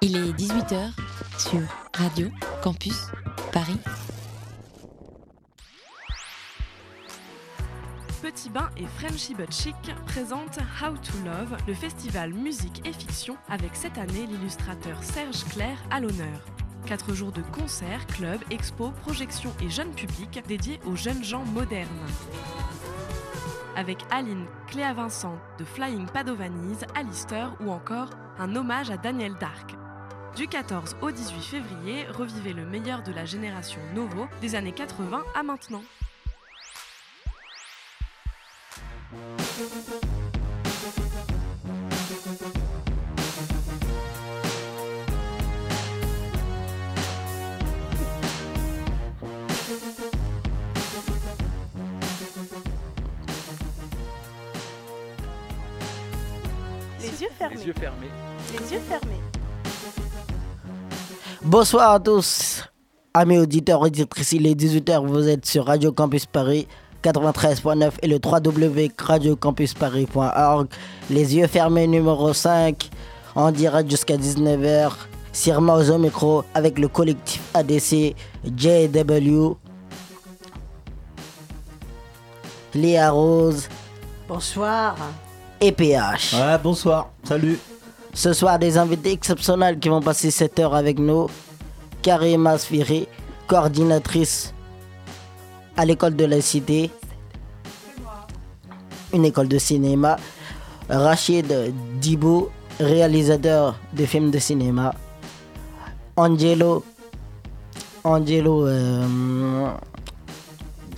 Il 0.00 0.16
est 0.16 0.32
18h 0.32 0.92
sur 1.38 1.60
Radio 1.92 2.28
Campus 2.62 3.08
Paris. 3.52 3.80
Petit 8.22 8.48
Bain 8.48 8.70
et 8.76 8.86
Frenchy 8.86 9.34
But 9.34 9.52
Chic 9.52 9.74
présentent 10.06 10.60
How 10.80 10.92
to 10.92 11.18
Love, 11.24 11.56
le 11.66 11.74
festival 11.74 12.32
musique 12.32 12.80
et 12.86 12.92
fiction, 12.92 13.36
avec 13.48 13.74
cette 13.74 13.98
année 13.98 14.26
l'illustrateur 14.26 15.02
Serge 15.02 15.44
Clair 15.46 15.76
à 15.90 15.98
l'honneur. 15.98 16.46
Quatre 16.86 17.12
jours 17.12 17.32
de 17.32 17.42
concerts, 17.42 18.06
clubs, 18.06 18.42
expos, 18.52 18.92
projections 19.02 19.52
et 19.60 19.68
jeunes 19.68 19.92
publics 19.92 20.40
dédiés 20.46 20.78
aux 20.86 20.94
jeunes 20.94 21.24
gens 21.24 21.44
modernes. 21.44 21.88
Avec 23.74 23.98
Aline, 24.12 24.46
Cléa 24.68 24.92
Vincent 24.92 25.38
de 25.58 25.64
Flying 25.64 26.06
Padovanise, 26.06 26.86
Alistair 26.94 27.56
ou 27.60 27.72
encore 27.72 28.10
un 28.38 28.54
hommage 28.54 28.90
à 28.90 28.96
Daniel 28.96 29.34
Dark. 29.40 29.74
Du 30.38 30.46
14 30.46 30.94
au 31.02 31.10
18 31.10 31.40
février, 31.40 32.04
revivez 32.16 32.52
le 32.52 32.64
meilleur 32.64 33.02
de 33.02 33.10
la 33.10 33.24
génération 33.24 33.80
Novo 33.92 34.28
des 34.40 34.54
années 34.54 34.70
80 34.70 35.24
à 35.34 35.42
maintenant. 35.42 35.82
Les 57.00 57.22
yeux 57.22 57.28
fermés. 57.36 57.56
Les 57.56 57.66
yeux 57.66 57.72
fermés. 57.72 58.06
Les 58.52 58.72
yeux 58.72 58.80
fermés. 58.88 59.27
Bonsoir 61.48 61.92
à 61.92 61.98
tous, 61.98 62.62
amis 63.14 63.38
auditeurs, 63.38 63.80
auditrices. 63.80 64.32
Il 64.32 64.46
est 64.46 64.54
18h, 64.54 65.06
vous 65.06 65.26
êtes 65.28 65.46
sur 65.46 65.64
Radio 65.64 65.92
Campus 65.92 66.26
Paris 66.26 66.68
93.9 67.02 67.92
et 68.02 68.06
le 68.06 68.18
www.radiocampusparis.org. 68.22 70.68
Les 71.08 71.36
yeux 71.36 71.46
fermés 71.46 71.86
numéro 71.86 72.34
5, 72.34 72.90
en 73.34 73.50
direct 73.50 73.90
jusqu'à 73.90 74.18
19h. 74.18 74.90
Sirma 75.32 75.78
au 75.78 75.96
micro 75.96 76.44
avec 76.52 76.78
le 76.78 76.88
collectif 76.88 77.40
ADC 77.54 78.14
JW. 78.44 79.52
Léa 82.74 83.10
Rose 83.10 83.70
Bonsoir. 84.28 84.96
et 85.62 85.72
PH. 85.72 86.34
Ouais, 86.34 86.58
bonsoir, 86.62 87.08
salut. 87.24 87.58
Ce 88.18 88.32
soir, 88.32 88.58
des 88.58 88.76
invités 88.76 89.12
exceptionnels 89.12 89.78
qui 89.78 89.88
vont 89.88 90.00
passer 90.02 90.32
cette 90.32 90.58
heure 90.58 90.74
avec 90.74 90.98
nous. 90.98 91.28
Karima 92.02 92.58
Sfiri, 92.58 93.06
coordinatrice 93.46 94.52
à 95.76 95.84
l'école 95.84 96.16
de 96.16 96.24
la 96.24 96.40
Cité, 96.40 96.90
une 99.14 99.24
école 99.24 99.46
de 99.46 99.58
cinéma. 99.58 100.16
Rachid 100.88 101.72
Dibou, 102.00 102.48
réalisateur 102.80 103.76
de 103.92 104.04
films 104.04 104.32
de 104.32 104.40
cinéma. 104.40 104.92
Angelo, 106.16 106.84
Angelo, 108.02 108.66
euh, 108.66 109.68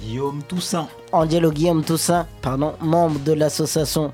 Guillaume 0.00 0.42
Toussaint. 0.44 0.88
Angelo 1.12 1.50
Guillaume 1.50 1.84
Toussaint, 1.84 2.26
pardon, 2.40 2.72
membre 2.80 3.20
de 3.20 3.32
l'association 3.32 4.10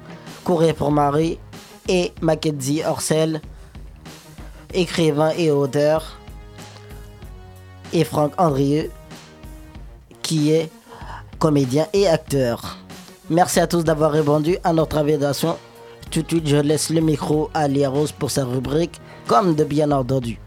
Courir 0.47 0.77
pour 0.77 0.93
Marie, 0.93 1.41
et 1.89 2.13
Mackenzie 2.21 2.83
Orcel, 2.85 3.41
écrivain 4.75 5.31
et 5.37 5.51
auteur, 5.51 6.19
et 7.93 8.05
Franck 8.05 8.33
Andrieux, 8.39 8.91
qui 10.23 10.53
est 10.53 10.71
comédien 11.39 11.87
et 11.93 12.09
acteur. 12.09 12.79
Merci 13.31 13.61
à 13.61 13.67
tous 13.67 13.85
d'avoir 13.85 14.13
répondu 14.13 14.57
à 14.65 14.73
notre 14.73 14.99
invitation. 14.99 15.57
Tout 16.11 16.23
de 16.23 16.29
suite, 16.29 16.49
je 16.49 16.57
laisse 16.57 16.91
le 16.91 17.01
micro 17.01 17.51
à 17.55 17.67
Léa 17.69 17.89
Rose 17.89 18.13
pour 18.13 18.31
sa 18.31 18.45
rubrique 18.45 19.01
Comme 19.27 19.55
de 19.55 19.65
bien 19.65 19.91
entendu. 19.91 20.39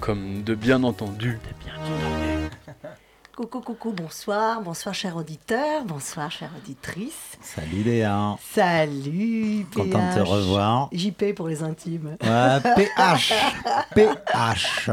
Comme 0.00 0.42
de 0.42 0.54
bien 0.54 0.82
entendu. 0.82 1.38
Coucou, 3.40 3.62
coucou, 3.62 3.92
bonsoir. 3.92 4.60
Bonsoir, 4.60 4.94
chers 4.94 5.16
auditeurs. 5.16 5.82
Bonsoir, 5.86 6.30
chère 6.30 6.50
auditrice. 6.58 7.38
Salut 7.40 7.82
Léa. 7.82 8.36
Salut, 8.52 9.64
PH. 9.72 9.82
Content 9.82 10.10
de 10.10 10.14
te 10.14 10.20
revoir. 10.20 10.90
JP 10.92 11.34
pour 11.34 11.48
les 11.48 11.62
intimes. 11.62 12.18
Ouais, 12.22 12.60
PH. 12.76 13.32
PH. 13.94 14.90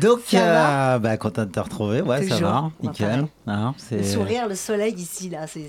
Donc, 0.00 0.20
euh, 0.34 0.98
bah, 0.98 1.16
content 1.16 1.44
de 1.44 1.50
te 1.50 1.60
retrouver. 1.60 2.02
Ouais, 2.02 2.26
ça 2.26 2.36
va. 2.40 2.70
Nickel. 2.82 3.26
Le 3.46 4.02
sourire, 4.02 4.48
le 4.48 4.54
soleil 4.54 4.94
ici, 4.94 5.30
là, 5.30 5.46
c'est 5.46 5.68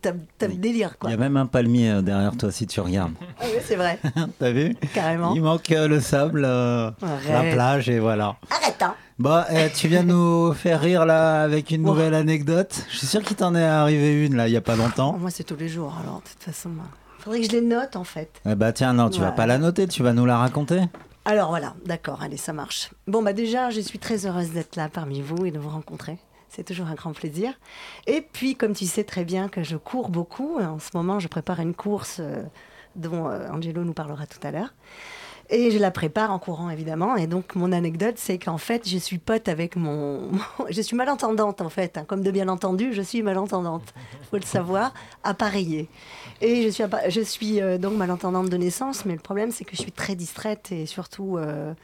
top, 0.00 0.16
délire, 0.52 0.94
Il 1.04 1.10
y 1.10 1.12
a 1.14 1.16
même 1.16 1.36
un 1.36 1.46
palmier 1.46 1.90
euh, 1.90 2.02
derrière 2.02 2.36
toi 2.36 2.52
si 2.52 2.66
tu 2.66 2.80
regardes. 2.80 3.12
Ah 3.40 3.44
oui, 3.44 3.60
c'est 3.64 3.76
vrai, 3.76 3.98
T'as 4.38 4.50
vu? 4.52 4.76
Carrément. 4.94 5.34
Il 5.34 5.42
manque 5.42 5.70
euh, 5.72 5.88
le 5.88 6.00
sable, 6.00 6.44
euh, 6.44 6.90
la 7.28 7.52
plage 7.52 7.88
et 7.88 7.98
voilà. 7.98 8.36
Arrête, 8.50 8.80
hein. 8.82 8.94
Bon, 9.18 9.42
eh, 9.50 9.70
tu 9.70 9.88
viens 9.88 10.02
nous 10.02 10.52
faire 10.54 10.80
rire 10.80 11.04
là 11.06 11.42
avec 11.42 11.70
une 11.70 11.82
nouvelle 11.82 12.14
anecdote. 12.14 12.84
Je 12.90 12.98
suis 12.98 13.06
sûr 13.06 13.22
qu'il 13.22 13.36
t'en 13.36 13.54
est 13.54 13.64
arrivé 13.64 14.24
une 14.26 14.36
là 14.36 14.48
il 14.48 14.52
y 14.52 14.56
a 14.56 14.60
pas 14.60 14.76
longtemps. 14.76 15.16
moi, 15.18 15.30
c'est 15.30 15.44
tous 15.44 15.56
les 15.56 15.68
jours, 15.68 15.94
alors, 16.02 16.16
de 16.20 16.28
toute 16.28 16.42
façon. 16.42 16.70
Faudrait 17.20 17.40
que 17.40 17.46
je 17.46 17.52
les 17.52 17.60
note, 17.60 17.96
en 17.96 18.04
fait. 18.04 18.28
Eh 18.48 18.54
bah 18.54 18.72
tiens, 18.72 18.92
non, 18.92 19.08
tu 19.08 19.20
vas 19.20 19.28
Ouais. 19.30 19.34
pas 19.34 19.46
la 19.46 19.58
noter, 19.58 19.86
tu 19.88 20.02
vas 20.02 20.12
nous 20.12 20.26
la 20.26 20.36
raconter. 20.38 20.80
Alors 21.26 21.48
voilà, 21.48 21.74
d'accord, 21.86 22.22
allez, 22.22 22.36
ça 22.36 22.52
marche. 22.52 22.90
Bon, 23.06 23.22
bah 23.22 23.32
déjà, 23.32 23.70
je 23.70 23.80
suis 23.80 23.98
très 23.98 24.26
heureuse 24.26 24.50
d'être 24.50 24.76
là 24.76 24.90
parmi 24.90 25.22
vous 25.22 25.46
et 25.46 25.50
de 25.50 25.58
vous 25.58 25.70
rencontrer. 25.70 26.18
C'est 26.50 26.64
toujours 26.64 26.86
un 26.86 26.94
grand 26.94 27.14
plaisir. 27.14 27.54
Et 28.06 28.20
puis, 28.20 28.56
comme 28.56 28.74
tu 28.74 28.84
sais 28.84 29.04
très 29.04 29.24
bien 29.24 29.48
que 29.48 29.62
je 29.62 29.76
cours 29.76 30.10
beaucoup, 30.10 30.58
en 30.60 30.78
ce 30.78 30.90
moment, 30.94 31.20
je 31.20 31.28
prépare 31.28 31.60
une 31.60 31.74
course 31.74 32.18
euh, 32.20 32.42
dont 32.94 33.28
euh, 33.28 33.48
Angelo 33.50 33.84
nous 33.84 33.94
parlera 33.94 34.26
tout 34.26 34.38
à 34.46 34.50
l'heure. 34.50 34.74
Et 35.50 35.70
je 35.70 35.78
la 35.78 35.90
prépare 35.90 36.30
en 36.30 36.38
courant, 36.38 36.70
évidemment. 36.70 37.16
Et 37.16 37.26
donc, 37.26 37.54
mon 37.54 37.72
anecdote, 37.72 38.14
c'est 38.16 38.38
qu'en 38.38 38.58
fait, 38.58 38.88
je 38.88 38.98
suis 38.98 39.18
pote 39.18 39.48
avec 39.48 39.76
mon... 39.76 40.30
je 40.70 40.80
suis 40.80 40.96
malentendante, 40.96 41.60
en 41.60 41.68
fait. 41.68 41.98
hein. 41.98 42.04
Comme 42.06 42.22
de 42.22 42.30
bien 42.30 42.48
entendu, 42.48 42.92
je 42.92 43.02
suis 43.02 43.22
malentendante. 43.22 43.92
Il 44.22 44.26
faut 44.26 44.36
le 44.36 44.42
savoir, 44.42 44.94
appareillée. 45.22 45.88
Et 46.40 46.62
je 46.62 46.68
suis, 46.70 46.84
je 47.08 47.20
suis 47.20 47.60
euh, 47.60 47.78
donc 47.78 47.94
malentendante 47.94 48.48
de 48.48 48.56
naissance, 48.56 49.04
mais 49.04 49.12
le 49.14 49.20
problème, 49.20 49.50
c'est 49.50 49.64
que 49.64 49.76
je 49.76 49.82
suis 49.82 49.92
très 49.92 50.14
distraite 50.14 50.72
et 50.72 50.86
surtout... 50.86 51.36
euh, 51.38 51.74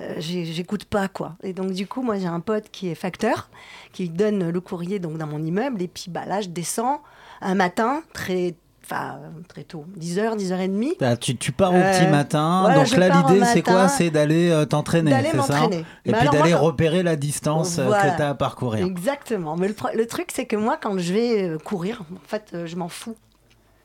euh, 0.00 0.14
j'écoute 0.18 0.86
pas 0.86 1.06
quoi. 1.06 1.36
Et 1.44 1.52
donc 1.52 1.70
du 1.70 1.86
coup, 1.86 2.02
moi 2.02 2.18
j'ai 2.18 2.26
un 2.26 2.40
pote 2.40 2.64
qui 2.72 2.88
est 2.88 2.96
facteur, 2.96 3.48
qui 3.92 4.08
donne 4.08 4.50
le 4.50 4.60
courrier 4.60 4.98
donc 4.98 5.18
dans 5.18 5.28
mon 5.28 5.40
immeuble 5.40 5.80
et 5.82 5.86
puis 5.86 6.06
bah 6.08 6.24
là 6.26 6.40
je 6.40 6.48
descends 6.48 7.00
un 7.40 7.54
matin 7.54 8.02
très 8.12 8.56
enfin 8.84 9.18
très 9.48 9.64
tôt, 9.64 9.84
10h, 9.98 10.36
10h30 10.36 10.94
Ah, 11.00 11.16
tu, 11.16 11.36
tu 11.36 11.52
pars 11.52 11.72
au 11.72 11.76
Euh, 11.76 11.98
petit 11.98 12.10
matin, 12.10 12.60
voilà, 12.62 12.76
donc 12.84 12.96
là 12.96 13.08
l'idée 13.08 13.44
c'est 13.46 13.62
quoi 13.62 13.74
matin. 13.74 13.88
C'est 13.88 14.10
d'aller 14.10 14.50
euh, 14.50 14.64
t'entraîner, 14.66 15.12
c'est 15.32 15.40
ça. 15.42 15.64
Et 16.04 16.12
puis 16.12 16.28
d'aller 16.30 16.52
quand- 16.52 16.60
repérer 16.60 17.02
la 17.02 17.16
distance 17.16 17.78
euh, 17.78 17.86
Voilà. 17.86 18.10
que 18.10 18.16
tu 18.16 18.22
as 18.22 18.28
à 18.30 18.34
parcourir. 18.34 18.84
Exactement. 18.86 19.56
Mais 19.56 19.68
le, 19.68 20.06
truc, 20.06 20.28
c'est 20.32 20.46
que 20.46 20.56
moi, 20.56 20.78
quand 20.80 20.98
je 20.98 21.12
vais 21.12 21.42
euh, 21.42 21.58
courir, 21.58 22.02
en 22.12 22.28
fait, 22.28 22.50
euh, 22.54 22.66
je 22.66 22.76
m'en 22.76 22.88
fous. 22.88 23.16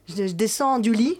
Je, 0.07 0.27
je 0.27 0.33
descends 0.33 0.79
du 0.79 0.91
lit, 0.93 1.19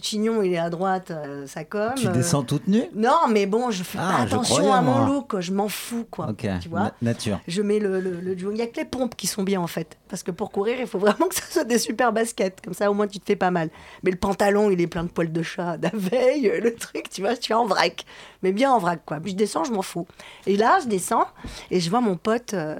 du 0.00 0.06
chignon, 0.06 0.42
il 0.42 0.52
est 0.52 0.58
à 0.58 0.70
droite, 0.70 1.10
euh, 1.10 1.46
ça 1.46 1.64
comme. 1.64 1.94
Tu 1.94 2.06
euh, 2.06 2.10
descends 2.12 2.42
toute 2.42 2.66
nue? 2.68 2.84
Non, 2.94 3.18
mais 3.30 3.46
bon, 3.46 3.70
je 3.70 3.82
fais 3.82 3.98
Ah, 4.00 4.10
pas 4.18 4.26
je 4.26 4.34
attention 4.34 4.54
croyais, 4.56 4.72
à 4.72 4.80
mon 4.80 4.94
moi. 4.98 5.06
look, 5.06 5.40
je 5.40 5.52
m'en 5.52 5.68
fous, 5.68 6.06
quoi. 6.10 6.28
Tu 6.60 6.68
vois 6.68 6.80
na- 6.80 6.94
nature. 7.02 7.40
Je 7.48 7.62
mets 7.62 7.78
le, 7.78 8.00
le. 8.00 8.36
Il 8.38 8.48
n'y 8.50 8.62
a 8.62 8.66
que 8.66 8.76
les 8.76 8.84
pompes 8.84 9.14
qui 9.16 9.26
sont 9.26 9.42
bien, 9.42 9.60
en 9.60 9.66
fait. 9.66 9.96
Parce 10.08 10.22
que 10.22 10.30
pour 10.30 10.50
courir, 10.50 10.76
il 10.80 10.86
faut 10.86 10.98
vraiment 10.98 11.26
que 11.28 11.34
ça 11.34 11.42
soit 11.50 11.64
des 11.64 11.78
super 11.78 12.12
baskets. 12.12 12.60
Comme 12.64 12.74
ça, 12.74 12.90
au 12.90 12.94
moins, 12.94 13.06
tu 13.06 13.18
te 13.20 13.26
fais 13.26 13.36
pas 13.36 13.50
mal. 13.50 13.70
Mais 14.02 14.10
le 14.10 14.16
pantalon, 14.18 14.70
il 14.70 14.80
est 14.80 14.86
plein 14.86 15.04
de 15.04 15.10
poils 15.10 15.32
de 15.32 15.42
chat, 15.42 15.76
d'aveille. 15.78 16.50
Le 16.62 16.74
truc, 16.74 17.10
tu 17.10 17.20
vois, 17.20 17.34
je 17.34 17.40
suis 17.42 17.54
en 17.54 17.66
vrac. 17.66 18.04
Mais 18.42 18.52
bien 18.52 18.72
en 18.72 18.78
vrac, 18.78 19.00
quoi. 19.04 19.18
Puis 19.20 19.32
je 19.32 19.36
descends, 19.36 19.64
je 19.64 19.72
m'en 19.72 19.82
fous. 19.82 20.06
Et 20.46 20.56
là, 20.56 20.78
je 20.82 20.88
descends 20.88 21.26
et 21.70 21.80
je 21.80 21.90
vois 21.90 22.00
mon 22.00 22.16
pote 22.16 22.54
euh, 22.54 22.76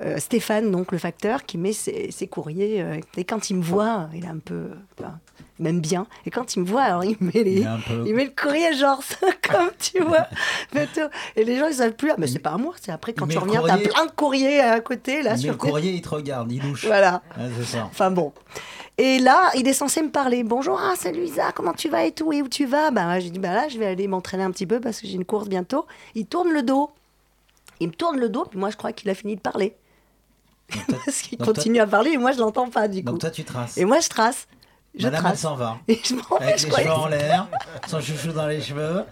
euh, 0.00 0.18
Stéphane, 0.18 0.70
donc 0.70 0.90
le 0.92 0.98
facteur, 0.98 1.44
qui 1.44 1.58
met 1.58 1.72
ses, 1.72 2.10
ses 2.10 2.26
courriers. 2.26 2.80
euh, 2.82 2.98
et 3.16 3.24
quand 3.24 3.50
il 3.50 3.56
me 3.56 3.62
voit, 3.62 4.08
il 4.14 4.24
est 4.24 4.28
un 4.28 4.38
peu. 4.38 4.70
il 4.98 5.62
m'aime 5.62 5.80
bien. 5.80 6.06
Et 6.26 6.30
quand 6.30 6.56
il 6.56 6.60
me 6.60 6.64
voit, 6.66 6.82
alors 6.82 7.04
il 7.04 7.16
met 7.20 7.42
les. 7.44 7.60
Il 7.60 7.68
peu- 7.86 8.12
met 8.12 8.24
le 8.24 8.30
courrier 8.30 8.72
genre 8.74 9.02
ça, 9.02 9.26
comme 9.48 9.70
tu 9.78 10.02
vois. 10.04 10.26
Et 11.36 11.44
les 11.44 11.58
gens 11.58 11.66
ils 11.68 11.74
savent 11.74 11.92
plus. 11.94 12.10
Ah, 12.10 12.16
mais 12.18 12.26
c'est 12.26 12.38
pas 12.38 12.50
à 12.52 12.56
moi. 12.58 12.74
C'est 12.80 12.90
après 12.92 13.12
quand 13.12 13.26
tu 13.26 13.38
reviens, 13.38 13.60
courrier- 13.60 13.82
t'as 13.84 13.90
plein 13.90 14.06
de 14.06 14.10
courriers 14.12 14.60
à 14.60 14.80
côté 14.80 15.22
là 15.22 15.32
Mais 15.32 15.38
sur 15.38 15.52
le 15.52 15.58
courrier, 15.58 15.92
il 15.92 16.02
te 16.02 16.08
regarde, 16.08 16.50
il 16.50 16.62
louche. 16.62 16.86
Voilà. 16.86 17.22
Ça. 17.64 17.84
Enfin 17.84 18.10
bon. 18.10 18.32
Et 18.98 19.18
là, 19.18 19.50
il 19.56 19.66
est 19.66 19.72
censé 19.72 20.02
me 20.02 20.10
parler. 20.10 20.44
Bonjour, 20.44 20.78
ah, 20.80 20.94
salut 20.96 21.24
Isa, 21.24 21.50
comment 21.52 21.72
tu 21.72 21.88
vas 21.88 22.04
et 22.04 22.12
tout 22.12 22.30
Et 22.32 22.42
où 22.42 22.48
tu 22.48 22.66
vas? 22.66 22.90
Bah, 22.90 23.18
j'ai 23.20 23.30
dit, 23.30 23.38
bah 23.38 23.54
là, 23.54 23.66
je 23.68 23.78
vais 23.78 23.86
aller 23.86 24.06
m'entraîner 24.06 24.42
un 24.44 24.50
petit 24.50 24.66
peu 24.66 24.80
parce 24.80 25.00
que 25.00 25.06
j'ai 25.06 25.14
une 25.14 25.24
course 25.24 25.48
bientôt. 25.48 25.86
Il 26.14 26.26
tourne 26.26 26.50
le 26.52 26.62
dos. 26.62 26.90
Il 27.80 27.88
me 27.88 27.92
tourne 27.94 28.18
le 28.18 28.28
dos, 28.28 28.44
puis 28.48 28.58
moi, 28.60 28.68
je 28.70 28.76
crois 28.76 28.92
qu'il 28.92 29.08
a 29.10 29.14
fini 29.14 29.34
de 29.34 29.40
parler. 29.40 29.74
Parce 31.04 31.22
qu'il 31.22 31.38
toi- 31.38 31.46
continue 31.46 31.80
à 31.80 31.86
parler 31.86 32.10
et 32.12 32.16
moi 32.18 32.32
je 32.32 32.38
l'entends 32.38 32.68
pas 32.70 32.88
du 32.88 33.02
coup. 33.04 33.10
donc 33.12 33.20
toi, 33.20 33.30
tu 33.30 33.44
traces. 33.44 33.76
Et 33.78 33.84
moi 33.84 34.00
je 34.00 34.08
trace. 34.08 34.46
Je 34.94 35.04
Madame, 35.04 35.20
elle 35.20 35.30
trace. 35.30 35.40
s'en 35.40 35.54
va. 35.54 35.78
Et 35.88 35.98
je 36.04 36.14
m'en 36.14 36.36
vais, 36.38 36.44
Avec 36.48 36.58
je 36.58 36.66
les 36.66 36.72
cheveux 36.72 36.90
en 36.92 37.06
l'air, 37.08 37.46
son 37.88 37.98
chouchou 38.02 38.32
dans 38.32 38.46
les 38.46 38.60
cheveux. 38.60 39.04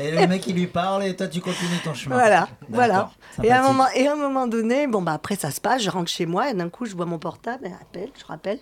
Et 0.00 0.10
le 0.10 0.26
mec, 0.26 0.44
il 0.48 0.56
lui 0.56 0.66
parle 0.66 1.04
et 1.04 1.14
toi, 1.14 1.28
tu 1.28 1.40
continues 1.40 1.78
ton 1.84 1.94
chemin. 1.94 2.16
Voilà, 2.16 2.48
voilà. 2.68 3.10
Et 3.44 3.52
à, 3.52 3.60
un 3.60 3.62
sympathique. 3.62 3.76
moment, 3.76 3.88
et 3.94 4.08
à 4.08 4.12
un 4.14 4.16
moment 4.16 4.46
donné, 4.48 4.88
bon, 4.88 5.00
bah, 5.00 5.12
après 5.12 5.36
ça 5.36 5.52
se 5.52 5.60
passe, 5.60 5.80
je 5.82 5.90
rentre 5.90 6.10
chez 6.10 6.26
moi 6.26 6.50
et 6.50 6.54
d'un 6.54 6.68
coup 6.68 6.86
je 6.86 6.96
vois 6.96 7.06
mon 7.06 7.20
portable, 7.20 7.66
elle 7.66 7.76
appelle, 7.80 8.10
je 8.18 8.24
rappelle. 8.24 8.58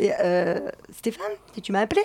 Euh, 0.00 0.70
Stéphane, 0.96 1.32
tu 1.62 1.72
m'as 1.72 1.80
appelé 1.80 2.00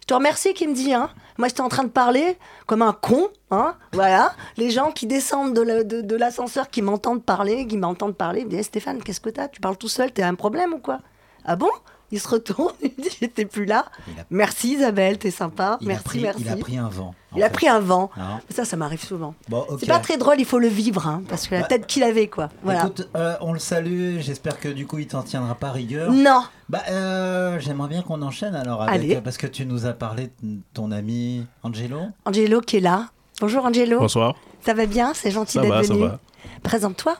Je 0.00 0.06
te 0.06 0.14
remercie 0.14 0.52
qui 0.54 0.66
me 0.66 0.74
dit, 0.74 0.92
hein. 0.92 1.10
Moi 1.38 1.48
j'étais 1.48 1.60
en 1.60 1.68
train 1.68 1.84
de 1.84 1.90
parler 1.90 2.38
comme 2.66 2.82
un 2.82 2.92
con, 2.92 3.28
hein. 3.50 3.76
Voilà. 3.92 4.32
Les 4.56 4.70
gens 4.70 4.90
qui 4.90 5.06
descendent 5.06 5.54
de 5.54 6.16
l'ascenseur, 6.16 6.68
qui 6.70 6.82
m'entendent 6.82 7.24
parler, 7.24 7.66
qui 7.66 7.76
m'entendent 7.76 8.16
parler, 8.16 8.40
ils 8.40 8.46
me 8.46 8.50
disent, 8.50 8.60
Eh, 8.60 8.64
Stéphane, 8.64 9.02
qu'est-ce 9.02 9.20
que 9.20 9.30
t'as? 9.30 9.48
Tu 9.48 9.60
parles 9.60 9.76
tout 9.76 9.88
seul, 9.88 10.12
t'as 10.12 10.26
un 10.26 10.34
problème 10.34 10.72
ou 10.74 10.78
quoi? 10.78 11.00
Ah 11.44 11.56
bon? 11.56 11.70
Il 12.12 12.20
se 12.20 12.28
retourne, 12.28 12.72
il 12.82 12.90
me 12.96 13.02
dit 13.02 13.16
J'étais 13.20 13.44
plus 13.44 13.64
là. 13.64 13.86
A- 14.18 14.22
Merci 14.30 14.74
Isabelle, 14.74 15.18
t'es 15.18 15.30
sympa. 15.30 15.78
Il 15.80 15.86
a 15.86 15.88
merci, 15.88 16.04
pris- 16.04 16.20
merci. 16.20 16.42
Il 16.42 16.48
a 16.48 16.56
pris 16.56 16.76
un 16.78 16.88
vent. 16.88 17.14
en 17.32 17.36
Il 17.36 17.42
a 17.42 17.50
pris 17.50 17.68
un 17.68 17.80
vent. 17.80 18.10
Hein 18.16 18.40
Ça, 18.50 18.64
ça 18.64 18.76
m'arrive 18.76 19.02
souvent. 19.04 19.34
Bon, 19.48 19.64
ok. 19.68 19.78
C'est 19.80 19.86
pas 19.86 19.98
très 19.98 20.16
drôle, 20.16 20.36
il 20.38 20.44
faut 20.44 20.58
le 20.58 20.68
vivre, 20.68 21.06
hein, 21.06 21.22
parce 21.28 21.48
que 21.48 21.54
la 21.54 21.62
Bah, 21.62 21.66
tête 21.68 21.86
qu'il 21.86 22.02
avait, 22.02 22.28
quoi. 22.28 22.48
Voilà. 22.62 22.80
Écoute, 22.80 23.08
euh, 23.16 23.34
on 23.40 23.52
le 23.52 23.58
salue. 23.58 24.18
J'espère 24.20 24.60
que 24.60 24.68
du 24.68 24.86
coup, 24.86 24.98
il 24.98 25.06
t'en 25.06 25.22
tiendra 25.22 25.54
pas 25.54 25.72
rigueur. 25.72 26.12
non, 26.12 26.42
Bah, 26.68 26.82
euh, 26.90 27.58
j'aimerais 27.58 27.88
bien 27.88 28.02
qu'on 28.02 28.22
enchaîne 28.22 28.54
alors 28.54 28.82
avec. 28.82 28.94
Allez. 28.94 29.20
Parce 29.20 29.36
que 29.38 29.46
tu 29.46 29.66
nous 29.66 29.86
as 29.86 29.92
parlé 29.92 30.30
de 30.42 30.58
ton 30.74 30.90
ami 30.92 31.46
Angelo. 31.62 31.98
Angelo 32.24 32.60
qui 32.60 32.76
est 32.76 32.80
là. 32.80 33.08
Bonjour 33.40 33.64
Angelo. 33.66 33.98
Bonsoir, 33.98 34.34
Ça 34.64 34.72
va 34.74 34.86
bien? 34.86 35.12
C'est 35.14 35.30
gentil 35.30 35.54
ça 35.54 35.62
d'être 35.62 35.70
va, 35.74 35.82
ça 35.82 35.92
venu. 35.92 36.06
va. 36.06 36.18
Présente-toi. 36.62 37.16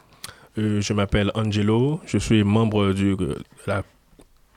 Euh, 0.59 0.81
je 0.81 0.93
m'appelle 0.95 1.31
Angelo, 1.35 2.01
je 2.07 2.17
suis 2.17 2.43
membre 2.43 2.93
du, 2.95 3.11
euh, 3.13 3.17
de 3.17 3.39
la 3.67 3.83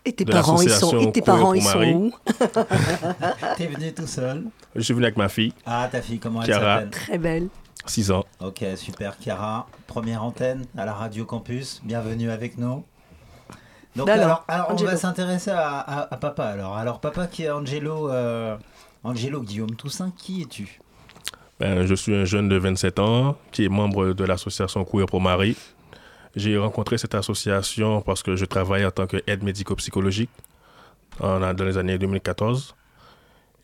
Et 0.05 0.13
tes 0.13 0.23
De 0.25 0.31
parents, 0.31 0.61
ils 0.61 0.69
sont, 0.69 0.99
et 0.99 1.11
tes 1.11 1.21
parents, 1.21 1.53
ils 1.53 1.61
sont 1.61 1.81
où 1.83 2.11
T'es 3.57 3.67
venu 3.67 3.93
tout 3.93 4.07
seul. 4.07 4.45
Je 4.75 4.81
suis 4.81 4.93
venu 4.93 5.05
avec 5.05 5.17
ma 5.17 5.29
fille, 5.29 5.53
Ah, 5.65 5.87
ta 5.91 6.01
fille, 6.01 6.19
comment 6.19 6.41
elle 6.41 6.47
Chiara. 6.47 6.75
s'appelle? 6.75 6.89
Très 6.89 7.17
belle. 7.17 7.47
6 7.85 8.11
ans. 8.11 8.23
Ok, 8.39 8.63
super. 8.75 9.15
Chiara, 9.19 9.67
première 9.87 10.23
antenne 10.23 10.65
à 10.77 10.85
la 10.85 10.93
Radio 10.93 11.25
Campus. 11.25 11.81
Bienvenue 11.83 12.29
avec 12.31 12.57
nous. 12.57 12.83
Donc, 13.95 14.07
Alors, 14.09 14.25
alors, 14.25 14.43
alors, 14.47 14.67
on 14.69 14.73
Angelo. 14.73 14.91
va 14.91 14.97
s'intéresser 14.97 15.51
à, 15.51 15.79
à- 15.79 16.13
à 16.13 16.17
papa. 16.17 16.45
Alors, 16.45 16.77
alors, 16.77 16.99
papa 16.99 17.27
qui 17.27 17.43
est 17.43 17.49
Angelo, 17.49 18.09
euh, 18.09 18.55
Angelo 19.03 19.41
Guillaume 19.41 19.75
Toussaint, 19.75 20.11
qui 20.15 20.41
es-tu? 20.43 20.79
Ben, 21.59 21.85
je 21.85 21.93
suis 21.95 22.15
un 22.15 22.23
jeune 22.25 22.47
de 22.47 22.55
27 22.57 22.99
ans 22.99 23.35
qui 23.51 23.65
est 23.65 23.69
membre 23.69 24.13
de 24.13 24.23
l'association 24.23 24.83
Courir 24.85 25.07
pour 25.07 25.19
Marie. 25.21 25.57
J'ai 26.35 26.57
rencontré 26.57 26.97
cette 26.97 27.15
association 27.15 28.01
parce 28.01 28.23
que 28.23 28.35
je 28.35 28.45
travaille 28.45 28.85
en 28.85 28.91
tant 28.91 29.07
qu'aide 29.07 29.43
médico-psychologique 29.43 30.29
dans 31.19 31.65
les 31.65 31.77
années 31.77 31.97
2014. 31.97 32.75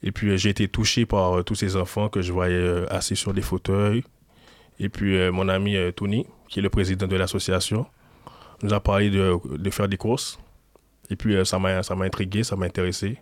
Et 0.04 0.12
puis 0.12 0.30
euh, 0.30 0.38
j'ai 0.38 0.50
été 0.50 0.68
touché 0.68 1.06
par 1.06 1.40
euh, 1.40 1.44
tous 1.44 1.56
ces 1.56 1.76
enfants 1.76 2.10
que 2.10 2.22
je 2.22 2.32
voyais 2.32 2.56
euh, 2.56 2.86
assis 2.94 3.16
sur 3.16 3.34
des 3.34 3.42
fauteuils. 3.42 4.04
Et 4.80 4.90
puis 4.90 5.18
mon 5.32 5.48
ami 5.48 5.78
Tony, 5.96 6.28
qui 6.50 6.60
est 6.60 6.62
le 6.62 6.70
président 6.70 7.08
de 7.08 7.16
l'association, 7.16 7.86
nous 8.62 8.74
a 8.74 8.82
parlé 8.82 9.10
de, 9.10 9.38
de 9.58 9.70
faire 9.70 9.88
des 9.88 9.96
courses. 9.96 10.38
Et 11.10 11.16
puis 11.16 11.46
ça 11.46 11.60
m'a 11.60 11.80
intrigué, 12.02 12.44
ça 12.44 12.58
m'a 12.58 12.66
intéressé. 12.66 13.18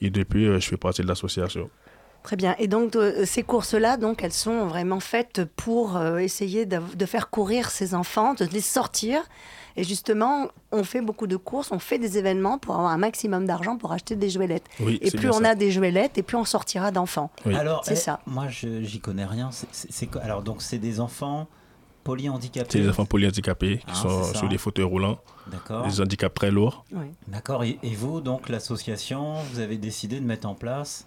Et 0.00 0.10
depuis, 0.10 0.46
je 0.46 0.68
fais 0.68 0.76
partie 0.76 1.02
de 1.02 1.06
l'association. 1.06 1.70
Très 2.22 2.36
bien. 2.36 2.54
Et 2.58 2.68
donc, 2.68 2.96
euh, 2.96 3.24
ces 3.24 3.42
courses-là, 3.42 3.96
donc, 3.96 4.22
elles 4.22 4.32
sont 4.32 4.66
vraiment 4.66 5.00
faites 5.00 5.44
pour 5.56 5.96
euh, 5.96 6.18
essayer 6.18 6.66
de, 6.66 6.78
de 6.94 7.06
faire 7.06 7.30
courir 7.30 7.70
ces 7.70 7.94
enfants, 7.94 8.34
de 8.34 8.44
les 8.44 8.60
sortir. 8.60 9.22
Et 9.76 9.84
justement, 9.84 10.48
on 10.72 10.84
fait 10.84 11.00
beaucoup 11.00 11.26
de 11.26 11.36
courses, 11.36 11.70
on 11.72 11.78
fait 11.78 11.98
des 11.98 12.18
événements 12.18 12.58
pour 12.58 12.74
avoir 12.74 12.90
un 12.90 12.98
maximum 12.98 13.46
d'argent 13.46 13.76
pour 13.78 13.92
acheter 13.92 14.16
des 14.16 14.28
jouelettes. 14.28 14.66
Oui, 14.80 14.98
Et 15.00 15.10
plus 15.10 15.30
on 15.30 15.40
ça. 15.40 15.50
a 15.50 15.54
des 15.54 15.70
jouelettes, 15.70 16.18
et 16.18 16.22
plus 16.22 16.36
on 16.36 16.44
sortira 16.44 16.90
d'enfants. 16.90 17.30
Oui. 17.46 17.54
Alors, 17.54 17.84
C'est 17.84 17.92
eh, 17.92 17.96
ça. 17.96 18.20
Moi, 18.26 18.48
je 18.48 18.82
j'y 18.82 19.00
connais 19.00 19.24
rien. 19.24 19.50
Alors, 20.22 20.42
donc, 20.42 20.60
c'est 20.60 20.78
des 20.78 21.00
enfants 21.00 21.46
polyhandicapés. 22.04 22.68
C'est 22.70 22.80
des 22.80 22.88
enfants 22.88 23.06
polyhandicapés 23.06 23.78
qui 23.78 23.84
Ah, 23.88 23.94
sont 23.94 24.34
sur 24.34 24.48
des 24.48 24.58
fauteuils 24.58 24.84
roulants, 24.84 25.18
D'accord. 25.46 25.86
des 25.86 26.00
handicaps 26.00 26.34
très 26.34 26.50
lourds. 26.50 26.84
Oui. 26.92 27.06
D'accord. 27.28 27.62
Et, 27.64 27.78
et 27.82 27.94
vous, 27.94 28.20
donc, 28.20 28.48
l'association, 28.48 29.34
vous 29.52 29.60
avez 29.60 29.76
décidé 29.78 30.18
de 30.20 30.26
mettre 30.26 30.48
en 30.48 30.54
place 30.54 31.06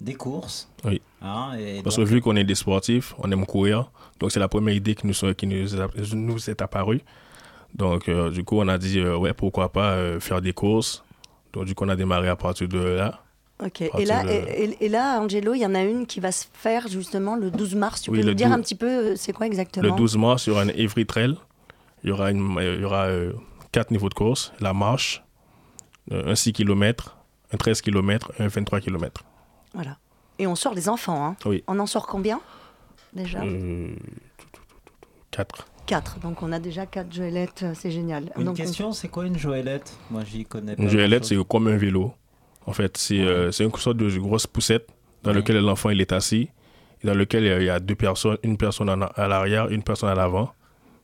des 0.00 0.14
courses. 0.14 0.68
Oui. 0.84 1.00
Hein, 1.22 1.52
et 1.58 1.82
Parce 1.82 1.96
donc- 1.96 2.04
que 2.06 2.10
vu 2.10 2.20
qu'on 2.20 2.36
est 2.36 2.44
des 2.44 2.54
sportifs, 2.54 3.14
on 3.18 3.30
aime 3.32 3.44
courir. 3.46 3.90
Donc 4.20 4.30
c'est 4.32 4.40
la 4.40 4.48
première 4.48 4.74
idée 4.74 4.94
qui 4.94 5.06
nous, 5.06 5.34
qui 5.34 5.46
nous, 5.46 5.80
a- 5.80 5.88
nous 6.14 6.50
est 6.50 6.62
apparue. 6.62 7.00
Donc 7.74 8.08
euh, 8.08 8.30
du 8.30 8.44
coup, 8.44 8.58
on 8.60 8.68
a 8.68 8.78
dit, 8.78 8.98
euh, 9.00 9.16
ouais, 9.16 9.32
pourquoi 9.34 9.70
pas 9.72 9.92
euh, 9.92 10.20
faire 10.20 10.40
des 10.40 10.52
courses. 10.52 11.04
Donc 11.52 11.64
du 11.64 11.74
coup, 11.74 11.84
on 11.84 11.88
a 11.88 11.96
démarré 11.96 12.28
à 12.28 12.36
partir 12.36 12.68
de 12.68 12.78
là. 12.78 13.20
Ok. 13.64 13.80
Et 13.80 14.04
là, 14.04 14.22
de- 14.22 14.30
et, 14.80 14.88
là, 14.88 15.20
Angelo, 15.20 15.52
il 15.54 15.58
y 15.60 15.66
en 15.66 15.74
a 15.74 15.82
une 15.82 16.06
qui 16.06 16.20
va 16.20 16.30
se 16.30 16.44
faire 16.52 16.86
justement 16.86 17.34
le 17.34 17.50
12 17.50 17.74
mars. 17.74 18.02
Tu 18.02 18.10
Oui, 18.10 18.20
peux 18.20 18.26
nous 18.28 18.34
dire 18.34 18.52
un 18.52 18.60
petit 18.60 18.76
peu, 18.76 19.16
c'est 19.16 19.32
quoi 19.32 19.46
exactement? 19.46 19.82
Le 19.88 19.90
12 19.96 20.16
mars, 20.16 20.44
sur 20.44 20.58
un 20.58 20.68
Every 20.68 21.06
Trail, 21.06 21.34
il 22.04 22.10
y 22.10 22.12
aura, 22.12 22.30
une, 22.30 22.56
il 22.60 22.80
y 22.80 22.84
aura 22.84 23.06
euh, 23.06 23.32
quatre 23.72 23.90
niveaux 23.90 24.08
de 24.08 24.14
course. 24.14 24.52
La 24.60 24.72
marche, 24.72 25.24
euh, 26.12 26.30
un 26.30 26.36
6 26.36 26.52
km, 26.52 27.16
un 27.52 27.56
13 27.56 27.80
km, 27.82 28.30
un 28.38 28.46
23 28.46 28.80
km. 28.80 29.24
Voilà. 29.74 29.96
Et 30.38 30.46
on 30.46 30.54
sort 30.54 30.74
les 30.74 30.88
enfants. 30.88 31.24
Hein. 31.26 31.36
Oui. 31.46 31.62
On 31.66 31.78
en 31.78 31.86
sort 31.86 32.06
combien 32.06 32.40
déjà 33.12 33.40
Euh, 33.42 33.94
4. 35.30 35.66
Quatre. 35.86 36.18
Donc 36.20 36.42
on 36.42 36.52
a 36.52 36.58
déjà 36.58 36.86
quatre 36.86 37.12
jouelettes, 37.12 37.62
euh, 37.62 37.72
c'est 37.74 37.90
génial. 37.90 38.30
Une 38.36 38.44
Donc, 38.44 38.54
on- 38.54 38.56
question, 38.56 38.92
c'est 38.92 39.08
quoi 39.08 39.26
une 39.26 39.38
joëlette? 39.38 39.96
Moi, 40.10 40.22
j'y 40.24 40.44
connais 40.44 40.76
pas. 40.76 40.82
Une 40.82 40.88
joëlette, 40.90 41.24
c'est 41.24 41.36
comme 41.46 41.66
un 41.68 41.76
vélo. 41.76 42.12
En 42.66 42.72
fait, 42.72 42.96
c'est 42.98 43.20
euh, 43.20 43.50
c'est 43.50 43.64
une 43.64 43.72
sorte 43.76 43.96
de 43.96 44.18
grosse 44.18 44.46
poussette 44.46 44.88
dans 45.22 45.30
Ouais. 45.30 45.36
laquelle 45.38 45.58
l'enfant 45.60 45.88
il 45.90 46.00
est 46.00 46.12
assis, 46.12 46.50
et 47.02 47.06
dans 47.06 47.14
lequel 47.14 47.44
il 47.44 47.64
y 47.64 47.70
a 47.70 47.80
deux 47.80 47.94
personnes, 47.94 48.36
une 48.42 48.58
personne 48.58 48.88
à 48.90 49.28
l'arrière, 49.28 49.68
une 49.70 49.82
personne 49.82 50.10
à 50.10 50.14
l'avant, 50.14 50.52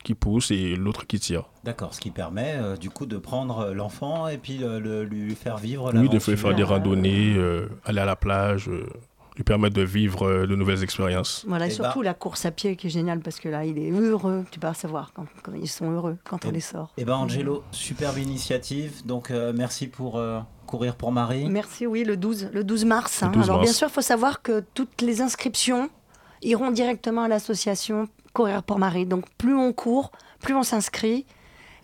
qui 0.04 0.14
pousse 0.14 0.52
et 0.52 0.76
l'autre 0.76 1.06
qui 1.08 1.18
tire. 1.18 1.48
D'accord, 1.64 1.92
ce 1.94 2.00
qui 2.00 2.10
permet 2.10 2.54
euh, 2.56 2.76
du 2.76 2.90
coup 2.90 3.06
de 3.06 3.16
prendre 3.18 3.72
l'enfant 3.72 4.28
et 4.28 4.38
puis 4.38 4.62
euh, 4.62 4.78
le- 4.78 5.02
lui 5.04 5.34
faire 5.34 5.56
vivre 5.56 5.90
Oui, 5.94 6.08
de 6.08 6.18
faire 6.20 6.38
faire 6.38 6.54
des 6.54 6.62
randonnées, 6.62 7.34
euh, 7.36 7.66
aller 7.84 8.00
à 8.00 8.04
la 8.04 8.14
plage, 8.14 8.68
euh, 8.68 8.86
lui 9.36 9.42
permettre 9.42 9.74
de 9.74 9.82
vivre 9.82 10.46
de 10.46 10.54
nouvelles 10.54 10.84
expériences. 10.84 11.44
Voilà, 11.48 11.66
et 11.66 11.70
Eh 11.70 11.72
surtout 11.72 11.98
ben- 12.00 12.04
la 12.04 12.14
course 12.14 12.46
à 12.46 12.52
pied 12.52 12.76
qui 12.76 12.86
est 12.86 12.90
géniale 12.90 13.18
parce 13.18 13.40
que 13.40 13.48
là, 13.48 13.64
il 13.64 13.78
est 13.78 13.90
heureux. 13.90 14.44
Tu 14.52 14.60
vas 14.60 14.74
savoir 14.74 15.12
quand, 15.12 15.26
quand 15.42 15.52
ils 15.60 15.66
sont 15.68 15.90
heureux 15.90 16.16
quand 16.22 16.44
on 16.44 16.50
Eh- 16.50 16.52
les 16.52 16.60
sort. 16.60 16.92
Eh 16.98 17.04
ben 17.04 17.14
Angelo, 17.14 17.64
superbe 17.72 18.18
initiative. 18.18 19.04
Donc 19.06 19.32
euh, 19.32 19.52
merci 19.56 19.88
pour 19.88 20.18
euh, 20.18 20.38
courir 20.66 20.94
pour 20.94 21.10
Marie. 21.10 21.48
Merci, 21.48 21.86
oui, 21.86 22.04
le 22.04 22.16
12, 22.16 22.50
le 22.52 22.62
12 22.62 22.84
mars. 22.84 23.22
Le 23.22 23.26
hein. 23.26 23.30
12 23.32 23.44
Alors 23.44 23.56
mars. 23.56 23.66
bien 23.70 23.72
sûr, 23.74 23.88
il 23.88 23.92
faut 23.92 24.00
savoir 24.02 24.40
que 24.42 24.62
toutes 24.74 25.02
les 25.02 25.20
inscriptions 25.20 25.88
iront 26.42 26.70
directement 26.70 27.22
à 27.22 27.28
l'association 27.28 28.06
Courir 28.34 28.62
pour 28.62 28.78
Marie. 28.78 29.06
Donc 29.06 29.24
plus 29.38 29.54
on 29.54 29.72
court, 29.72 30.10
plus 30.40 30.54
on 30.54 30.62
s'inscrit 30.62 31.24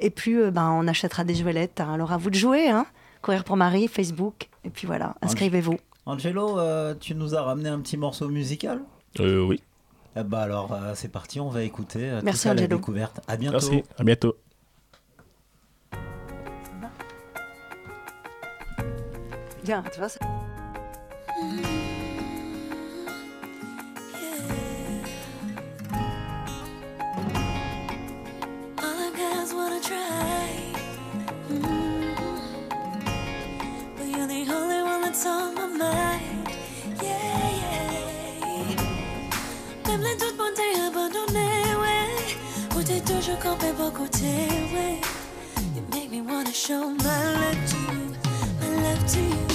et 0.00 0.11
plus 0.11 0.42
euh, 0.42 0.50
ben, 0.50 0.69
on 0.71 0.87
achètera 0.88 1.25
des 1.25 1.35
jouelettes. 1.35 1.80
hein. 1.80 1.95
Alors 1.95 2.12
à 2.12 2.16
vous 2.19 2.28
de 2.30 2.35
jouer, 2.35 2.69
hein. 2.69 2.85
Courir 3.23 3.45
pour 3.45 3.57
Marie, 3.57 3.87
Facebook. 3.88 4.49
Et 4.64 4.71
puis 4.71 4.87
voilà, 4.87 5.14
inscrivez-vous. 5.23 5.76
Angelo, 6.07 6.59
euh, 6.59 6.95
tu 6.99 7.14
nous 7.14 7.35
as 7.35 7.42
ramené 7.42 7.69
un 7.69 7.78
petit 7.80 7.97
morceau 7.97 8.28
musical 8.28 8.80
Euh, 9.21 9.42
oui, 9.47 9.62
Eh 10.16 10.23
ben 10.25 10.38
alors 10.38 10.73
euh, 10.73 10.92
c'est 10.95 11.09
parti, 11.11 11.38
on 11.40 11.50
va 11.50 11.62
écouter 11.62 12.11
euh, 12.11 12.21
Merci, 12.25 12.40
tout 12.40 12.42
ça, 12.49 12.54
la 12.54 12.62
Angelo. 12.62 12.76
découverte. 12.78 13.21
À 13.28 13.37
bientôt. 13.37 13.52
merci, 13.71 13.83
à 13.99 14.02
bientôt. 14.04 14.35
Bien, 19.64 19.85
tu 19.92 19.99
vois, 20.00 20.09
ça- 20.09 20.19
Pour 43.21 43.93
côté, 43.93 44.25
ouais. 44.73 44.99
You 45.75 45.83
make 45.93 46.11
me 46.11 46.23
wanna 46.23 46.53
show 46.53 46.89
my 46.89 47.35
love 47.35 47.67
to 47.67 47.77
you, 47.93 48.15
my 48.61 48.83
love 48.83 49.07
to 49.12 49.21
you. 49.21 49.50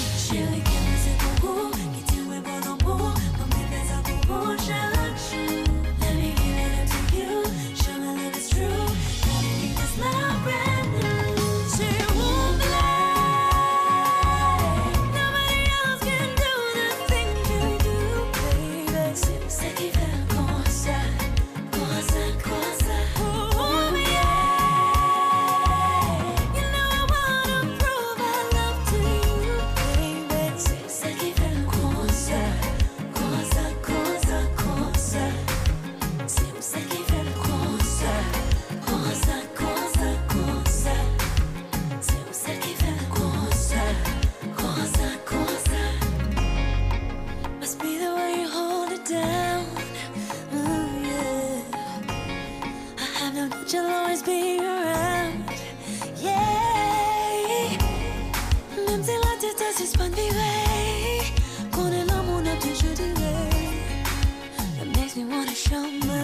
Me 65.75 65.99
wanna 65.99 66.14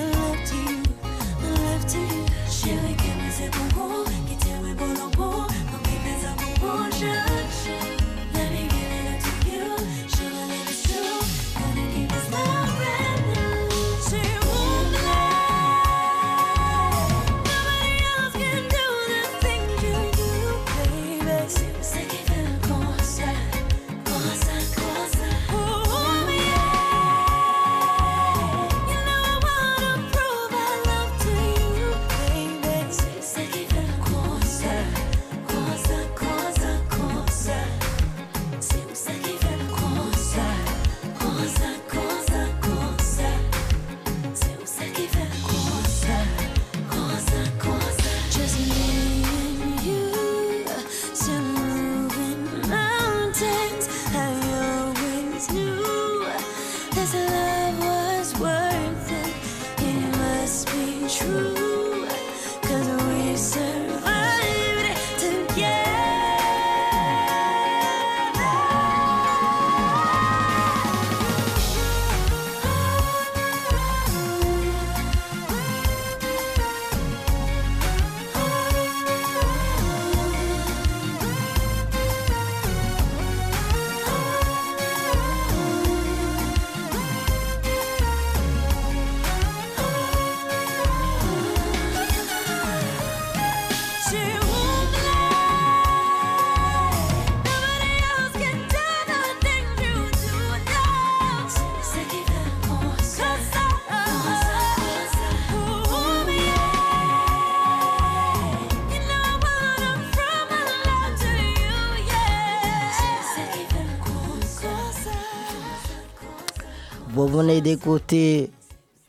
Vous 117.14 117.28
venez 117.28 117.60
d'écouter 117.60 118.50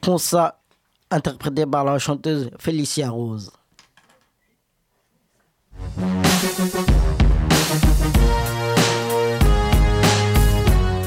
Consa, 0.03 0.59
interprété 1.09 1.65
par 1.67 1.85
la 1.85 2.01
chanteuse 2.01 2.51
Félicia 2.59 3.09
Rose. 3.09 3.53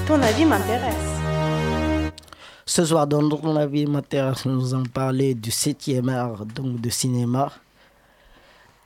Ton 0.08 0.22
avis 0.22 0.46
m'intéresse. 0.46 0.96
Ce 2.66 2.86
soir, 2.86 3.08
dans 3.08 3.28
Ton 3.30 3.58
avis 3.58 3.86
m'intéresse, 3.86 4.46
nous 4.46 4.74
allons 4.74 4.86
parler 4.86 5.36
du 5.36 5.50
7e 5.50 6.08
art, 6.10 6.46
donc 6.46 6.80
de 6.80 6.90
cinéma. 6.90 7.52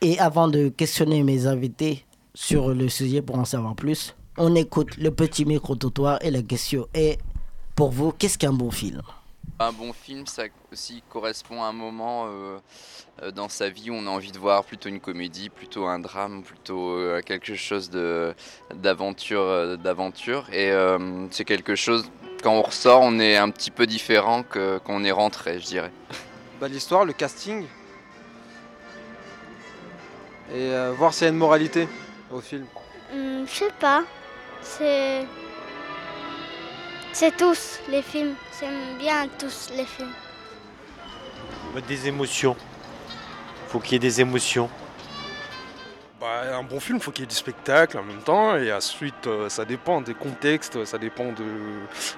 Et 0.01 0.17
avant 0.19 0.47
de 0.47 0.69
questionner 0.69 1.21
mes 1.21 1.45
invités 1.45 2.05
sur 2.33 2.73
le 2.73 2.89
sujet 2.89 3.21
pour 3.21 3.37
en 3.37 3.45
savoir 3.45 3.75
plus, 3.75 4.15
on 4.37 4.55
écoute 4.55 4.97
le 4.97 5.11
petit 5.11 5.45
micro-trottoir 5.45 6.17
et 6.21 6.31
la 6.31 6.41
question 6.41 6.87
est, 6.95 7.19
pour 7.79 7.91
vous, 7.91 8.11
qu'est-ce 8.11 8.37
qu'un 8.37 8.51
bon 8.51 8.71
film? 8.71 9.01
Un 9.57 9.71
bon 9.71 9.93
film, 9.93 10.27
ça 10.27 10.43
aussi 10.69 11.01
correspond 11.09 11.63
à 11.63 11.67
un 11.67 11.71
moment 11.71 12.25
euh, 12.27 12.57
euh, 13.23 13.31
dans 13.31 13.47
sa 13.47 13.69
vie 13.69 13.89
où 13.89 13.93
on 13.93 14.05
a 14.05 14.09
envie 14.09 14.33
de 14.33 14.37
voir 14.37 14.65
plutôt 14.65 14.89
une 14.89 14.99
comédie, 14.99 15.47
plutôt 15.47 15.85
un 15.85 15.99
drame, 15.99 16.43
plutôt 16.43 16.89
euh, 16.97 17.21
quelque 17.21 17.55
chose 17.55 17.89
de 17.89 18.35
d'aventure, 18.75 19.39
euh, 19.43 19.77
d'aventure. 19.77 20.49
Et 20.51 20.69
euh, 20.73 21.25
c'est 21.31 21.45
quelque 21.45 21.75
chose 21.75 22.11
quand 22.43 22.51
on 22.51 22.63
ressort, 22.63 22.99
on 23.01 23.17
est 23.17 23.37
un 23.37 23.49
petit 23.49 23.71
peu 23.71 23.85
différent 23.87 24.43
que 24.43 24.81
quand 24.83 24.95
on 24.95 25.05
est 25.05 25.11
rentré, 25.11 25.61
je 25.61 25.65
dirais. 25.65 25.91
Bah, 26.59 26.67
L'histoire, 26.67 27.05
le 27.05 27.13
casting. 27.13 27.63
Et 30.51 30.73
euh, 30.73 30.91
voir 30.97 31.13
s'il 31.13 31.23
y 31.23 31.27
a 31.27 31.29
une 31.31 31.37
moralité 31.37 31.87
au 32.29 32.41
film. 32.41 32.65
Hum, 33.13 33.45
je 33.47 33.53
sais 33.53 33.71
pas. 33.79 34.03
C'est. 34.63 35.25
C'est 37.11 37.35
tous 37.35 37.79
les 37.89 38.01
films. 38.01 38.35
J'aime 38.59 38.97
bien 38.97 39.27
tous 39.39 39.69
les 39.75 39.85
films. 39.85 40.13
Des 41.87 42.07
émotions. 42.07 42.55
Faut 43.67 43.79
qu'il 43.79 43.93
y 43.93 43.95
ait 43.95 43.99
des 43.99 44.21
émotions. 44.21 44.69
Bah, 46.19 46.41
un 46.57 46.63
bon 46.63 46.81
film, 46.81 46.99
faut 46.99 47.11
qu'il 47.11 47.21
y 47.21 47.23
ait 47.23 47.27
du 47.29 47.35
spectacle 47.35 47.97
en 47.97 48.03
même 48.03 48.19
temps, 48.21 48.57
et 48.57 48.73
ensuite, 48.73 49.25
euh, 49.27 49.47
ça 49.47 49.63
dépend 49.63 50.01
des 50.01 50.13
contextes, 50.13 50.83
ça 50.83 50.97
dépend 50.97 51.31
de. 51.31 51.45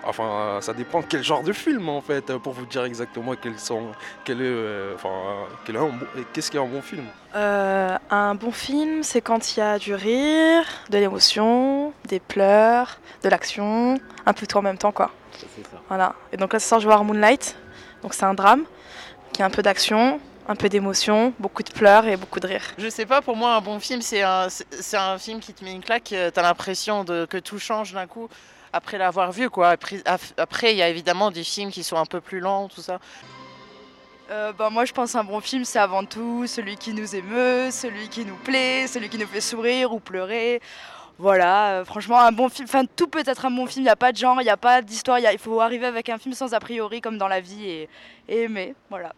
Enfin, 0.04 0.24
euh, 0.24 0.62
ça 0.62 0.74
dépend 0.74 1.04
quel 1.04 1.24
genre 1.24 1.44
de 1.44 1.54
film 1.54 1.88
en 1.88 2.02
fait, 2.02 2.28
euh, 2.32 2.40
pour 2.40 2.54
vous 2.54 2.66
dire 2.66 2.84
exactement 2.84 3.36
quels 3.36 3.60
sont. 3.60 3.90
Quel 4.24 4.38
est. 4.42 4.46
euh, 4.46 4.96
enfin, 4.96 5.10
quel 5.66 5.76
est 5.76 5.80
un 5.80 5.90
bon- 5.90 6.08
qu'est-ce 6.34 6.50
qu'est 6.50 6.58
un 6.58 6.66
bon 6.66 6.82
film 6.82 7.04
Euh, 7.36 7.96
un 8.10 8.34
bon 8.34 8.52
film, 8.52 9.04
c'est 9.04 9.22
quand 9.22 9.56
il 9.56 9.60
y 9.60 9.62
a 9.64 9.78
du 9.78 9.94
rire, 9.94 10.64
de 10.90 10.98
l'émotion, 10.98 11.94
des 12.08 12.20
pleurs, 12.20 12.98
de 13.24 13.30
l'action, 13.30 14.00
un 14.26 14.34
peu 14.34 14.48
tout 14.48 14.58
en 14.58 14.64
même 14.64 14.80
temps, 14.80 14.92
quoi. 14.92 15.12
Voilà. 15.90 16.16
Et 16.34 16.38
donc 16.38 16.54
là, 16.54 16.60
ce 16.60 16.68
soir, 16.68 16.80
je 16.82 16.88
vais 16.88 16.92
voir 16.94 17.04
Moonlight. 17.04 17.56
Donc 18.02 18.16
c'est 18.16 18.26
un 18.26 18.34
drame 18.34 18.64
qui 19.32 19.44
a 19.44 19.46
un 19.46 19.52
peu 19.52 19.62
d'action, 19.62 20.20
un 20.48 20.56
peu 20.56 20.70
d'émotion, 20.70 21.34
beaucoup 21.40 21.64
de 21.64 21.72
pleurs 21.72 22.06
et 22.08 22.18
beaucoup 22.18 22.40
de 22.40 22.48
rire. 22.48 22.64
Je 22.78 22.90
sais 22.90 23.06
pas, 23.06 23.22
pour 23.22 23.36
moi, 23.36 23.56
un 23.56 23.62
bon 23.62 23.80
film, 23.80 24.02
c'est 24.02 24.22
un, 24.24 24.50
c'est- 24.50 24.66
c'est 24.82 24.98
un 24.98 25.18
film 25.18 25.40
qui 25.40 25.54
te 25.54 25.64
met 25.64 25.72
une 25.72 25.84
claque. 25.84 26.12
euh, 26.14 26.32
T'as 26.32 26.42
l'impression 26.42 27.04
de, 27.04 27.26
que 27.26 27.38
tout 27.38 27.60
change 27.60 27.94
d'un 27.94 28.08
coup 28.08 28.28
après 28.74 28.98
l'avoir 28.98 29.32
vu, 29.32 29.50
quoi. 29.50 29.76
Après, 30.38 30.72
il 30.74 30.78
y 30.78 30.82
a 30.82 30.90
évidemment 30.90 31.30
des 31.32 31.44
films 31.44 31.72
qui 31.72 31.84
sont 31.84 31.98
un 31.98 32.06
peu 32.06 32.22
plus 32.22 32.40
lents, 32.40 32.68
tout 32.70 32.82
ça. 32.82 33.00
Euh, 34.30 34.54
bah, 34.54 34.70
moi, 34.70 34.86
je 34.86 34.94
pense 34.94 35.14
un 35.16 35.24
bon 35.26 35.42
film, 35.42 35.66
c'est 35.66 35.80
avant 35.80 36.06
tout 36.06 36.48
celui 36.48 36.78
qui 36.78 36.94
nous 36.94 37.16
émeut, 37.16 37.70
celui 37.70 38.08
qui 38.08 38.24
nous 38.26 38.38
plaît, 38.38 38.88
celui 38.88 39.10
qui 39.10 39.18
nous 39.18 39.28
fait 39.28 39.42
sourire 39.42 39.94
ou 39.94 40.00
pleurer. 40.00 40.62
Voilà, 41.20 41.80
euh, 41.82 41.86
franchement, 41.86 42.20
un 42.20 42.32
bon 42.32 42.48
film, 42.50 42.66
enfin, 42.68 42.84
tout 42.96 43.08
peut 43.08 43.24
être 43.26 43.46
un 43.46 43.52
bon 43.52 43.68
film, 43.68 43.82
il 43.82 43.84
n'y 43.84 43.90
a 43.90 43.96
pas 43.98 44.12
de 44.12 44.18
genre, 44.18 44.42
il 44.42 44.46
n'y 44.46 44.50
a 44.50 44.58
pas 44.58 44.82
d'histoire, 44.82 45.20
il 45.20 45.38
faut 45.38 45.60
arriver 45.62 45.86
avec 45.86 46.10
un 46.10 46.18
film 46.18 46.34
sans 46.34 46.54
a 46.54 46.60
priori, 46.60 47.00
comme 47.02 47.18
dans 47.18 47.28
la 47.28 47.42
vie, 47.42 47.68
et, 47.68 47.90
et 48.30 48.44
aimer, 48.44 48.74
voilà. 48.90 49.12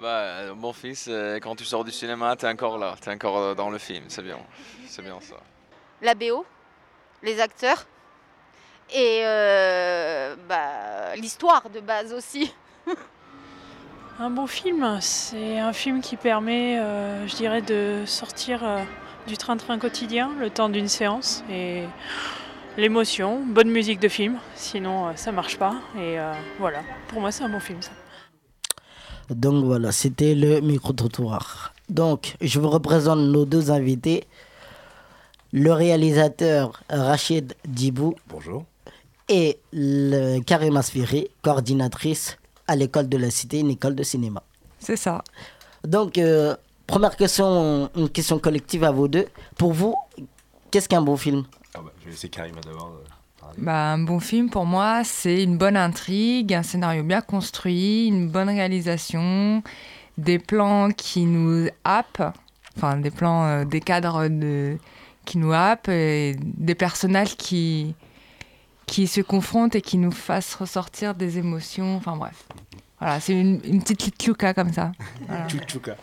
Bah, 0.00 0.50
un 0.50 0.54
bon 0.54 0.72
film, 0.72 0.94
c'est 0.94 1.36
quand 1.42 1.56
tu 1.56 1.64
sors 1.64 1.82
du 1.84 1.90
cinéma, 1.90 2.36
t'es 2.36 2.46
encore 2.48 2.76
là, 2.76 2.94
t'es 3.00 3.10
encore 3.10 3.38
euh, 3.38 3.54
dans 3.54 3.70
le 3.70 3.78
film, 3.78 4.04
c'est 4.08 4.22
bien, 4.22 4.38
c'est 4.86 5.02
bien 5.02 5.18
ça. 5.20 5.36
la 6.02 6.14
BO, 6.14 6.44
les 7.22 7.40
acteurs 7.40 7.86
et 8.92 9.22
euh, 9.24 10.36
bah, 10.48 11.16
l'histoire 11.16 11.70
de 11.70 11.80
base 11.80 12.12
aussi. 12.12 12.52
Un 14.18 14.30
bon 14.30 14.46
film, 14.46 14.98
c'est 15.02 15.58
un 15.58 15.74
film 15.74 16.00
qui 16.00 16.16
permet, 16.16 16.78
euh, 16.78 17.26
je 17.26 17.36
dirais, 17.36 17.60
de 17.60 18.04
sortir 18.06 18.64
euh, 18.64 18.82
du 19.26 19.36
train-train 19.36 19.78
quotidien 19.78 20.30
le 20.38 20.48
temps 20.48 20.70
d'une 20.70 20.88
séance 20.88 21.44
et 21.50 21.82
l'émotion, 22.78 23.42
bonne 23.44 23.68
musique 23.68 24.00
de 24.00 24.08
film, 24.08 24.38
sinon 24.54 25.08
euh, 25.08 25.12
ça 25.16 25.32
marche 25.32 25.58
pas. 25.58 25.74
Et 25.96 26.18
euh, 26.18 26.32
voilà, 26.58 26.80
pour 27.08 27.20
moi 27.20 27.30
c'est 27.30 27.44
un 27.44 27.50
bon 27.50 27.60
film 27.60 27.82
ça. 27.82 27.90
Donc 29.30 29.64
voilà, 29.64 29.92
c'était 29.92 30.34
le 30.34 30.60
micro-trottoir. 30.60 31.72
Donc, 31.88 32.36
je 32.40 32.60
vous 32.60 32.68
représente 32.70 33.18
nos 33.20 33.44
deux 33.44 33.70
invités. 33.70 34.24
Le 35.52 35.72
réalisateur 35.72 36.82
Rachid 36.90 37.54
Djibou. 37.72 38.14
Bonjour. 38.28 38.64
Et 39.28 39.58
le 39.72 40.40
Karim 40.40 40.76
Asfiri, 40.76 41.28
coordinatrice 41.42 42.36
à 42.68 42.76
l'école 42.76 43.08
de 43.08 43.16
la 43.16 43.30
Cité, 43.30 43.60
une 43.60 43.70
école 43.70 43.94
de 43.94 44.02
cinéma. 44.02 44.42
C'est 44.78 44.96
ça. 44.96 45.22
Donc, 45.84 46.18
euh, 46.18 46.56
première 46.86 47.16
question, 47.16 47.90
une 47.96 48.08
question 48.08 48.38
collective 48.38 48.84
à 48.84 48.90
vous 48.90 49.08
deux. 49.08 49.26
Pour 49.56 49.72
vous, 49.72 49.94
qu'est-ce 50.70 50.88
qu'un 50.88 51.02
bon 51.02 51.16
film? 51.16 51.44
Ah 51.74 51.80
bah, 51.84 51.92
Je 52.00 52.06
vais 52.06 52.10
laisser 52.10 52.28
Karima 52.28 52.60
d'abord. 52.60 52.92
Euh. 53.48 53.52
Bah, 53.58 53.92
un 53.92 53.98
bon 53.98 54.20
film, 54.20 54.50
pour 54.50 54.66
moi, 54.66 55.02
c'est 55.04 55.42
une 55.42 55.58
bonne 55.58 55.76
intrigue, 55.76 56.54
un 56.54 56.62
scénario 56.62 57.02
bien 57.02 57.20
construit, 57.20 58.06
une 58.06 58.28
bonne 58.28 58.48
réalisation, 58.48 59.62
des 60.18 60.38
plans 60.38 60.90
qui 60.90 61.24
nous 61.26 61.68
happent, 61.84 62.34
enfin 62.76 62.96
des 62.96 63.10
plans, 63.10 63.44
euh, 63.44 63.64
des 63.64 63.80
cadres 63.80 64.28
de, 64.28 64.78
qui 65.24 65.38
nous 65.38 65.52
happent, 65.52 65.88
et 65.88 66.36
des 66.40 66.74
personnages 66.74 67.36
qui, 67.36 67.94
qui 68.86 69.06
se 69.06 69.20
confrontent 69.20 69.74
et 69.74 69.82
qui 69.82 69.98
nous 69.98 70.12
fassent 70.12 70.54
ressortir 70.54 71.14
des 71.14 71.38
émotions, 71.38 71.96
enfin 71.96 72.16
bref. 72.16 72.46
Voilà, 72.98 73.20
c'est 73.20 73.38
une, 73.38 73.60
une 73.64 73.82
petite 73.82 74.02
litchouka 74.02 74.54
comme 74.54 74.72
ça. 74.72 74.92
Voilà. 75.28 75.46
Tchouktchouka. 75.48 75.96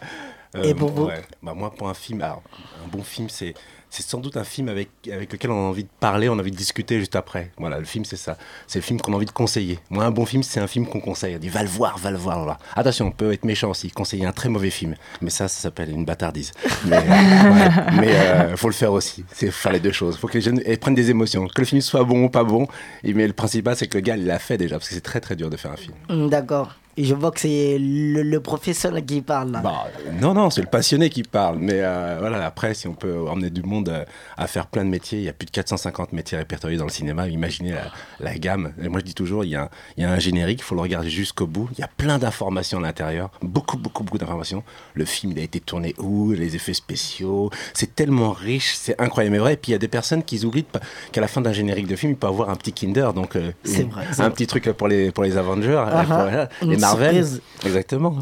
Et 0.61 0.75
pour 0.75 0.91
vous 0.91 1.05
ouais. 1.05 1.23
Bah, 1.41 1.53
Moi, 1.55 1.73
pour 1.73 1.89
un 1.89 1.93
film, 1.93 2.21
alors, 2.21 2.43
un 2.83 2.87
bon 2.87 3.03
film, 3.03 3.29
c'est 3.29 3.55
c'est 3.95 4.01
sans 4.03 4.17
doute 4.19 4.37
un 4.37 4.43
film 4.43 4.69
avec, 4.69 4.89
avec 5.13 5.31
lequel 5.31 5.51
on 5.51 5.67
a 5.67 5.69
envie 5.69 5.83
de 5.83 5.89
parler, 5.99 6.27
on 6.27 6.33
a 6.33 6.41
envie 6.41 6.49
de 6.49 6.55
discuter 6.55 6.97
juste 6.97 7.15
après. 7.15 7.51
Voilà, 7.59 7.77
le 7.77 7.85
film, 7.85 8.05
c'est 8.05 8.15
ça. 8.17 8.37
C'est 8.65 8.79
le 8.79 8.83
film 8.83 8.99
qu'on 8.99 9.13
a 9.13 9.17
envie 9.17 9.27
de 9.27 9.31
conseiller. 9.31 9.77
Moi, 9.91 10.03
un 10.03 10.09
bon 10.09 10.25
film, 10.25 10.41
c'est 10.41 10.59
un 10.59 10.65
film 10.65 10.87
qu'on 10.87 10.99
conseille. 10.99 11.35
On 11.35 11.37
dit, 11.37 11.47
va 11.49 11.61
le 11.61 11.69
voir, 11.69 11.99
va 11.99 12.09
le 12.09 12.17
voir, 12.17 12.37
va 12.37 12.41
le 12.41 12.45
voir. 12.45 12.59
Attention, 12.75 13.05
on 13.05 13.11
peut 13.11 13.31
être 13.33 13.45
méchant 13.45 13.69
aussi, 13.69 13.91
conseiller 13.91 14.25
un 14.25 14.31
très 14.31 14.49
mauvais 14.49 14.71
film. 14.71 14.95
Mais 15.21 15.29
ça, 15.29 15.47
ça 15.47 15.61
s'appelle 15.61 15.91
une 15.91 16.05
bâtardise. 16.05 16.51
Mais 16.85 17.03
il 17.91 17.99
mais, 18.01 18.15
euh, 18.15 18.57
faut 18.57 18.67
le 18.67 18.73
faire 18.73 18.93
aussi. 18.93 19.23
C'est 19.31 19.51
faire 19.51 19.71
les 19.71 19.79
deux 19.79 19.91
choses. 19.91 20.17
faut 20.17 20.27
que 20.27 20.39
les 20.39 20.41
jeunes 20.41 20.59
prennent 20.81 20.95
des 20.95 21.11
émotions. 21.11 21.45
Que 21.47 21.61
le 21.61 21.65
film 21.65 21.79
soit 21.81 22.03
bon 22.03 22.23
ou 22.23 22.29
pas 22.29 22.43
bon. 22.43 22.67
Et- 23.03 23.13
Mais 23.13 23.27
le 23.27 23.33
principal, 23.33 23.75
c'est 23.77 23.85
que 23.87 23.99
le 23.99 24.01
gars, 24.01 24.17
il 24.17 24.25
l'a 24.25 24.39
fait 24.39 24.57
déjà. 24.57 24.77
Parce 24.77 24.89
que 24.89 24.95
c'est 24.95 25.01
très, 25.01 25.21
très 25.21 25.35
dur 25.35 25.51
de 25.51 25.55
faire 25.57 25.71
un 25.71 25.77
film. 25.77 26.29
D'accord. 26.29 26.75
Et 26.95 27.03
je 27.05 27.15
vois 27.15 27.31
que 27.31 27.39
c'est 27.39 27.77
le, 27.79 28.21
le 28.21 28.39
professeur 28.39 28.93
qui 29.05 29.21
parle 29.21 29.51
là. 29.51 29.61
Bah, 29.61 29.85
non, 30.21 30.33
non, 30.33 30.49
c'est 30.49 30.61
le 30.61 30.67
passionné 30.67 31.09
qui 31.09 31.23
parle. 31.23 31.57
Mais 31.59 31.79
euh, 31.81 32.17
voilà, 32.19 32.45
après, 32.45 32.73
si 32.75 32.87
on 32.87 32.93
peut 32.93 33.27
emmener 33.27 33.49
du 33.49 33.63
monde 33.63 33.89
euh, 33.89 34.05
à 34.37 34.45
faire 34.47 34.67
plein 34.67 34.85
de 34.85 34.89
métiers, 34.89 35.17
il 35.19 35.23
y 35.25 35.29
a 35.29 35.33
plus 35.33 35.45
de 35.47 35.51
450 35.51 36.13
métiers 36.13 36.37
répertoriés 36.37 36.77
dans 36.77 36.85
le 36.85 36.91
cinéma. 36.91 37.27
Imaginez 37.27 37.71
la, 37.71 37.81
la 38.19 38.35
gamme. 38.37 38.73
Et 38.83 38.89
moi, 38.89 38.99
je 38.99 39.05
dis 39.05 39.15
toujours, 39.15 39.43
il 39.43 39.49
y, 39.51 39.55
a 39.55 39.63
un, 39.63 39.69
il 39.97 40.03
y 40.03 40.05
a 40.05 40.11
un 40.11 40.19
générique, 40.19 40.59
il 40.59 40.63
faut 40.63 40.75
le 40.75 40.81
regarder 40.81 41.09
jusqu'au 41.09 41.47
bout. 41.47 41.67
Il 41.73 41.79
y 41.79 41.83
a 41.83 41.87
plein 41.87 42.19
d'informations 42.19 42.77
à 42.77 42.81
l'intérieur, 42.81 43.31
beaucoup, 43.41 43.77
beaucoup, 43.77 44.03
beaucoup 44.03 44.17
d'informations. 44.19 44.63
Le 44.93 45.05
film, 45.05 45.31
il 45.33 45.39
a 45.39 45.43
été 45.43 45.59
tourné 45.59 45.95
où? 45.97 46.31
Les 46.31 46.55
effets 46.55 46.73
spéciaux? 46.75 47.49
C'est 47.73 47.95
tellement 47.95 48.31
riche, 48.33 48.73
c'est 48.75 48.99
incroyable. 49.01 49.33
Mais 49.33 49.39
vrai, 49.39 49.53
et 49.53 49.57
puis 49.57 49.71
il 49.71 49.73
y 49.73 49.75
a 49.75 49.79
des 49.79 49.87
personnes 49.87 50.21
qui 50.23 50.45
oublient 50.45 50.65
qu'à 51.11 51.21
la 51.21 51.27
fin 51.27 51.41
d'un 51.41 51.53
générique 51.53 51.87
de 51.87 51.95
film, 51.95 52.11
il 52.11 52.17
peut 52.17 52.27
avoir 52.27 52.49
un 52.51 52.55
petit 52.55 52.71
Kinder, 52.73 53.13
donc 53.13 53.35
euh, 53.35 53.51
C'est 53.63 53.81
une- 53.81 53.89
vrai, 53.89 54.05
c'est 54.11 54.21
un 54.21 54.25
vrai. 54.25 54.33
petit 54.33 54.45
truc 54.47 54.65
pour 54.73 54.87
les, 54.87 55.11
pour 55.11 55.23
les 55.23 55.37
Avengers, 55.37 55.83
Ah 55.87 56.03
pour, 56.59 56.67
Marvel. 56.83 57.25
surprise. 57.25 57.41
Exactement. 57.65 58.15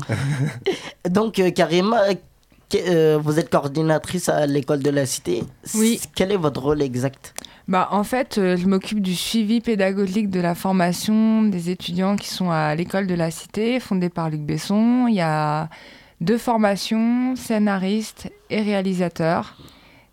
Donc, 1.10 1.40
euh, 1.40 1.52
Karima, 1.52 2.02
euh, 2.76 3.20
vous 3.22 3.40
êtes 3.40 3.50
coordinatrice 3.50 4.30
à 4.30 4.46
l'école 4.46 4.82
de 4.82 4.90
la 4.90 5.06
Cité. 5.06 5.44
Oui. 5.76 6.00
Quel 6.16 6.32
est 6.32 6.38
votre 6.38 6.62
rôle 6.62 6.82
exact? 6.82 7.34
Bah, 7.68 7.90
en 7.92 8.04
fait, 8.04 8.38
euh, 8.38 8.58
je 8.58 8.68
m'occupe 8.68 9.02
du 9.02 9.16
suivi 9.16 9.62
pédagogique 9.62 10.30
de 10.30 10.40
la 10.40 10.56
formation 10.56 11.44
des 11.44 11.70
étudiants 11.70 12.16
qui 12.16 12.30
sont 12.30 12.52
à 12.52 12.76
l'école 12.76 13.08
de 13.08 13.16
la 13.16 13.32
Cité, 13.32 13.80
fondée 13.80 14.10
par 14.10 14.30
Luc 14.30 14.42
Besson. 14.42 15.08
Il 15.08 15.16
y 15.16 15.22
a 15.22 15.70
deux 16.22 16.38
formations, 16.38 17.36
scénariste 17.36 18.30
et 18.50 18.62
réalisateur. 18.62 19.56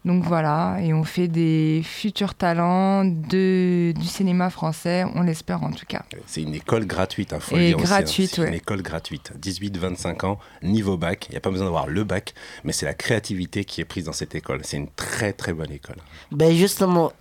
Donc 0.08 0.24
voilà, 0.24 0.78
et 0.80 0.94
on 0.94 1.04
fait 1.04 1.28
des 1.28 1.82
futurs 1.84 2.34
talents 2.34 3.04
de, 3.04 3.92
du 3.92 4.06
cinéma 4.06 4.48
français, 4.48 5.04
on 5.14 5.20
l'espère 5.20 5.62
en 5.62 5.70
tout 5.70 5.84
cas. 5.86 6.02
C'est 6.26 6.40
une 6.40 6.54
école 6.54 6.86
gratuite, 6.86 7.34
il 7.34 7.40
faut 7.40 7.56
le 7.56 7.62
Et 7.62 7.74
aussi, 7.74 7.84
hein. 7.84 7.86
gratuite, 7.86 8.30
C'est 8.36 8.48
une 8.48 8.54
école 8.54 8.80
gratuite. 8.80 9.32
18-25 9.38 10.24
ans, 10.24 10.38
niveau 10.62 10.96
bac. 10.96 11.26
Il 11.28 11.32
n'y 11.32 11.36
a 11.36 11.40
pas 11.40 11.50
besoin 11.50 11.66
d'avoir 11.66 11.88
le 11.88 12.04
bac, 12.04 12.32
mais 12.64 12.72
c'est 12.72 12.86
la 12.86 12.94
créativité 12.94 13.66
qui 13.66 13.82
est 13.82 13.84
prise 13.84 14.04
dans 14.04 14.14
cette 14.14 14.34
école. 14.34 14.60
C'est 14.62 14.78
une 14.78 14.88
très 14.88 15.34
très 15.34 15.52
bonne 15.52 15.72
école. 15.72 15.96
Ben 16.32 16.54
justement, 16.54 17.12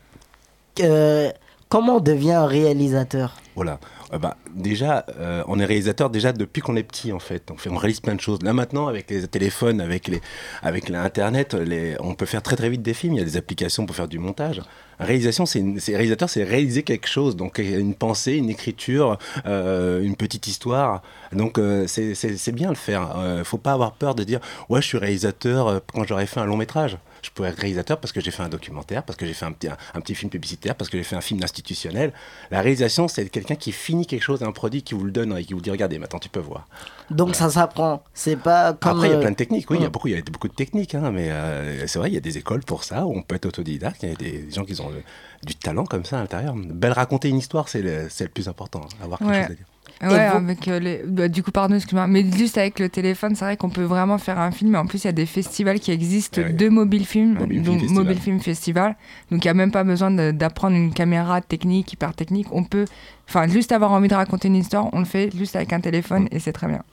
euh, 0.80 1.30
comment 1.68 1.98
on 1.98 2.00
devient 2.00 2.32
un 2.32 2.46
réalisateur? 2.46 3.36
Voilà. 3.58 3.82
Euh, 4.14 4.18
bah, 4.18 4.38
déjà, 4.54 5.06
euh, 5.18 5.44
on 5.48 5.60
est 5.60 5.66
réalisateur 5.66 6.10
déjà 6.10 6.34
depuis 6.34 6.62
qu'on 6.62 6.76
est 6.76 6.84
petit 6.84 7.12
en 7.12 7.20
fait. 7.20 7.50
On, 7.52 7.58
fait. 7.58 7.70
on 7.70 7.78
réalise 7.78 8.00
plein 8.00 8.16
de 8.16 8.22
choses. 8.22 8.42
Là 8.42 8.54
maintenant, 8.54 8.88
avec 8.88 9.10
les 9.10 9.28
téléphones, 9.28 9.82
avec 9.82 10.08
les, 10.08 10.22
avec 10.62 10.90
l'internet, 10.90 11.56
on 12.00 12.16
peut 12.16 12.26
faire 12.26 12.42
très 12.42 12.56
très 12.56 12.70
vite 12.70 12.82
des 12.82 12.94
films. 12.94 13.14
Il 13.14 13.20
y 13.20 13.22
a 13.22 13.26
des 13.26 13.38
applications 13.38 13.86
pour 13.86 13.96
faire 13.96 14.08
du 14.08 14.20
montage. 14.20 14.62
Réalisation, 15.00 15.46
c'est 15.46 15.62
réalisateur, 15.90 16.30
c'est 16.30 16.44
réaliser 16.44 16.84
quelque 16.84 17.08
chose. 17.08 17.36
Donc 17.36 17.60
euh, 17.60 17.80
une 17.80 17.94
pensée, 17.94 18.34
une 18.34 18.50
écriture, 18.50 19.18
euh, 19.46 20.02
une 20.02 20.16
petite 20.16 20.48
histoire. 20.48 21.02
Donc 21.32 21.58
euh, 21.58 21.86
c'est 21.88 22.52
bien 22.52 22.70
le 22.70 22.76
faire. 22.76 23.16
Euh, 23.18 23.44
faut 23.44 23.58
pas 23.58 23.74
avoir 23.74 23.94
peur 23.94 24.16
de 24.16 24.24
dire 24.24 24.40
ouais, 24.70 24.82
je 24.82 24.88
suis 24.88 24.98
réalisateur 24.98 25.68
euh, 25.68 25.80
quand 25.94 26.04
j'aurais 26.06 26.26
fait 26.26 26.40
un 26.40 26.46
long 26.46 26.58
métrage. 26.58 26.98
Je 27.24 27.32
pourrais 27.32 27.50
être 27.50 27.60
réalisateur 27.60 28.00
parce 28.00 28.14
que 28.14 28.22
j'ai 28.22 28.32
fait 28.32 28.44
un 28.44 28.50
documentaire, 28.50 29.04
parce 29.04 29.18
que 29.18 29.26
j'ai 29.26 29.34
fait 29.34 29.46
un 29.46 29.52
petit, 29.52 29.68
un, 29.68 29.78
un 29.96 30.02
petit 30.02 30.16
film 30.16 30.30
publicitaire, 30.30 30.76
parce 30.76 30.90
que 30.90 30.98
j'ai 30.98 31.04
fait 31.04 31.16
un 31.16 31.22
film 31.22 31.44
institutionnel. 31.44 32.14
La 32.52 32.62
réalisation, 32.62 33.08
c'est 33.08 33.28
quelqu'un 33.30 33.56
qui 33.56 33.72
finit 33.72 34.06
quelque 34.06 34.22
chose, 34.22 34.44
un 34.44 34.52
produit, 34.52 34.84
qui 34.84 34.94
vous 34.94 35.04
le 35.04 35.12
donne 35.12 35.36
et 35.38 35.44
qui 35.44 35.54
vous 35.54 35.60
dit 35.60 35.72
regardez, 35.72 35.98
maintenant 36.00 36.20
tu 36.20 36.30
peux 36.30 36.40
voir. 36.40 36.68
Donc 37.10 37.36
ça 37.36 37.50
s'apprend. 37.50 38.04
C'est 38.14 38.36
pas 38.38 38.74
comme. 38.74 38.98
Après, 38.98 39.08
il 39.08 39.12
y 39.12 39.14
a 39.14 39.18
euh, 39.18 39.22
plein 39.22 39.32
de 39.32 39.36
techniques, 39.36 39.70
oui, 39.70 39.78
il 39.80 39.84
y 39.84 39.86
a 39.86 39.90
beaucoup, 39.90 40.08
il 40.08 40.16
y 40.16 40.18
a 40.18 40.22
beaucoup 40.22 40.48
de 40.48 40.54
techniques, 40.54 40.96
hein, 40.96 41.12
mais 41.12 41.30
euh, 41.32 41.88
c'est 41.88 42.00
vrai, 42.00 42.10
il 42.10 42.14
y 42.14 42.18
a 42.18 42.22
des 42.22 42.38
écoles 42.38 42.64
pour 42.64 42.84
ça, 42.84 43.06
où 43.06 43.18
on 43.18 43.24
peut 43.24 43.36
être 43.36 43.48
autodidacte, 43.48 44.04
il 44.04 44.10
y 44.10 44.12
a 44.12 44.16
des 44.16 44.50
gens 44.52 44.64
qui 44.64 44.80
ont 44.80 44.87
le- 44.90 45.04
du 45.46 45.56
talent 45.56 45.86
comme 45.86 46.06
ça 46.06 46.18
à 46.18 46.22
l'intérieur. 46.22 46.56
Belle 46.56 46.94
raconter 46.94 47.30
une 47.30 47.38
histoire, 47.38 47.70
c'est 47.70 47.82
le, 47.82 48.08
c'est 48.10 48.24
le 48.26 48.30
plus 48.32 48.48
important, 48.48 48.82
hein, 48.84 49.04
avoir 49.04 49.20
quelque 49.20 49.30
Ouais. 49.32 49.42
chose 49.44 49.52
à 49.52 49.56
dire. 49.56 49.66
Ouais, 50.00 50.20
avec 50.20 50.68
euh, 50.68 50.78
les... 50.80 51.02
bah, 51.08 51.28
du 51.28 51.42
coup, 51.42 51.50
pardon, 51.52 51.74
excuse-moi, 51.74 52.06
mais 52.06 52.24
juste 52.32 52.58
avec 52.60 52.78
le 52.80 52.88
téléphone, 52.88 53.34
c'est 53.36 53.46
vrai 53.46 53.58
qu'on 53.58 53.72
peut 53.72 53.84
vraiment 53.84 54.20
faire 54.20 54.38
un 54.38 54.52
film. 54.52 54.76
Et 54.76 54.78
en 54.78 54.86
plus, 54.86 55.04
il 55.04 55.08
y 55.08 55.10
a 55.10 55.14
des 55.14 55.26
festivals 55.26 55.80
qui 55.80 55.90
existent 55.92 56.40
Ah 56.44 56.50
oui. 56.50 56.54
de 56.54 56.70
mobile 56.70 57.04
film, 57.06 57.34
Mobile 57.34 57.64
Film 57.64 57.64
donc 57.64 57.80
Festival. 57.80 58.04
mobile 58.04 58.22
film 58.22 58.40
festival. 58.40 58.96
Donc, 59.32 59.44
il 59.44 59.48
n'y 59.48 59.50
a 59.50 59.54
même 59.56 59.72
pas 59.72 59.84
besoin 59.84 60.12
d'apprendre 60.34 60.76
une 60.76 60.94
caméra 60.94 61.42
technique, 61.42 61.94
hyper 61.94 62.14
technique. 62.14 62.46
On 62.52 62.64
peut, 62.64 62.86
enfin, 63.28 63.48
juste 63.48 63.72
avoir 63.72 63.92
envie 63.92 64.08
de 64.08 64.14
raconter 64.14 64.50
une 64.50 64.58
histoire, 64.58 64.88
on 64.94 65.00
le 65.00 65.06
fait 65.06 65.36
juste 65.36 65.56
avec 65.56 65.74
un 65.74 65.80
téléphone 65.80 66.28
et 66.32 66.38
c'est 66.40 66.54
très 66.54 66.68
bien. 66.68 66.84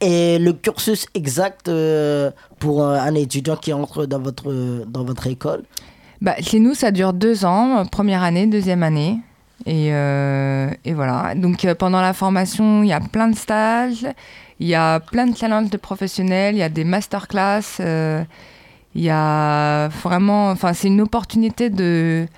Et 0.00 0.40
le 0.40 0.52
cursus 0.52 1.06
exact 1.14 1.68
euh, 1.68 2.32
pour 2.58 2.84
un, 2.84 2.94
un 2.94 3.14
étudiant 3.14 3.54
qui 3.54 3.72
entre 3.72 4.04
dans 4.06 4.18
votre, 4.18 4.84
dans 4.88 5.04
votre 5.04 5.28
école? 5.28 5.62
Bah, 6.22 6.36
chez 6.40 6.60
nous, 6.60 6.74
ça 6.74 6.92
dure 6.92 7.12
deux 7.12 7.44
ans, 7.44 7.78
euh, 7.78 7.84
première 7.84 8.22
année, 8.22 8.46
deuxième 8.46 8.84
année. 8.84 9.18
Et, 9.66 9.92
euh, 9.92 10.70
et 10.84 10.94
voilà. 10.94 11.34
Donc 11.34 11.64
euh, 11.64 11.74
pendant 11.74 12.00
la 12.00 12.12
formation, 12.12 12.84
il 12.84 12.90
y 12.90 12.92
a 12.92 13.00
plein 13.00 13.26
de 13.26 13.34
stages, 13.34 14.06
il 14.60 14.68
y 14.68 14.76
a 14.76 15.00
plein 15.00 15.26
de 15.26 15.36
challenges 15.36 15.70
de 15.70 15.76
professionnels, 15.76 16.54
il 16.54 16.58
y 16.58 16.62
a 16.62 16.68
des 16.68 16.84
masterclass, 16.84 17.80
il 18.94 19.02
y 19.02 19.10
a 19.10 19.88
vraiment, 19.88 20.50
enfin 20.50 20.72
c'est 20.74 20.86
une 20.86 21.00
opportunité 21.00 21.70
de 21.70 22.28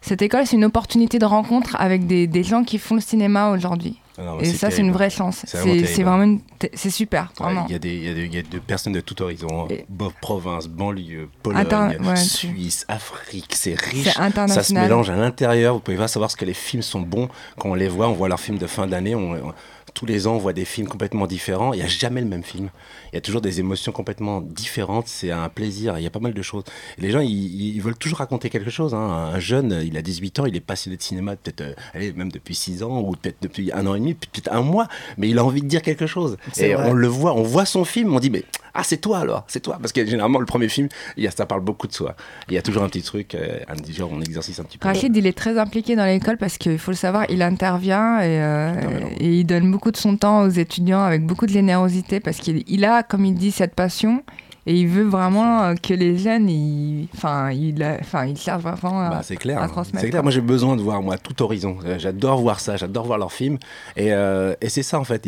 cette 0.00 0.22
école, 0.22 0.46
c'est 0.46 0.56
une 0.56 0.64
opportunité 0.64 1.18
de 1.18 1.26
rencontre 1.26 1.76
avec 1.78 2.06
des, 2.06 2.26
des 2.26 2.42
gens 2.42 2.64
qui 2.64 2.78
font 2.78 2.94
le 2.94 3.02
cinéma 3.02 3.50
aujourd'hui. 3.50 4.00
Ah 4.18 4.22
non, 4.24 4.40
et 4.40 4.46
ça, 4.52 4.70
c'est 4.70 4.80
une 4.82 4.90
vraie 4.92 5.10
chance. 5.10 5.44
C'est 5.46 6.02
vraiment 6.02 6.38
C'est 6.74 6.90
super, 6.90 7.32
Ouais, 7.38 7.44
vraiment. 7.46 7.66
Il 7.68 7.72
y, 7.72 7.76
a 7.76 7.78
des- 7.78 7.94
il 7.94 8.32
y 8.32 8.36
y 8.36 8.38
a 8.38 8.42
des 8.42 8.58
personnes 8.60 8.92
de 8.92 9.00
tout 9.00 9.20
horizon, 9.22 9.68
bo- 9.88 10.12
province, 10.20 10.66
banlieue, 10.66 11.28
Pologne, 11.42 11.60
Inter- 11.60 11.98
ouais, 12.08 12.16
Suisse, 12.16 12.84
Afrique, 12.88 13.54
c'est 13.54 13.78
riche. 13.78 14.08
Ça 14.54 14.62
se 14.64 14.72
mélange 14.82 15.10
à 15.10 15.16
l'intérieur. 15.16 15.74
Vous 15.74 15.80
pouvez 15.80 15.96
pas 15.96 16.08
savoir 16.08 16.30
ce 16.30 16.36
que 16.36 16.44
les 16.44 16.54
films 16.54 16.82
sont 16.82 17.00
bons 17.00 17.28
quand 17.58 17.70
on 17.70 17.74
les 17.74 17.88
voit. 17.88 18.08
On 18.08 18.12
voit 18.14 18.28
leurs 18.28 18.40
films 18.40 18.58
de 18.58 18.66
fin 18.66 18.86
d'année. 18.86 19.14
On, 19.14 19.32
on- 19.34 19.54
tous 19.98 20.06
les 20.06 20.28
ans, 20.28 20.34
on 20.34 20.38
voit 20.38 20.52
des 20.52 20.64
films 20.64 20.86
complètement 20.86 21.26
différents. 21.26 21.72
Il 21.72 21.78
n'y 21.78 21.82
a 21.82 21.88
jamais 21.88 22.20
le 22.20 22.28
même 22.28 22.44
film. 22.44 22.68
Il 23.12 23.16
y 23.16 23.18
a 23.18 23.20
toujours 23.20 23.40
des 23.40 23.58
émotions 23.58 23.90
complètement 23.90 24.40
différentes. 24.40 25.08
C'est 25.08 25.32
un 25.32 25.48
plaisir. 25.48 25.98
Il 25.98 26.04
y 26.04 26.06
a 26.06 26.10
pas 26.10 26.20
mal 26.20 26.34
de 26.34 26.42
choses. 26.42 26.62
Et 26.98 27.02
les 27.02 27.10
gens, 27.10 27.18
ils, 27.18 27.74
ils 27.74 27.82
veulent 27.82 27.98
toujours 27.98 28.18
raconter 28.18 28.48
quelque 28.48 28.70
chose. 28.70 28.94
hein. 28.94 29.32
Un 29.34 29.40
jeune, 29.40 29.82
il 29.84 29.96
a 29.96 30.02
18 30.02 30.38
ans, 30.38 30.46
il 30.46 30.54
est 30.54 30.60
passionné 30.60 30.96
de 30.96 31.02
cinéma, 31.02 31.34
peut-être 31.34 31.62
euh, 31.96 32.12
même 32.14 32.30
depuis 32.30 32.54
6 32.54 32.84
ans, 32.84 33.00
ou 33.00 33.10
peut-être 33.16 33.38
depuis 33.42 33.72
un 33.72 33.88
an 33.88 33.96
et 33.96 33.98
demi, 33.98 34.14
peut-être 34.14 34.52
un 34.52 34.62
mois, 34.62 34.86
mais 35.16 35.28
il 35.28 35.38
a 35.38 35.44
envie 35.44 35.62
de 35.62 35.66
dire 35.66 35.82
quelque 35.82 36.06
chose. 36.06 36.36
Et 36.58 36.74
vrai. 36.74 36.88
on 36.88 36.92
le 36.92 37.08
voit, 37.08 37.34
on 37.34 37.42
voit 37.42 37.64
son 37.64 37.84
film, 37.84 38.14
on 38.14 38.20
dit, 38.20 38.30
mais 38.30 38.44
ah, 38.74 38.84
c'est 38.84 38.98
toi 38.98 39.18
alors, 39.18 39.44
c'est 39.48 39.58
toi. 39.58 39.78
Parce 39.80 39.92
que 39.92 40.06
généralement, 40.06 40.38
le 40.38 40.46
premier 40.46 40.68
film, 40.68 40.88
il 41.16 41.24
y 41.24 41.26
a, 41.26 41.32
ça 41.32 41.46
parle 41.46 41.62
beaucoup 41.62 41.88
de 41.88 41.92
soi. 41.92 42.14
Il 42.48 42.54
y 42.54 42.58
a 42.58 42.62
toujours 42.62 42.84
un 42.84 42.88
petit 42.88 43.02
truc, 43.02 43.34
euh, 43.34 43.58
un 43.66 43.74
petit 43.74 43.92
genre, 43.92 44.10
on 44.12 44.20
exercice 44.20 44.60
un 44.60 44.62
petit 44.62 44.78
peu. 44.78 44.86
Rachid, 44.86 45.16
il 45.16 45.26
est 45.26 45.36
très 45.36 45.58
impliqué 45.58 45.96
dans 45.96 46.06
l'école 46.06 46.36
parce 46.38 46.58
qu'il 46.58 46.78
faut 46.78 46.92
le 46.92 46.96
savoir, 46.96 47.24
il 47.28 47.42
intervient 47.42 48.20
et, 48.20 48.40
euh, 48.40 48.74
et 49.18 49.40
il 49.40 49.44
donne 49.44 49.68
beaucoup 49.72 49.87
de 49.90 49.96
son 49.96 50.16
temps 50.16 50.42
aux 50.42 50.48
étudiants 50.50 51.02
avec 51.02 51.24
beaucoup 51.26 51.46
de 51.46 51.52
générosité 51.52 52.20
parce 52.20 52.38
qu'il 52.38 52.62
il 52.66 52.84
a, 52.84 53.02
comme 53.02 53.24
il 53.24 53.34
dit, 53.34 53.50
cette 53.50 53.74
passion 53.74 54.22
et 54.66 54.74
il 54.74 54.86
veut 54.88 55.04
vraiment 55.04 55.62
euh, 55.62 55.74
que 55.74 55.94
les 55.94 56.18
jeunes, 56.18 56.48
ils- 56.50 57.08
enfin, 57.14 57.50
il, 57.52 57.82
a- 57.82 57.96
enfin, 58.00 58.26
il 58.26 58.36
cherche 58.36 58.62
vraiment 58.62 59.00
à, 59.00 59.08
Bah, 59.10 59.20
c'est 59.22 59.36
clair. 59.36 59.58
à 59.60 59.64
hein. 59.64 59.68
transmettre. 59.68 60.00
C'est 60.04 60.10
clair. 60.10 60.22
Moi, 60.22 60.30
j'ai 60.32 60.40
besoin 60.42 60.76
de 60.76 60.82
voir 60.82 61.00
moi 61.02 61.16
tout 61.16 61.40
horizon. 61.42 61.78
Euh, 61.84 61.98
J'adore 61.98 62.40
voir 62.42 62.60
ça. 62.60 62.76
J'adore 62.76 63.06
voir 63.06 63.18
leurs 63.18 63.32
films. 63.32 63.58
Et, 63.96 64.12
euh, 64.12 64.54
et 64.60 64.68
c'est 64.68 64.82
ça 64.82 64.98
en 65.00 65.04
fait. 65.04 65.26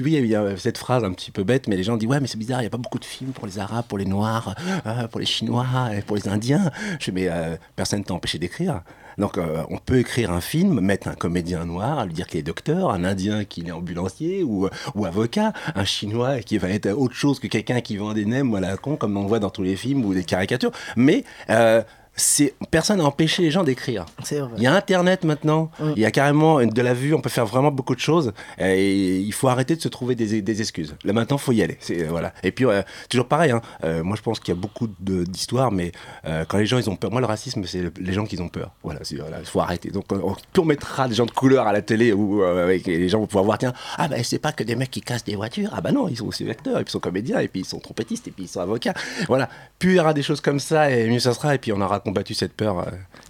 Vois, 0.00 0.10
il 0.10 0.26
y 0.26 0.36
a 0.36 0.56
cette 0.58 0.76
phrase 0.76 1.02
un 1.02 1.12
petit 1.12 1.30
peu 1.30 1.44
bête, 1.44 1.66
mais 1.66 1.76
les 1.76 1.82
gens 1.82 1.96
disent 1.96 2.08
ouais, 2.10 2.20
mais 2.20 2.26
c'est 2.26 2.36
bizarre. 2.38 2.60
Il 2.60 2.64
n'y 2.64 2.66
a 2.68 2.70
pas 2.70 2.76
beaucoup 2.76 2.98
de 2.98 3.04
films 3.06 3.30
pour 3.32 3.46
les 3.46 3.58
Arabes, 3.58 3.86
pour 3.88 3.96
les 3.96 4.04
Noirs, 4.04 4.54
pour 5.10 5.18
les 5.18 5.26
Chinois, 5.26 5.64
pour 6.06 6.16
les 6.16 6.28
Indiens. 6.28 6.70
Je 7.00 7.06
dis, 7.06 7.12
mais 7.12 7.28
euh, 7.30 7.56
personne 7.74 8.00
ne 8.00 8.04
t'a 8.04 8.12
empêché 8.14 8.38
d'écrire. 8.38 8.82
Donc, 9.18 9.36
euh, 9.36 9.62
on 9.70 9.78
peut 9.78 9.98
écrire 9.98 10.32
un 10.32 10.40
film, 10.40 10.80
mettre 10.80 11.08
un 11.08 11.14
comédien 11.14 11.64
noir, 11.64 12.06
lui 12.06 12.14
dire 12.14 12.26
qu'il 12.26 12.40
est 12.40 12.44
docteur, 12.44 12.90
un 12.90 13.04
Indien 13.04 13.44
qui 13.44 13.66
est 13.66 13.72
ambulancier 13.72 14.42
ou, 14.42 14.68
ou 14.94 15.04
avocat, 15.04 15.52
un 15.74 15.84
Chinois 15.84 16.40
qui 16.40 16.58
va 16.58 16.68
être 16.68 16.90
autre 16.90 17.14
chose 17.14 17.40
que 17.40 17.46
quelqu'un 17.46 17.80
qui 17.80 17.96
vend 17.96 18.12
des 18.12 18.24
nems 18.24 18.54
à 18.54 18.60
la 18.60 18.76
con, 18.76 18.96
comme 18.96 19.16
on 19.16 19.26
voit 19.26 19.40
dans 19.40 19.50
tous 19.50 19.62
les 19.62 19.76
films 19.76 20.04
ou 20.04 20.14
des 20.14 20.24
caricatures. 20.24 20.72
Mais 20.96 21.24
euh, 21.50 21.82
c'est 22.18 22.54
personne 22.70 22.98
n'a 22.98 23.04
empêché 23.04 23.42
les 23.42 23.50
gens 23.50 23.64
d'écrire. 23.64 24.04
Il 24.58 24.62
y 24.62 24.66
a 24.66 24.74
Internet 24.74 25.24
maintenant, 25.24 25.70
Mm. 25.80 25.92
il 25.96 26.02
y 26.02 26.04
a 26.04 26.10
carrément 26.10 26.60
de 26.64 26.82
la 26.82 26.92
vue, 26.92 27.14
on 27.14 27.20
peut 27.20 27.30
faire 27.30 27.46
vraiment 27.46 27.70
beaucoup 27.70 27.94
de 27.94 28.00
choses. 28.00 28.32
Et 28.58 29.16
il 29.18 29.32
faut 29.32 29.48
arrêter 29.48 29.76
de 29.76 29.80
se 29.80 29.88
trouver 29.88 30.14
des, 30.14 30.42
des 30.42 30.60
excuses. 30.60 30.94
Là 31.04 31.12
maintenant, 31.12 31.38
faut 31.38 31.52
y 31.52 31.62
aller. 31.62 31.76
C'est 31.80 32.02
voilà. 32.04 32.34
Et 32.42 32.50
puis 32.52 32.64
euh, 32.66 32.82
toujours 33.08 33.26
pareil. 33.28 33.52
hein, 33.52 33.62
euh, 33.84 34.02
moi, 34.02 34.16
je 34.16 34.22
pense 34.22 34.40
qu'il 34.40 34.52
y 34.54 34.56
a 34.56 34.60
beaucoup 34.60 34.88
d'histoires, 35.00 35.70
mais 35.72 35.92
euh, 36.26 36.44
quand 36.46 36.58
les 36.58 36.66
gens 36.66 36.78
ils 36.78 36.90
ont 36.90 36.96
peur, 36.96 37.10
moi 37.10 37.20
le 37.20 37.26
racisme, 37.26 37.64
c'est 37.64 37.80
le- 37.82 37.92
les 38.00 38.12
gens 38.12 38.26
qui 38.26 38.38
ont 38.40 38.48
peur. 38.48 38.72
Voilà, 38.82 39.00
c'est- 39.04 39.16
voilà, 39.16 39.38
il 39.40 39.46
faut 39.46 39.60
arrêter. 39.60 39.90
Donc 39.90 40.06
on, 40.12 40.34
on 40.58 40.64
mettra 40.64 41.08
des 41.08 41.14
gens 41.14 41.26
de 41.26 41.30
couleur 41.30 41.66
à 41.66 41.72
la 41.72 41.82
télé 41.82 42.12
où 42.12 42.42
euh, 42.42 42.64
avec- 42.64 42.86
les 42.86 43.08
gens 43.08 43.20
vont 43.20 43.26
pouvoir 43.26 43.44
voir 43.44 43.58
tiens, 43.58 43.72
ah 43.96 44.08
ben 44.08 44.22
c'est 44.24 44.38
pas 44.38 44.52
que 44.52 44.64
des 44.64 44.74
mecs 44.76 44.90
qui 44.90 45.00
cassent 45.00 45.24
des 45.24 45.36
voitures. 45.36 45.70
Ah 45.72 45.80
bah 45.80 45.92
non, 45.92 46.08
ils 46.08 46.16
sont 46.16 46.26
aussi 46.26 46.48
acteurs, 46.50 46.78
et 46.80 46.84
puis 46.84 46.90
ils 46.90 46.92
sont 46.92 47.00
comédiens, 47.00 47.38
et 47.40 47.48
puis 47.48 47.60
ils 47.60 47.66
sont 47.66 47.78
trompettistes, 47.78 48.26
et 48.28 48.30
puis 48.32 48.44
ils 48.44 48.48
sont 48.48 48.60
avocats. 48.60 48.94
Voilà. 49.28 49.48
Plus 49.78 49.92
il 49.92 49.96
y 49.96 50.00
aura 50.00 50.14
des 50.14 50.22
choses 50.22 50.40
comme 50.40 50.58
ça, 50.60 50.90
et 50.90 51.08
mieux 51.08 51.20
ça 51.20 51.32
sera. 51.34 51.54
Et 51.54 51.58
puis 51.58 51.72
on 51.72 51.80
aura 51.80 52.00
combattu 52.08 52.34
cette 52.34 52.52
peur, 52.54 52.78
euh, 52.80 52.84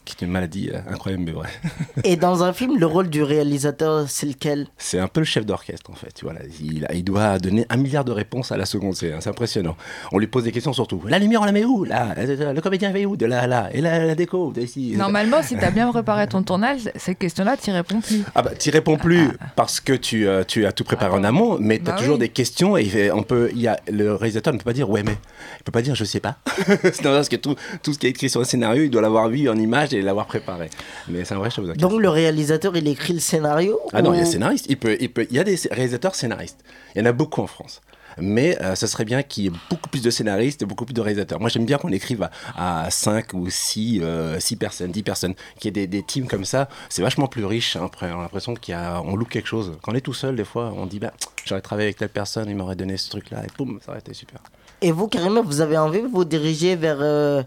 qui 0.05 0.15
est 0.19 0.27
une 0.27 0.33
maladie 0.33 0.71
euh, 0.73 0.79
incroyable 0.91 1.25
mais 1.25 1.33
vraie. 1.33 1.49
Et 2.05 2.17
dans 2.17 2.43
un 2.43 2.53
film, 2.53 2.79
le 2.79 2.87
rôle 2.87 3.09
du 3.11 3.23
réalisateur, 3.23 4.09
c'est 4.09 4.27
lequel? 4.27 4.67
C'est 4.79 4.99
un 4.99 5.09
peu 5.09 5.21
le 5.21 5.27
chef 5.27 5.45
d'orchestre 5.47 5.91
en 5.91 5.95
fait. 5.95 6.21
Voilà, 6.23 6.41
il, 6.61 6.87
il 6.95 7.05
doit 7.05 7.39
donner 7.39 7.67
un 7.71 7.77
milliard 7.77 8.05
de 8.05 8.13
réponses 8.13 8.53
à 8.53 8.57
la 8.57 8.65
seconde. 8.67 8.95
C'est 8.95 9.13
c'est 9.21 9.29
impressionnant. 9.31 9.77
On 10.13 10.19
lui 10.19 10.27
pose 10.27 10.45
des 10.45 10.53
questions 10.53 10.73
surtout. 10.73 11.03
La 11.07 11.19
lumière, 11.19 11.43
on 11.43 11.45
la 11.45 11.53
met 11.53 11.65
où? 11.65 11.85
Là, 11.85 12.15
le 12.17 12.61
comédien 12.61 12.93
fait 12.93 13.05
où? 13.07 13.17
De 13.17 13.27
là, 13.27 13.43
à 13.43 13.47
là. 13.47 13.69
Et 13.73 13.81
la, 13.81 14.05
la 14.07 14.15
déco 14.15 14.53
de 14.53 14.63
ici. 14.63 14.95
Normalement, 14.97 15.43
si 15.43 15.57
t'as 15.57 15.71
bien 15.71 15.91
préparé 15.91 16.27
ton 16.29 16.43
tournage, 16.43 16.83
ces 16.97 17.15
questions-là, 17.15 17.57
t'y 17.57 17.71
réponds 17.71 18.01
plus. 18.01 18.23
Ah 18.35 18.43
bah, 18.43 18.51
tu 18.59 18.71
réponds 18.71 18.97
plus 18.97 19.29
parce 19.57 19.81
que 19.81 19.93
tu, 19.93 20.27
euh, 20.29 20.45
tu 20.45 20.67
as 20.67 20.73
tout 20.73 20.85
préparé 20.85 21.13
en 21.15 21.25
amont, 21.25 21.59
mais 21.59 21.79
tu 21.79 21.89
as 21.89 21.93
Bah 21.93 21.99
toujours 21.99 22.15
oui. 22.15 22.21
des 22.21 22.29
questions 22.29 22.77
et 22.77 23.11
on 23.13 23.23
peut, 23.23 23.51
il 23.55 23.61
y 23.61 23.67
a, 23.69 23.79
le 23.91 24.15
réalisateur 24.15 24.53
ne 24.53 24.59
peut 24.59 24.65
pas 24.65 24.73
dire 24.73 24.89
ouais 24.91 25.03
mais, 25.03 25.17
il 25.61 25.65
peut 25.65 25.73
pas 25.73 25.83
dire 25.83 25.95
je 25.95 26.05
sais 26.05 26.21
pas. 26.21 26.37
non, 27.03 27.11
parce 27.15 27.29
que 27.29 27.37
tout, 27.37 27.55
tout 27.83 27.93
ce 27.93 27.99
qui 27.99 28.07
est 28.07 28.11
écrit 28.11 28.29
sur 28.29 28.41
le 28.41 28.47
scénario, 28.47 28.68
il 28.77 28.91
doit 28.91 29.03
l'avoir 29.03 29.29
vu 29.29 29.49
en 29.49 29.57
image 29.57 29.93
et 29.95 30.03
l'avoir 30.03 30.27
préparé. 30.27 30.71
Mais 31.09 31.25
c'est 31.25 31.35
un 31.35 31.39
vrai 31.39 31.51
chose. 31.51 31.73
Donc 31.77 32.01
le 32.01 32.09
réalisateur, 32.09 32.77
il 32.77 32.87
écrit 32.89 33.13
le 33.13 33.21
scénario 33.21 33.79
Ah 33.93 34.03
non, 34.03 34.13
il 34.15 34.19
y 34.19 34.23
a 34.23 34.27
scénariste. 34.27 34.67
Il, 34.69 34.77
peut, 34.79 34.97
il, 35.01 35.13
peut, 35.13 35.27
il 35.31 35.37
y 35.37 35.41
a 35.41 35.45
des 35.45 35.59
réalisateurs 35.71 36.15
scénaristes. 36.15 36.59
Il 36.95 36.99
y 36.99 37.03
en 37.03 37.07
a 37.07 37.13
beaucoup 37.13 37.41
en 37.43 37.47
France. 37.47 37.81
Mais 38.21 38.61
euh, 38.63 38.75
ça 38.75 38.89
serait 38.89 39.05
bien 39.05 39.23
qu'il 39.23 39.45
y 39.45 39.47
ait 39.47 39.53
beaucoup 39.71 39.89
plus 39.89 40.03
de 40.03 40.11
scénaristes 40.11 40.61
et 40.63 40.67
beaucoup 40.67 40.85
plus 40.85 40.93
de 40.95 41.01
réalisateurs. 41.01 41.39
Moi, 41.39 41.51
j'aime 41.51 41.65
bien 41.67 41.79
qu'on 41.79 41.93
écrive 41.93 42.29
à, 42.57 42.83
à 42.87 42.91
5 42.91 43.33
ou 43.35 43.49
6, 43.49 44.03
personnes, 44.59 44.91
10 44.91 45.03
personnes. 45.05 45.35
Qu'il 45.61 45.67
y 45.67 45.69
ait 45.69 45.71
des, 45.71 45.87
des 45.87 46.03
teams 46.03 46.27
comme 46.27 46.45
ça. 46.45 46.69
C'est 46.89 47.03
vachement 47.03 47.29
plus 47.29 47.45
riche. 47.45 47.77
hein. 47.77 47.83
Après, 47.85 48.11
on 48.11 48.19
a 48.19 48.23
l'impression 48.23 48.55
qu'on 48.55 49.15
loupe 49.15 49.29
quelque 49.29 49.47
chose. 49.47 49.73
Quand 49.83 49.93
on 49.93 49.95
est 49.95 50.01
tout 50.01 50.15
seul, 50.15 50.35
des 50.35 50.45
fois, 50.45 50.73
on 50.77 50.87
dit 50.87 50.99
bah, 50.99 51.13
j'aurais 51.45 51.61
travaillé 51.61 51.87
avec 51.87 51.97
telle 51.99 52.09
personne, 52.09 52.49
il 52.51 52.57
m'aurait 52.57 52.75
donné 52.75 52.97
ce 52.97 53.09
truc-là. 53.11 53.45
Et 53.45 53.49
boum, 53.57 53.79
ça 53.85 53.93
aurait 53.93 54.01
été 54.01 54.15
super. 54.15 54.41
Et 54.83 54.91
vous, 54.91 55.07
carrément, 55.07 55.45
vous 55.45 55.61
avez 55.61 55.79
envie 55.79 56.03
de 56.03 56.09
vous 56.09 56.25
diriger 56.25 56.75
vers. 56.75 56.99
euh, 57.01 57.43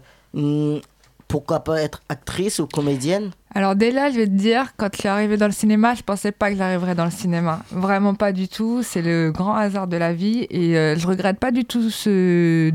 pourquoi 1.32 1.60
pas 1.60 1.80
être 1.80 2.02
actrice 2.10 2.58
ou 2.58 2.66
comédienne 2.66 3.30
Alors 3.54 3.74
dès 3.74 3.90
là, 3.90 4.10
je 4.10 4.16
vais 4.16 4.26
te 4.26 4.32
dire, 4.32 4.74
quand 4.76 4.88
je 4.92 4.98
suis 4.98 5.08
arrivée 5.08 5.38
dans 5.38 5.46
le 5.46 5.52
cinéma, 5.52 5.94
je 5.94 6.02
pensais 6.02 6.30
pas 6.30 6.50
que 6.50 6.58
j'arriverais 6.58 6.94
dans 6.94 7.06
le 7.06 7.10
cinéma. 7.10 7.62
Vraiment 7.70 8.14
pas 8.14 8.32
du 8.32 8.48
tout. 8.48 8.82
C'est 8.82 9.00
le 9.00 9.30
grand 9.30 9.54
hasard 9.54 9.86
de 9.86 9.96
la 9.96 10.12
vie 10.12 10.46
et 10.50 10.76
euh, 10.76 10.94
je 10.94 11.06
regrette 11.06 11.38
pas 11.38 11.50
du 11.50 11.64
tout 11.64 11.88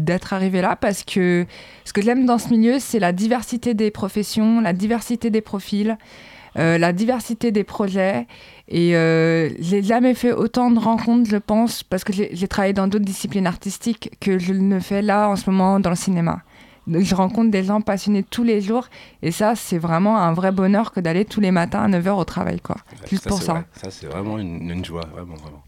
d'être 0.04 0.34
arrivée 0.34 0.62
là 0.62 0.76
parce 0.76 1.04
que 1.04 1.46
ce 1.86 1.94
que 1.94 2.02
j'aime 2.02 2.26
dans 2.26 2.40
ce 2.40 2.50
milieu, 2.50 2.78
c'est 2.80 2.98
la 2.98 3.12
diversité 3.12 3.76
des 3.76 3.92
professions, 3.92 4.60
la 4.60 4.74
diversité 4.74 5.30
des 5.30 5.42
profils, 5.42 5.96
euh, 6.58 6.80
la 6.80 6.94
diversité 6.94 7.52
des 7.52 7.64
projets. 7.64 8.26
Et 8.70 8.96
euh, 8.96 9.52
j'ai 9.60 9.84
jamais 9.84 10.16
fait 10.16 10.32
autant 10.32 10.72
de 10.72 10.80
rencontres, 10.80 11.30
je 11.30 11.38
pense, 11.38 11.84
parce 11.84 12.04
que 12.04 12.12
j'ai 12.12 12.48
travaillé 12.48 12.74
dans 12.74 12.88
d'autres 12.88 13.06
disciplines 13.06 13.46
artistiques 13.46 14.18
que 14.20 14.40
je 14.40 14.54
ne 14.54 14.80
fais 14.80 15.04
là 15.04 15.30
en 15.30 15.36
ce 15.36 15.48
moment 15.48 15.80
dans 15.80 15.92
le 15.92 15.96
cinéma. 15.96 16.42
Donc, 16.88 17.04
je 17.04 17.14
rencontre 17.16 17.52
des 17.52 17.64
gens 17.64 17.82
passionnés 17.82 18.24
tous 18.24 18.44
les 18.44 18.62
jours 18.62 18.88
et 19.22 19.32
ça, 19.32 19.56
c'est 19.56 19.78
vraiment 19.78 20.18
un 20.18 20.34
vrai 20.34 20.52
bonheur 20.52 20.92
que 20.92 21.00
d'aller 21.00 21.26
tous 21.26 21.42
les 21.42 21.52
matins 21.52 21.82
à 21.84 21.88
9h 21.90 22.12
au 22.12 22.24
travail, 22.24 22.60
quoi. 22.62 22.78
Juste 23.10 23.24
ça, 23.24 23.30
pour 23.30 23.40
c'est 23.40 23.46
ça. 23.46 23.54
vrai. 23.54 23.64
Ça, 23.82 23.92
c'est 23.92 24.08
vraiment 24.08 24.38
une, 24.38 24.70
une 24.70 24.86
joie. 24.86 25.06
Vraiment, 25.14 25.36
vraiment. 25.36 25.64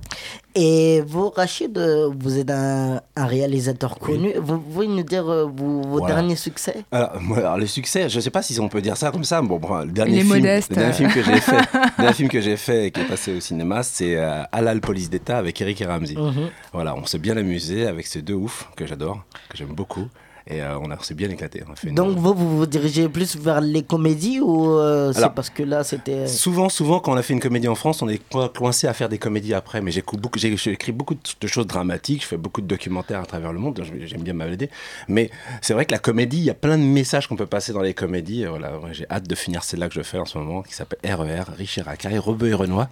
Et 0.55 1.01
vous, 1.05 1.29
Rachid, 1.29 1.77
euh, 1.77 2.09
vous 2.19 2.37
êtes 2.39 2.49
un, 2.49 3.01
un 3.15 3.25
réalisateur 3.25 3.99
connu. 3.99 4.33
Vous 4.41 4.57
pouvez 4.59 4.87
nous 4.87 5.03
dire 5.03 5.29
euh, 5.29 5.45
vos, 5.45 5.81
vos 5.81 5.99
Voilà. 5.99 6.15
derniers 6.15 6.35
succès? 6.35 6.83
Alors, 6.91 7.21
moi, 7.21 7.37
alors, 7.37 7.57
le 7.57 7.67
succès, 7.67 8.09
je 8.09 8.19
sais 8.19 8.31
pas 8.31 8.41
si 8.41 8.59
on 8.59 8.67
peut 8.67 8.81
dire 8.81 8.97
ça 8.97 9.11
comme 9.11 9.23
ça. 9.23 9.41
Bon, 9.41 9.57
bon, 9.57 9.77
le 9.79 9.91
dernier 9.91 10.13
Il 10.13 10.17
est 10.17 10.21
film, 10.21 10.35
modeste. 10.35 10.69
le 10.71 10.75
dernier 10.77 10.93
film 10.93 11.11
que 11.11 11.21
j'ai 11.23 11.39
fait, 11.39 11.57
le 11.57 11.97
dernier 12.01 12.13
film 12.13 12.29
que 12.29 12.41
j'ai 12.41 12.57
fait 12.57 12.87
et 12.87 12.91
qui 12.91 13.01
est 13.01 13.05
passé 13.05 13.35
au 13.35 13.39
cinéma, 13.39 13.83
c'est 13.83 14.15
euh, 14.17 14.41
Halal 14.51 14.81
Police 14.81 15.09
d'État 15.09 15.37
avec 15.37 15.61
Eric 15.61 15.81
et 15.81 15.85
Ramsey. 15.85 16.15
Mhm. 16.15 16.49
Voilà, 16.73 16.95
on 16.95 17.05
s'est 17.05 17.19
bien 17.19 17.37
amusé 17.37 17.85
avec 17.87 18.07
ces 18.07 18.21
deux 18.21 18.33
oufs 18.33 18.69
que 18.75 18.85
j'adore, 18.87 19.23
que 19.49 19.57
j'aime 19.57 19.73
beaucoup, 19.73 20.07
et 20.49 20.61
euh, 20.61 20.77
on 20.79 20.99
s'est 21.03 21.13
bien 21.13 21.29
éclaté. 21.29 21.63
Une- 21.83 21.95
Donc 21.95 22.17
vous, 22.17 22.33
vous 22.33 22.57
vous 22.57 22.65
dirigez 22.65 23.07
plus 23.07 23.37
vers 23.37 23.61
les 23.61 23.83
comédies 23.83 24.39
ou 24.39 24.71
euh, 24.71 25.13
c'est 25.13 25.29
parce 25.33 25.49
que 25.49 25.63
là 25.63 25.83
c'était... 25.83 26.27
Souvent, 26.27 26.69
souvent, 26.69 26.99
quand 26.99 27.13
on 27.13 27.17
a 27.17 27.21
fait 27.21 27.33
une 27.33 27.39
comédie 27.39 27.67
en 27.67 27.75
France, 27.75 28.01
on 28.01 28.09
est 28.09 28.21
co- 28.31 28.49
coincé 28.49 28.87
à 28.87 28.93
faire 28.93 29.09
des 29.09 29.17
comédies 29.19 29.53
après. 29.53 29.81
Mais 29.81 29.91
beaucoup, 30.13 30.39
j'ai 30.39 30.51
écrit 30.71 30.91
beaucoup 30.91 31.15
de, 31.15 31.47
choses 31.47 31.67
dramatiques, 31.67 32.23
je 32.23 32.27
fais 32.27 32.37
beaucoup 32.37 32.61
de 32.61 32.67
documentaires 32.67 33.19
à 33.21 33.25
travers 33.25 33.53
le 33.53 33.59
monde, 33.59 33.81
j'aime 34.05 34.21
bien 34.21 34.33
m'aider. 34.33 34.69
Mais 35.07 35.29
c'est 35.61 35.73
vrai 35.73 35.85
que 35.85 35.91
la 35.91 35.99
comédie, 35.99 36.37
il 36.37 36.43
y 36.45 36.49
a 36.49 36.53
plein 36.55 36.77
de 36.77 36.83
messages 36.83 37.27
qu'on 37.27 37.35
peut 37.35 37.45
passer 37.45 37.71
dans 37.73 37.81
les 37.81 37.93
comédies. 37.93 38.41
Et 38.43 38.47
Voilà, 38.47 38.71
j'ai 38.91 39.05
hâte 39.09 39.27
de 39.27 39.35
finir 39.35 39.63
celle-là 39.63 39.87
que 39.87 39.93
je 39.95 40.01
fais 40.01 40.17
en 40.17 40.25
ce 40.25 40.37
moment, 40.37 40.61
qui 40.63 40.73
s'appelle 40.73 40.99
RER, 41.15 41.43
et 41.59 41.81
Racaille, 41.81 42.17
Rebeu 42.17 42.47
et 42.49 42.53
Renoir. 42.53 42.87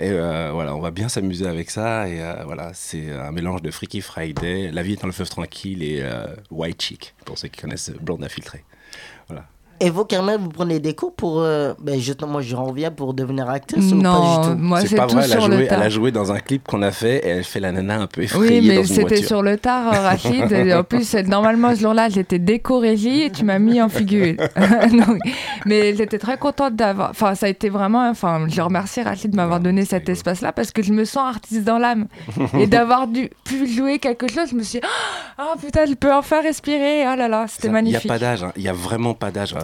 Et 0.00 0.10
euh, 0.10 0.50
voilà, 0.52 0.74
on 0.74 0.80
va 0.80 0.90
bien 0.90 1.08
s'amuser 1.08 1.46
avec 1.46 1.70
ça. 1.70 2.08
Et 2.08 2.20
euh, 2.20 2.42
voilà, 2.44 2.70
c'est 2.74 3.10
un 3.12 3.30
mélange 3.32 3.62
de 3.62 3.70
Freaky 3.70 4.00
Friday, 4.00 4.70
La 4.72 4.82
vie 4.82 4.94
est 4.94 5.00
dans 5.00 5.06
le 5.06 5.12
fleuve 5.12 5.28
tranquille 5.30 5.82
et 5.82 6.00
euh, 6.02 6.26
White 6.50 6.87
Pour 7.24 7.38
ceux 7.38 7.48
qui 7.48 7.60
connaissent 7.60 7.90
Blonde 7.90 8.24
infiltrée. 8.24 8.64
Voilà. 9.26 9.46
Et 9.80 9.90
vous, 9.90 10.04
Carmen, 10.04 10.40
vous 10.40 10.48
prenez 10.48 10.80
des 10.80 10.94
cours 10.94 11.14
pour... 11.14 11.40
euh, 11.40 11.72
ben 11.80 11.98
justement, 12.00 12.40
je 12.40 12.56
reviens 12.56 12.90
pour 12.90 13.14
devenir 13.14 13.48
actrice 13.48 13.92
ou 13.92 13.96
pas 13.96 14.08
Non, 14.08 14.40
du 14.40 14.48
tout? 14.48 14.54
moi 14.58 14.80
c'est 14.80 14.96
pas 14.96 15.06
tout 15.06 15.14
vrai, 15.16 15.24
elle 15.30 15.32
a, 15.38 15.40
joué, 15.40 15.68
elle 15.70 15.82
a 15.82 15.88
joué 15.88 16.10
dans 16.10 16.32
un 16.32 16.40
clip 16.40 16.66
qu'on 16.66 16.82
a 16.82 16.90
fait 16.90 17.18
et 17.18 17.28
elle 17.28 17.44
fait 17.44 17.60
la 17.60 17.70
nana 17.72 18.00
un 18.00 18.06
peu 18.08 18.22
effrayée 18.22 18.60
Oui, 18.60 18.66
mais 18.68 18.84
c'était 18.84 19.22
sur 19.22 19.42
le 19.42 19.56
tard, 19.56 19.86
euh, 19.94 20.00
Rachid. 20.00 20.50
Et 20.52 20.74
en 20.74 20.82
plus, 20.84 21.14
normalement, 21.14 21.74
ce 21.74 21.80
jour-là, 21.80 22.08
j'étais 22.08 22.38
déco-régie 22.38 23.22
et 23.22 23.30
tu 23.30 23.44
m'as 23.44 23.58
mis 23.58 23.80
en 23.80 23.88
figure. 23.88 24.34
Donc, 24.90 25.18
mais 25.64 25.94
j'étais 25.94 26.18
très 26.18 26.38
contente 26.38 26.74
d'avoir. 26.74 27.10
Enfin, 27.10 27.34
ça 27.34 27.46
a 27.46 27.48
été 27.48 27.68
vraiment. 27.68 28.08
Enfin, 28.10 28.46
je 28.48 28.60
remercie 28.60 29.02
Rachid 29.02 29.30
de 29.30 29.36
m'avoir 29.36 29.60
donné 29.60 29.84
cet 29.84 30.08
espace-là 30.08 30.52
parce 30.52 30.72
que 30.72 30.82
je 30.82 30.92
me 30.92 31.04
sens 31.04 31.28
artiste 31.28 31.64
dans 31.64 31.78
l'âme. 31.78 32.06
et 32.58 32.66
d'avoir 32.66 33.06
dû 33.06 33.30
pu 33.44 33.66
jouer 33.68 33.98
quelque 33.98 34.28
chose, 34.30 34.48
je 34.50 34.56
me 34.56 34.62
suis 34.62 34.80
dit, 34.80 34.86
oh 35.38 35.54
putain, 35.64 35.86
je 35.86 35.94
peux 35.94 36.12
enfin 36.12 36.42
respirer. 36.42 37.04
Oh 37.12 37.16
là 37.16 37.28
là, 37.28 37.46
c'était 37.48 37.68
Il 37.68 37.70
n'y 37.70 37.74
magnifique. 37.74 38.10
a 38.10 38.14
pas 38.14 38.18
d'âge, 38.18 38.42
hein. 38.42 38.52
il 38.56 38.62
n'y 38.62 38.68
a 38.68 38.72
vraiment 38.72 39.14
pas 39.14 39.30
d'âge. 39.30 39.54
Non. 39.54 39.60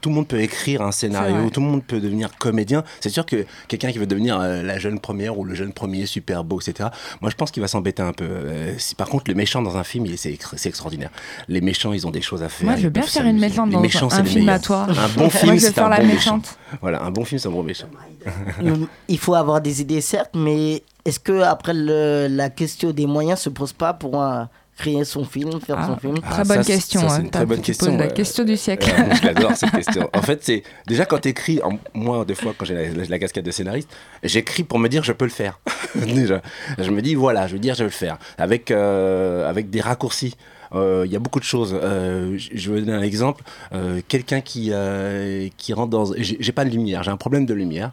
Tout 0.00 0.08
le 0.08 0.14
monde 0.14 0.28
peut 0.28 0.40
écrire 0.40 0.82
un 0.82 0.92
scénario, 0.92 1.50
tout 1.50 1.60
le 1.60 1.66
monde 1.66 1.84
peut 1.84 2.00
devenir 2.00 2.30
comédien. 2.38 2.84
C'est 3.00 3.08
sûr 3.10 3.24
que 3.26 3.46
quelqu'un 3.68 3.92
qui 3.92 3.98
veut 3.98 4.06
devenir 4.06 4.38
euh, 4.40 4.62
la 4.62 4.78
jeune 4.78 4.98
première 5.00 5.38
ou 5.38 5.44
le 5.44 5.54
jeune 5.54 5.72
premier 5.72 6.06
super 6.06 6.44
beau, 6.44 6.60
etc., 6.60 6.88
moi 7.20 7.30
je 7.30 7.36
pense 7.36 7.50
qu'il 7.50 7.60
va 7.60 7.68
s'embêter 7.68 8.02
un 8.02 8.12
peu. 8.12 8.24
Euh, 8.24 8.74
si, 8.78 8.94
par 8.94 9.08
contre, 9.08 9.24
le 9.28 9.34
méchant 9.34 9.62
dans 9.62 9.76
un 9.76 9.84
film, 9.84 10.06
il- 10.06 10.18
c'est 10.18 10.32
ex- 10.32 10.54
c'est 10.56 10.68
extraordinaire. 10.68 11.10
Les 11.48 11.60
méchants, 11.60 11.92
ils 11.92 12.06
ont 12.06 12.10
des 12.10 12.20
choses 12.22 12.42
à 12.42 12.48
faire. 12.48 12.66
Moi, 12.68 12.76
je 12.76 12.82
veux 12.82 12.90
bien 12.90 13.02
faire 13.02 13.26
une 13.26 13.38
méchante 13.38 13.68
Les 13.68 13.74
dans 13.74 13.80
méchants, 13.80 14.08
un- 14.12 14.18
un 14.20 14.24
film 14.24 14.48
à 14.48 14.58
toi. 14.58 14.86
Un 14.88 15.08
bon 15.18 15.30
film, 15.30 15.58
c'est 15.58 15.72
faire 15.72 15.86
un 15.86 15.90
la 15.90 15.96
bon 16.00 16.06
méchante. 16.06 16.42
méchant. 16.42 16.78
Voilà, 16.80 17.02
un 17.02 17.10
bon 17.10 17.24
film, 17.24 17.38
c'est 17.38 17.48
un 17.48 17.52
bon 17.52 17.62
méchant. 17.62 17.86
Il 19.08 19.18
faut 19.18 19.34
avoir 19.34 19.60
des 19.60 19.80
idées, 19.80 20.00
certes, 20.00 20.30
mais 20.34 20.82
est-ce 21.04 21.18
que 21.20 21.40
après 21.42 21.72
le- 21.74 22.26
la 22.30 22.50
question 22.50 22.90
des 22.92 23.06
moyens 23.06 23.40
se 23.40 23.48
pose 23.48 23.72
pas 23.72 23.92
pour 23.94 24.20
euh, 24.22 24.44
créer 24.80 25.04
son 25.04 25.24
film, 25.24 25.60
faire 25.60 25.76
Ah, 25.78 25.86
son 25.86 25.96
film 25.96 26.18
Très 26.20 26.44
bonne 26.44 26.64
question. 26.64 27.00
ça, 27.00 27.08
c'est 27.08 27.14
hein. 27.14 27.24
une 27.24 27.30
très 27.30 27.46
bonne 27.46 27.60
question. 27.60 27.96
la 27.96 28.08
question 28.08 28.44
du 28.44 28.56
siècle. 28.56 28.90
Ouais, 28.90 29.14
je 29.20 29.26
l'adore 29.26 29.54
cette 29.54 29.70
question. 29.80 30.08
En 30.14 30.22
fait, 30.22 30.42
c'est 30.42 30.62
déjà 30.86 31.04
quand 31.04 31.18
tu 31.18 31.28
écris, 31.28 31.60
moi, 31.94 32.24
des 32.24 32.34
fois, 32.34 32.52
quand 32.56 32.64
j'ai 32.64 32.74
la, 32.74 33.04
la 33.08 33.18
casquette 33.18 33.44
de 33.44 33.50
scénariste, 33.50 33.88
j'écris 34.22 34.64
pour 34.64 34.78
me 34.78 34.88
dire 34.88 35.02
je 35.04 35.12
peux 35.12 35.26
le 35.26 35.30
faire. 35.30 35.60
déjà, 35.94 36.40
je 36.78 36.90
me 36.90 37.02
dis 37.02 37.14
voilà, 37.14 37.46
je 37.46 37.52
veux 37.54 37.58
dire 37.58 37.74
je 37.74 37.80
vais 37.80 37.84
le 37.84 37.90
faire 37.90 38.16
avec 38.38 38.70
euh, 38.70 39.48
avec 39.48 39.70
des 39.70 39.80
raccourcis. 39.80 40.34
Euh, 40.72 41.02
Il 41.04 41.12
y 41.12 41.16
a 41.16 41.18
beaucoup 41.18 41.40
de 41.40 41.44
choses. 41.44 41.76
Euh, 41.82 42.36
je 42.38 42.72
vais 42.72 42.80
donner 42.80 42.92
un 42.96 43.02
exemple. 43.02 43.42
Euh, 43.72 44.00
Quelqu'un 44.08 44.40
qui 44.40 44.70
euh, 44.72 45.48
qui 45.56 45.72
rentre 45.72 45.90
dans, 45.90 46.06
j'ai 46.16 46.52
pas 46.52 46.64
de 46.64 46.70
lumière, 46.70 47.02
j'ai 47.02 47.10
un 47.10 47.16
problème 47.16 47.44
de 47.44 47.54
lumière. 47.54 47.90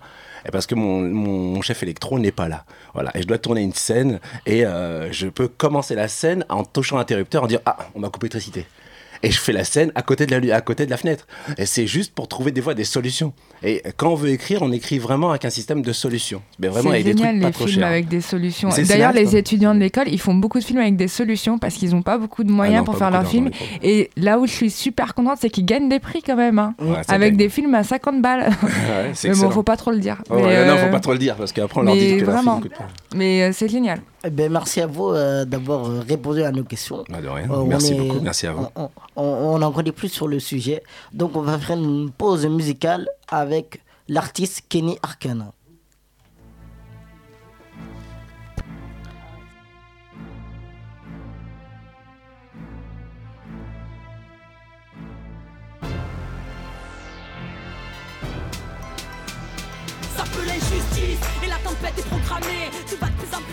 Parce 0.52 0.68
que 0.68 0.76
mon 0.76 1.62
chef 1.62 1.84
électro 1.84 2.20
n'est 2.20 2.32
pas 2.32 2.48
là. 2.48 2.66
Voilà. 2.94 3.12
Et 3.16 3.22
je 3.22 3.28
dois 3.28 3.38
tourner 3.38 3.62
une 3.62 3.74
scène 3.74 4.20
et 4.46 4.66
euh, 4.66 5.12
je 5.12 5.28
peux 5.28 5.48
commencer 5.48 5.96
la 5.96 6.08
scène 6.08 6.46
en 6.50 6.64
touchant 6.64 6.98
l'interrupteur 6.98 7.44
en 7.44 7.48
disant 7.48 7.62
Ah, 7.66 7.78
on 7.96 8.00
m'a 8.00 8.10
coupé 8.10 8.28
l'électricité. 8.28 8.66
Et 9.24 9.32
je 9.32 9.40
fais 9.40 9.52
la 9.54 9.64
scène 9.64 9.92
à 9.96 10.02
côté 10.02 10.26
de 10.26 10.36
la, 10.36 10.56
à 10.56 10.62
côté 10.62 10.86
de 10.86 10.92
la 10.92 10.98
fenêtre. 10.98 11.28
Et 11.58 11.66
c'est 11.66 11.88
juste 11.88 12.14
pour 12.14 12.28
trouver 12.28 12.52
des 12.52 12.62
fois 12.62 12.74
des 12.74 12.84
solutions. 12.84 13.34
Et 13.64 13.82
quand 13.98 14.10
on 14.12 14.16
veut 14.16 14.30
écrire, 14.30 14.62
on 14.62 14.72
écrit 14.72 15.00
vraiment 15.00 15.32
avec 15.32 15.46
un 15.46 15.50
système 15.50 15.82
de 15.82 15.92
solutions. 15.94 16.42
Mais 16.60 16.68
vraiment 16.68 16.90
C'est 16.92 16.96
avec 17.02 17.06
des 17.06 17.12
génial 17.18 17.30
trucs 17.32 17.42
pas 17.42 17.48
les 17.48 17.54
trop 17.54 17.66
films 17.68 17.80
chers. 17.80 17.88
avec 17.88 18.08
des 18.08 18.22
solutions. 18.22 18.70
D'ailleurs, 18.88 19.14
les 19.14 19.36
hein. 19.36 19.40
étudiants 19.40 19.74
de 19.76 19.80
l'école, 19.80 20.08
ils 20.10 20.20
font 20.20 20.34
beaucoup 20.36 20.60
de 20.60 20.64
films 20.64 20.80
avec 20.80 20.96
des 20.96 21.08
solutions 21.08 21.58
parce 21.58 21.76
qu'ils 21.76 21.92
n'ont 21.92 22.02
pas 22.04 22.18
beaucoup 22.18 22.44
de 22.44 22.52
moyens 22.52 22.76
Ah 22.78 22.80
non, 22.80 22.86
pour 22.86 22.98
faire 22.98 23.12
leurs 23.12 23.28
films. 23.28 23.50
Et 23.82 24.10
là 24.18 24.38
où 24.40 24.46
je 24.46 24.52
suis 24.52 24.70
super 24.70 25.14
contente, 25.16 25.38
c'est 25.42 25.50
qu'ils 25.50 25.66
gagnent 25.66 25.90
des 25.90 26.00
prix 26.00 26.22
quand 26.22 26.36
même. 26.36 26.60
hein. 26.60 26.76
Ouais, 26.80 26.98
avec 27.08 27.36
des 27.38 27.50
films 27.50 27.74
à 27.76 27.84
50 27.84 28.22
balles. 28.22 28.52
c'est 29.14 29.30
mais 29.30 29.36
bon, 29.36 29.50
faut 29.50 29.64
pas 29.64 29.78
trop 29.78 29.92
le 29.92 30.00
dire. 30.00 30.18
Oh, 30.30 30.36
Mais, 30.36 30.44
ouais, 30.44 30.66
Non, 30.68 30.74
euh, 30.74 30.86
faut 30.86 30.92
pas 30.92 31.00
trop 31.00 31.14
le 31.14 31.20
dire 31.20 31.36
parce 31.36 31.52
qu'après 31.52 31.80
on 31.82 31.84
leur 31.84 31.96
dit 31.96 32.02
que 32.12 32.16
film 32.18 32.26
vraiment. 32.26 32.60
coûte 32.60 32.74
pas. 32.78 32.88
Mais 33.16 33.44
euh, 33.44 33.52
c'est 33.54 33.70
génial. 33.70 34.00
Eh 34.28 34.30
ben, 34.30 34.52
merci 34.52 34.82
à 34.82 34.88
vous 34.88 35.08
euh, 35.12 35.46
d'avoir 35.46 35.86
euh, 35.90 36.02
répondu 36.06 36.44
à 36.44 36.52
nos 36.52 36.66
questions. 36.66 37.06
Bah, 37.10 37.22
de 37.22 37.30
rien. 37.30 37.50
Euh, 37.50 37.60
on 37.60 37.66
Merci 37.66 37.94
est- 37.94 37.98
beaucoup, 38.02 38.20
merci 38.20 38.46
à 38.46 38.52
vous. 38.52 38.66
On, 38.76 38.90
on- 39.16 39.24
on 39.56 39.62
en 39.62 39.72
connaît 39.72 39.94
plus 39.94 40.10
sur 40.10 40.28
le 40.28 40.40
sujet. 40.42 40.84
Donc, 41.14 41.38
on 41.38 41.42
va 41.44 41.58
faire 41.58 41.78
une 41.78 42.12
pause 42.12 42.46
musicale 42.46 43.08
avec 43.30 43.82
l'artiste 44.10 44.64
Kenny 44.68 44.98
Arcana. 45.02 45.54
Ça 60.16 60.24
peut 60.34 60.46
l'injustice 60.46 61.20
et 61.44 61.48
la 61.48 61.58
tempête 61.58 61.94
est 61.98 62.08
programmée. 62.10 62.70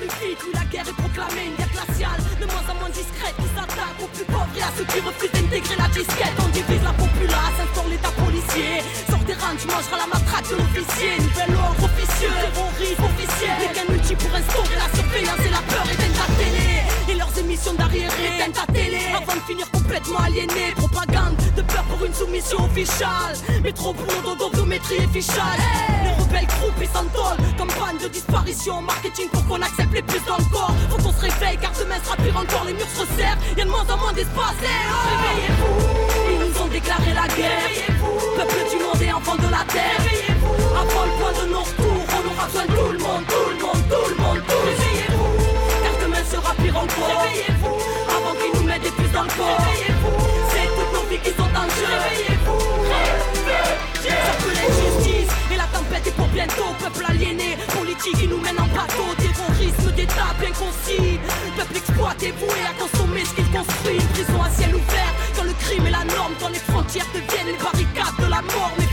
Oui 0.04 0.36
la 0.52 0.64
guerre 0.66 0.88
est 0.88 0.92
proclamée. 0.92 1.46
Une 1.48 1.56
guerre 1.56 1.72
glaciale, 1.72 2.20
de 2.40 2.46
moins 2.46 2.66
en 2.68 2.74
moins 2.78 2.90
discrète, 2.90 3.36
qui 3.40 3.48
s'attaque 3.56 3.96
aux 4.02 4.10
plus 4.12 4.24
pauvres 4.24 4.52
et 4.56 4.62
à 4.62 4.70
ceux 4.76 4.84
qui 4.84 5.00
refusent 5.00 5.32
d'intégrer 5.32 5.76
la 5.76 5.88
disquette. 5.88 6.36
On 6.44 6.48
divise 6.52 6.84
la 6.84 6.92
populace, 6.92 7.56
instaure 7.64 7.88
l'état 7.88 8.12
policier. 8.12 8.84
Sors 9.08 9.24
des 9.24 9.34
rangs, 9.34 9.56
tu 9.56 9.66
mangeras 9.66 9.98
la 10.04 10.08
matraque 10.12 10.48
de 10.50 10.56
l'officier. 10.60 11.16
Nouvel 11.24 11.56
ordre 11.56 11.84
officieux, 11.88 12.34
terrorisme 12.36 13.04
officiel. 13.04 13.56
Les 13.60 13.70
gains 13.72 13.88
multi 13.88 14.14
pour 14.16 14.32
instaurer 14.34 14.76
la 14.76 14.88
surveillance 14.92 15.42
et 15.46 15.52
la 15.56 15.62
peur 15.72 15.84
ta 15.88 16.26
télé. 16.36 16.73
Et 17.14 17.18
leurs 17.18 17.38
émissions 17.38 17.74
d'arriéré 17.74 18.12
éteignent 18.34 18.52
ta 18.52 18.66
télé. 18.72 18.98
Avant 19.14 19.34
de 19.34 19.44
finir 19.46 19.70
complètement 19.70 20.18
aliéné. 20.18 20.74
Propagande 20.74 21.36
de 21.56 21.62
peur 21.62 21.84
pour 21.84 22.04
une 22.04 22.12
soumission 22.12 22.58
officiale. 22.64 23.36
Mais 23.62 23.72
trop 23.72 23.92
bourre 23.92 24.22
d'odontométrie 24.24 24.96
et 24.96 25.06
fichage. 25.06 25.60
Les 26.02 26.10
rebelles 26.10 26.46
groupes 26.46 26.80
ils 26.80 26.88
s'entolent. 26.88 27.38
Campagne 27.56 27.98
de 28.02 28.08
disparition, 28.08 28.82
marketing 28.82 29.28
pour 29.28 29.46
qu'on 29.46 29.62
accepte 29.62 29.92
les 29.92 30.02
plus 30.02 30.20
dans 30.26 30.38
le 30.38 30.44
corps. 30.50 30.74
Faut 30.90 30.96
qu'on 30.96 31.12
se 31.12 31.20
réveille 31.20 31.58
car 31.60 31.70
demain 31.78 31.98
sera 32.02 32.16
pire 32.16 32.36
encore. 32.36 32.64
Les 32.66 32.72
murs 32.72 32.90
se 32.94 33.00
resserrent, 33.00 33.38
y'a 33.56 33.64
de 33.64 33.70
moins 33.70 33.86
en 33.88 33.96
moins 33.96 34.12
d'espace. 34.12 34.58
Eh 34.62 34.66
oh 34.66 35.06
Réveillez-vous, 35.10 36.32
ils 36.32 36.38
nous 36.48 36.62
ont 36.62 36.68
déclaré 36.68 37.14
la 37.14 37.28
guerre. 37.28 37.70
Peuple 38.36 38.60
du 38.70 38.82
monde 38.82 39.02
et 39.02 39.12
enfants 39.12 39.36
de 39.36 39.50
la 39.50 39.64
terre. 39.70 40.02
Avant 40.74 41.04
le 41.04 41.12
point 41.20 41.34
de 41.42 41.46
nos 41.52 41.62
retours, 41.62 42.06
on 42.10 42.34
aura 42.34 42.46
besoin 42.46 42.66
de 42.66 42.72
tout 42.74 42.92
le 42.92 42.98
monde, 42.98 43.24
tout 43.28 43.50
le 43.50 43.58
monde, 43.62 43.82
tout 43.88 44.08
le 44.10 44.16
monde, 44.22 44.42
tout 44.48 44.54
Réveillez-vous, 44.66 44.74
car 44.74 44.93
Réveillez-vous, 46.70 47.76
avant 48.08 48.34
qu'ils 48.40 48.60
nous 48.60 48.66
mettent 48.66 48.82
des 48.82 48.90
puces 48.90 49.12
dans 49.12 49.22
le 49.22 49.28
corps. 49.28 49.58
Réveillez-vous, 49.58 50.16
c'est 50.50 50.68
toutes 50.68 50.92
nos 50.94 51.04
vies 51.10 51.18
qui 51.18 51.30
sont 51.30 51.52
en 51.52 51.68
jeu. 51.68 51.86
Réveillez-vous, 52.04 52.60
ça 54.02 54.32
peut 54.40 54.54
l'injustice 54.54 55.30
et 55.52 55.56
la 55.56 55.64
tempête 55.64 56.06
est 56.06 56.16
pour 56.16 56.28
bientôt. 56.28 56.70
Peuple 56.80 57.04
aliéné, 57.08 57.56
politique 57.76 58.16
qui 58.18 58.26
nous 58.28 58.38
mène 58.38 58.58
en 58.58 58.66
bateau. 58.68 59.06
Terrorisme 59.18 59.92
d'État 59.92 60.32
bien 60.40 60.50
concis. 60.50 61.18
Peuple 61.56 61.76
exploité, 61.76 62.32
voué 62.40 62.60
à 62.64 62.72
consommer 62.80 63.24
ce 63.24 63.34
qu'il 63.34 63.50
construit. 63.50 63.96
Une 63.96 64.08
prison 64.08 64.42
à 64.42 64.50
ciel 64.50 64.74
ouvert, 64.74 65.12
quand 65.36 65.44
le 65.44 65.52
crime 65.60 65.86
est 65.86 65.90
la 65.90 66.04
norme, 66.04 66.32
quand 66.40 66.48
les 66.48 66.58
frontières 66.58 67.06
deviennent 67.14 67.52
les 67.52 67.62
barricades 67.62 68.16
de 68.18 68.30
la 68.30 68.42
mort. 68.42 68.83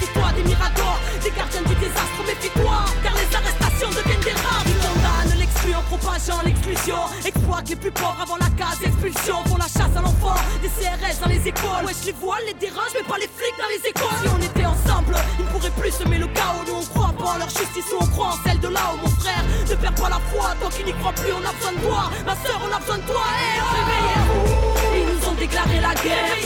L'exclusion. 6.43 6.97
Exploite 7.25 7.69
les 7.69 7.75
plus 7.75 7.91
pauvres 7.91 8.17
avant 8.21 8.37
la 8.37 8.49
case, 8.53 8.77
expulsion. 8.83 9.43
Font 9.45 9.57
la 9.57 9.65
chasse 9.65 9.95
à 9.95 10.01
l'enfant, 10.01 10.35
des 10.61 10.69
CRS 10.69 11.19
dans 11.21 11.29
les 11.29 11.47
écoles. 11.47 11.85
Wesh, 11.85 12.05
les 12.05 12.11
voiles, 12.13 12.43
les 12.45 12.53
dérange, 12.53 12.93
mais 12.93 13.03
pas 13.03 13.17
les 13.17 13.29
flics 13.29 13.57
dans 13.57 13.69
les 13.73 13.89
écoles. 13.89 14.17
Si 14.21 14.29
on 14.29 14.41
était 14.41 14.65
ensemble, 14.65 15.15
ils 15.39 15.45
ne 15.45 15.49
pourraient 15.49 15.77
plus 15.81 15.91
semer 15.91 16.17
le 16.19 16.27
chaos. 16.27 16.63
Nous 16.67 16.75
on 16.75 16.85
croit 16.93 17.13
pas 17.17 17.31
en 17.35 17.37
leur 17.37 17.49
justice, 17.49 17.85
nous 17.91 17.99
on 18.01 18.07
croit 18.07 18.33
en 18.33 18.39
celle 18.45 18.59
de 18.59 18.67
là-haut, 18.67 18.97
mon 19.01 19.09
frère. 19.09 19.43
Ne 19.69 19.75
perds 19.75 19.95
pas 19.95 20.09
la 20.09 20.21
foi, 20.29 20.53
toi 20.59 20.69
qui 20.69 20.83
n'y 20.83 20.93
crois 20.93 21.13
plus, 21.13 21.33
on 21.33 21.43
a 21.43 21.53
besoin 21.53 21.73
de 21.73 21.81
toi. 21.87 22.03
Ma 22.25 22.35
soeur, 22.35 22.59
on 22.61 22.71
a 22.75 22.79
besoin 22.79 22.97
de 22.97 23.07
toi. 23.09 23.25
Eh, 23.25 23.59
oh. 23.61 23.73
Réveillez-vous, 23.77 24.97
ils 24.97 25.07
nous 25.09 25.21
ont 25.29 25.37
déclaré 25.41 25.79
la 25.81 25.93
guerre. 26.05 26.37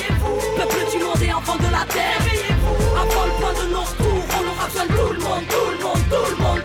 Peuple 0.55 0.81
du 0.91 1.03
monde 1.03 1.21
et 1.21 1.33
enfants 1.33 1.59
de 1.59 1.71
la 1.71 1.83
terre. 1.91 2.23
Avant 2.95 3.25
le 3.27 3.35
point 3.39 3.53
de 3.59 3.67
nos 3.75 3.83
retours, 3.83 4.23
on 4.39 4.43
aura 4.51 4.65
besoin 4.67 4.85
de 4.88 4.93
tout 4.95 5.13
le 5.13 5.19
monde, 5.19 5.43
tout 5.51 5.69
le 5.71 5.79
monde, 5.83 6.03
tout 6.09 6.29
le 6.31 6.38
monde, 6.43 6.64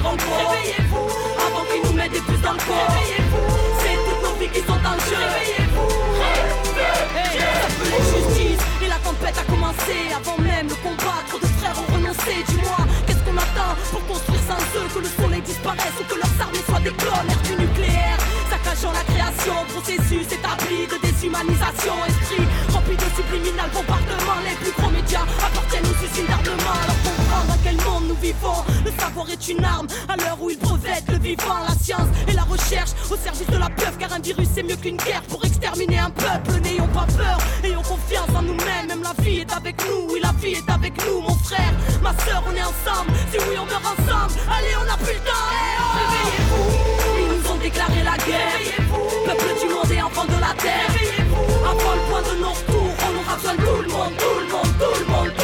Réveillez-vous, 0.00 1.06
avant 1.46 1.64
qu'ils 1.70 1.82
nous 1.82 1.96
mettent 1.96 2.12
des 2.12 2.20
puces 2.20 2.40
dans 2.40 2.52
le 2.52 2.58
corps. 2.58 2.90
Réveillez-vous, 2.90 3.46
c'est 3.78 3.94
toutes 3.94 4.22
nos 4.22 4.34
vies 4.40 4.50
qui 4.50 4.60
sont 4.66 4.82
en 4.82 4.98
jeu. 5.06 5.22
Réveillez-vous, 5.22 5.88
peut 7.78 7.90
l'injustice 7.90 8.62
et 8.82 8.88
la 8.88 8.98
tempête 8.98 9.38
a 9.38 9.44
commencé. 9.50 9.96
Avant 10.14 10.38
même 10.42 10.68
le 10.68 10.74
combat, 10.82 11.22
trop 11.28 11.38
de 11.38 11.46
frères 11.58 11.76
ont 11.78 11.94
renoncé. 11.94 12.42
Dis-moi, 12.48 12.80
qu'est-ce 13.06 13.22
qu'on 13.22 13.38
attend 13.38 13.72
pour 13.92 14.04
construire 14.06 14.42
sans 14.50 14.62
eux 14.78 14.88
que 14.92 14.98
le 14.98 15.10
soleil 15.14 15.42
disparaisse 15.42 15.96
ou 16.00 16.04
que 16.04 16.18
leurs 16.18 16.36
armées 16.42 16.64
soient 16.66 16.82
des 16.82 16.94
clones? 16.98 17.32
Du 17.44 17.54
nucléaire, 17.54 18.18
saccageant 18.50 18.92
la 18.92 19.04
création, 19.06 19.54
processus 19.72 20.26
établi 20.26 20.90
de 20.90 20.98
déshumanisation, 21.06 21.94
esprit 22.10 22.46
rempli 22.74 22.96
de 22.98 23.08
subliminal 23.14 23.70
bombardement. 23.70 24.42
Les 24.42 24.58
plus 24.58 24.74
gros 24.74 24.90
médias 24.90 25.26
appartiennent 25.38 25.86
aux 25.86 25.98
usines 26.02 26.26
d'armement. 26.26 26.93
Monde. 28.32 28.64
Le 28.86 28.90
savoir 28.98 29.28
est 29.28 29.48
une 29.48 29.62
arme 29.62 29.86
à 30.08 30.16
l'heure 30.16 30.38
où 30.40 30.48
ils 30.48 30.58
brevettent 30.58 31.10
le 31.10 31.18
vivant, 31.18 31.58
la 31.68 31.74
science 31.74 32.08
et 32.26 32.32
la 32.32 32.44
recherche 32.44 32.92
au 33.10 33.16
service 33.16 33.46
de 33.48 33.58
la 33.58 33.68
peur. 33.68 33.92
Car 33.98 34.12
un 34.14 34.18
virus 34.18 34.48
c'est 34.54 34.62
mieux 34.62 34.76
qu'une 34.76 34.96
guerre 34.96 35.22
pour 35.28 35.44
exterminer 35.44 35.98
un 35.98 36.10
peuple. 36.10 36.58
N'ayons 36.62 36.88
pas 36.88 37.06
peur, 37.18 37.38
ayons 37.62 37.82
confiance 37.82 38.30
en 38.34 38.40
nous-mêmes. 38.40 38.86
Même 38.88 39.02
la 39.02 39.12
vie 39.22 39.40
est 39.40 39.52
avec 39.52 39.76
nous, 39.86 40.12
oui 40.12 40.20
la 40.22 40.32
vie 40.40 40.54
est 40.54 40.70
avec 40.70 40.94
nous, 41.06 41.20
mon 41.20 41.34
frère, 41.36 41.74
ma 42.02 42.12
soeur, 42.24 42.42
on 42.48 42.54
est 42.56 42.62
ensemble. 42.62 43.12
Si 43.30 43.38
oui 43.38 43.56
on 43.60 43.66
meurt 43.66 43.84
ensemble, 43.84 44.32
allez 44.48 44.74
on 44.80 44.90
a 44.90 44.96
plus 44.96 45.12
le 45.12 45.20
temps. 45.20 45.46
Oh 45.78 45.98
Réveillez-vous, 46.00 47.20
ils 47.20 47.28
nous 47.36 47.50
ont 47.52 47.58
déclaré 47.58 48.02
la 48.02 48.16
guerre. 48.24 48.88
Peuple 49.26 49.52
du 49.60 49.68
monde 49.68 49.90
et 49.92 50.02
enfants 50.02 50.24
de 50.24 50.40
la 50.40 50.54
terre. 50.62 50.88
Avant 51.60 51.94
le 51.94 52.00
point 52.08 52.22
de 52.22 52.40
nos 52.40 52.50
retours, 52.50 52.94
on 53.04 53.20
aura 53.20 53.36
besoin 53.36 53.54
de 53.54 53.60
tout 53.60 53.82
le 53.82 53.88
monde, 53.92 54.12
tout 54.16 54.40
le 54.40 54.52
monde, 54.52 54.72
tout 54.78 55.00
le 55.00 55.12
monde, 55.12 55.32
tout 55.36 55.43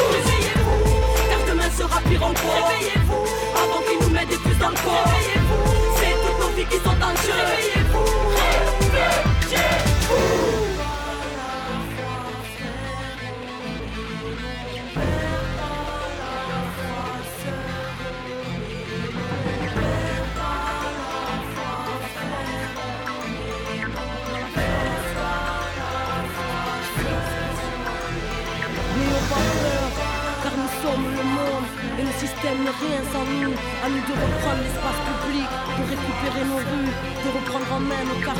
Réveillez-vous, 2.27 3.25
avant 3.55 3.81
qu'ils 3.81 3.99
nous 3.99 4.13
mettent 4.13 4.29
des 4.29 4.37
puces 4.37 4.59
dans 4.59 4.69
le 4.69 4.75
corps. 4.75 5.05
Réveillez-vous, 5.05 5.63
c'est 5.97 6.15
toutes 6.21 6.39
nos 6.39 6.49
vies 6.55 6.65
qui 6.65 6.77
sont 6.77 7.01
en 7.01 7.15
jeu. 7.15 7.33
Réveillez-vous, 7.33 8.05
réveillez-vous. 9.49 10.40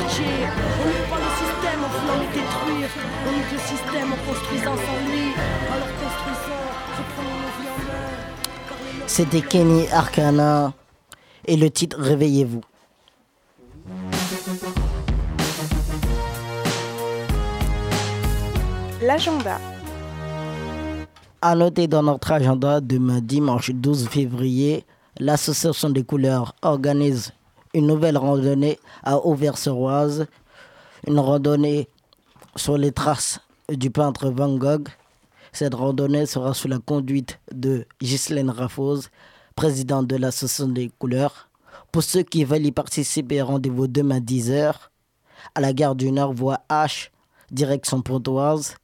Main 0.02 0.08
nos 0.08 0.08
quartiers. 0.08 0.24
On 0.80 0.88
n'est 0.88 1.08
pas 1.10 1.18
le 1.18 1.30
système 1.38 1.84
en 1.84 1.88
voulant 1.88 2.18
le 2.20 2.26
détruire, 2.34 2.90
on 3.26 3.32
est 3.32 3.52
le 3.52 3.58
système 3.58 4.12
en 4.12 4.16
construisant 4.26 4.76
sans 4.76 5.00
lui. 5.10 5.26
Alors 5.72 5.92
construisons, 6.02 6.62
reprenons 6.98 7.38
nos 7.38 7.52
vies 7.58 7.68
en 7.68 7.78
main. 7.86 9.06
C'était 9.06 9.40
Kenny 9.42 9.88
Arcana 9.88 10.72
et 11.46 11.56
le 11.56 11.70
titre 11.70 11.98
Réveillez-vous. 12.00 12.62
L'agenda. 19.02 19.58
À 21.40 21.56
noter 21.56 21.88
dans 21.88 22.04
notre 22.04 22.30
agenda, 22.30 22.80
demain 22.80 23.20
dimanche 23.20 23.70
12 23.72 24.06
février, 24.08 24.84
l'Association 25.18 25.90
des 25.90 26.04
couleurs 26.04 26.54
organise 26.62 27.32
une 27.74 27.86
nouvelle 27.86 28.16
randonnée 28.16 28.78
à 29.02 29.18
Auvers-sur-Oise. 29.18 30.26
Une 31.06 31.18
randonnée 31.18 31.88
sur 32.56 32.76
les 32.78 32.92
traces 32.92 33.40
du 33.68 33.90
peintre 33.90 34.30
Van 34.30 34.56
Gogh. 34.56 34.88
Cette 35.52 35.74
randonnée 35.74 36.26
sera 36.26 36.54
sous 36.54 36.68
la 36.68 36.78
conduite 36.78 37.40
de 37.52 37.86
Ghislaine 38.00 38.50
Raffose, 38.50 39.10
présidente 39.54 40.06
de 40.06 40.16
l'Association 40.16 40.68
des 40.68 40.90
couleurs. 40.98 41.48
Pour 41.90 42.02
ceux 42.02 42.22
qui 42.22 42.44
veulent 42.44 42.64
y 42.64 42.72
participer, 42.72 43.42
rendez-vous 43.42 43.86
demain 43.86 44.20
10h 44.20 44.74
à 45.54 45.60
la 45.60 45.72
gare 45.72 45.94
du 45.94 46.10
Nord, 46.12 46.32
voie 46.32 46.60
H, 46.70 47.10
direction 47.50 48.00
Pontoise. 48.00 48.76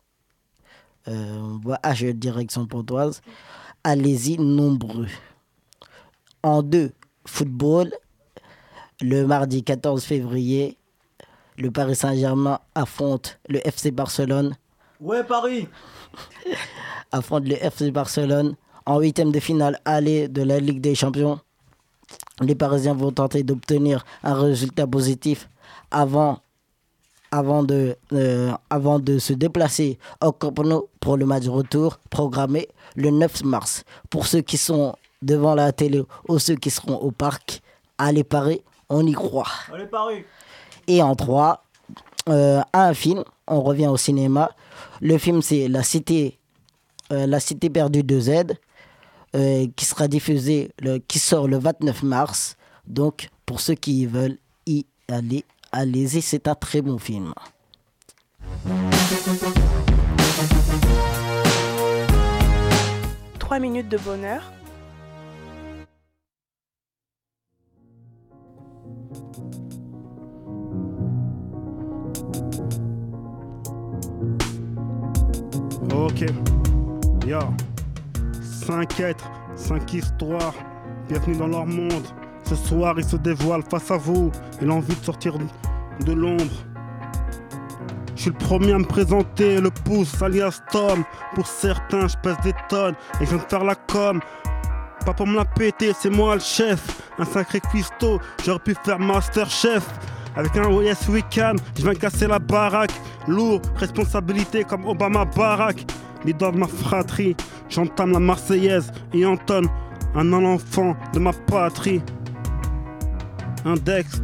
Euh, 1.06 1.56
voie 1.62 1.78
H, 1.82 2.12
direction 2.12 2.66
Pontoise. 2.66 3.22
Allez-y 3.84 4.38
nombreux. 4.38 5.08
En 6.42 6.62
deux, 6.62 6.92
football. 7.24 7.92
Le 9.00 9.26
mardi 9.26 9.62
14 9.62 10.02
février, 10.02 10.76
le 11.56 11.70
Paris 11.70 11.94
Saint-Germain 11.94 12.58
affronte 12.74 13.38
le 13.48 13.64
FC 13.64 13.92
Barcelone. 13.92 14.56
Ouais, 15.00 15.22
Paris 15.22 15.68
affronte 17.12 17.46
le 17.46 17.54
FC 17.54 17.92
Barcelone 17.92 18.56
en 18.86 18.98
huitième 18.98 19.30
de 19.30 19.38
finale 19.38 19.78
aller 19.84 20.26
de 20.26 20.42
la 20.42 20.58
Ligue 20.58 20.80
des 20.80 20.96
Champions. 20.96 21.38
les 22.40 22.56
Parisiens 22.56 22.94
vont 22.94 23.12
tenter 23.12 23.44
d'obtenir 23.44 24.04
un 24.24 24.34
résultat 24.34 24.88
positif 24.88 25.48
avant, 25.92 26.40
avant, 27.30 27.62
de, 27.62 27.96
euh, 28.12 28.50
avant 28.68 28.98
de 28.98 29.20
se 29.20 29.32
déplacer 29.32 29.98
au 30.20 30.32
Camp 30.32 30.58
Nou 30.64 30.88
pour 30.98 31.16
le 31.16 31.24
match 31.24 31.46
retour 31.46 32.00
programmé 32.10 32.66
le 32.96 33.10
9 33.10 33.44
mars. 33.44 33.84
Pour 34.10 34.26
ceux 34.26 34.40
qui 34.40 34.56
sont 34.56 34.96
devant 35.22 35.54
la 35.54 35.70
télé 35.70 36.02
ou 36.28 36.40
ceux 36.40 36.56
qui 36.56 36.70
seront 36.70 36.96
au 36.96 37.12
parc, 37.12 37.60
allez 37.98 38.24
Paris, 38.24 38.62
on 38.88 39.06
y 39.06 39.12
croit. 39.12 39.48
Allez, 39.72 39.86
Paris 39.86 40.24
Et 40.86 41.02
en 41.02 41.14
3, 41.14 41.64
un 42.26 42.94
film, 42.94 43.24
on 43.46 43.62
revient 43.62 43.86
au 43.86 43.96
cinéma. 43.96 44.50
Le 45.00 45.18
film, 45.18 45.42
c'est 45.42 45.68
La 45.68 45.82
Cité, 45.82 46.38
euh, 47.12 47.26
La 47.26 47.40
Cité 47.40 47.70
perdue 47.70 48.02
de 48.02 48.20
Z, 48.20 48.30
euh, 49.34 49.66
qui 49.76 49.84
sera 49.84 50.08
diffusé, 50.08 50.72
le, 50.80 50.98
qui 50.98 51.18
sort 51.18 51.48
le 51.48 51.58
29 51.58 52.02
mars. 52.02 52.56
Donc, 52.86 53.30
pour 53.46 53.60
ceux 53.60 53.74
qui 53.74 54.06
veulent 54.06 54.38
y 54.66 54.86
aller, 55.08 55.44
allez-y, 55.72 56.22
c'est 56.22 56.48
un 56.48 56.54
très 56.54 56.82
bon 56.82 56.98
film. 56.98 57.32
Trois 63.38 63.58
minutes 63.58 63.88
de 63.88 63.98
bonheur. 63.98 64.42
Ok. 75.94 76.26
Yo. 77.26 77.38
5 78.66 79.00
êtres, 79.00 79.30
5 79.56 79.94
histoires. 79.94 80.54
Bienvenue 81.08 81.36
dans 81.36 81.46
leur 81.46 81.66
monde. 81.66 82.06
Ce 82.44 82.54
soir, 82.54 82.94
ils 82.98 83.04
se 83.04 83.16
dévoilent 83.16 83.64
face 83.70 83.90
à 83.90 83.96
vous 83.96 84.30
et 84.60 84.64
l'envie 84.64 84.94
de 84.94 85.04
sortir 85.04 85.34
de 86.04 86.12
l'ombre. 86.12 86.44
Je 88.14 88.22
suis 88.22 88.30
le 88.30 88.36
premier 88.36 88.72
à 88.72 88.78
me 88.78 88.84
présenter, 88.84 89.60
le 89.60 89.70
pouce 89.70 90.20
alias 90.22 90.60
Tom. 90.70 91.04
Pour 91.34 91.46
certains, 91.46 92.08
je 92.08 92.16
pèse 92.22 92.36
des 92.42 92.54
tonnes 92.68 92.94
et 93.20 93.24
je 93.24 93.30
viens 93.30 93.38
de 93.38 93.48
faire 93.48 93.64
la 93.64 93.74
com. 93.74 94.20
Pas 95.06 95.14
pour 95.14 95.26
me 95.26 95.36
la 95.36 95.44
péter, 95.44 95.92
c'est 95.98 96.10
moi 96.10 96.34
le 96.34 96.40
chef. 96.40 97.00
Un 97.18 97.24
sacré 97.24 97.60
cuistot, 97.60 98.20
j'aurais 98.44 98.58
pu 98.58 98.74
faire 98.84 98.98
master 98.98 99.48
chef. 99.48 99.88
Avec 100.38 100.56
un 100.56 100.70
OS 100.70 101.08
Weekend, 101.08 101.60
je 101.76 101.82
viens 101.82 101.94
casser 101.94 102.28
la 102.28 102.38
baraque. 102.38 102.92
Lourd, 103.26 103.60
responsabilité 103.74 104.62
comme 104.62 104.86
Obama 104.86 105.24
Barack. 105.24 105.84
Leader 106.24 106.52
de 106.52 106.58
ma 106.58 106.68
fratrie, 106.68 107.34
j'entame 107.68 108.12
la 108.12 108.20
Marseillaise 108.20 108.92
et 109.12 109.26
entonne 109.26 109.66
un 110.14 110.32
enfant 110.32 110.96
de 111.12 111.18
ma 111.18 111.32
patrie. 111.32 112.00
Index, 113.64 114.22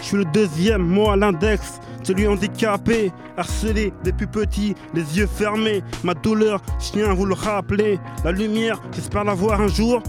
je 0.00 0.06
suis 0.06 0.16
le 0.18 0.24
deuxième 0.26 0.82
mot 0.82 1.10
à 1.10 1.16
l'index. 1.16 1.80
Celui 2.04 2.28
handicapé, 2.28 3.10
harcelé 3.36 3.92
depuis 4.04 4.28
petit, 4.28 4.76
les 4.94 5.18
yeux 5.18 5.26
fermés. 5.26 5.82
Ma 6.04 6.14
douleur, 6.14 6.62
je 6.78 6.92
tiens 6.92 7.10
à 7.10 7.14
vous 7.14 7.26
le 7.26 7.34
rappeler. 7.34 7.98
La 8.24 8.30
lumière, 8.30 8.80
j'espère 8.92 9.24
la 9.24 9.34
voir 9.34 9.60
un 9.60 9.68
jour. 9.68 10.04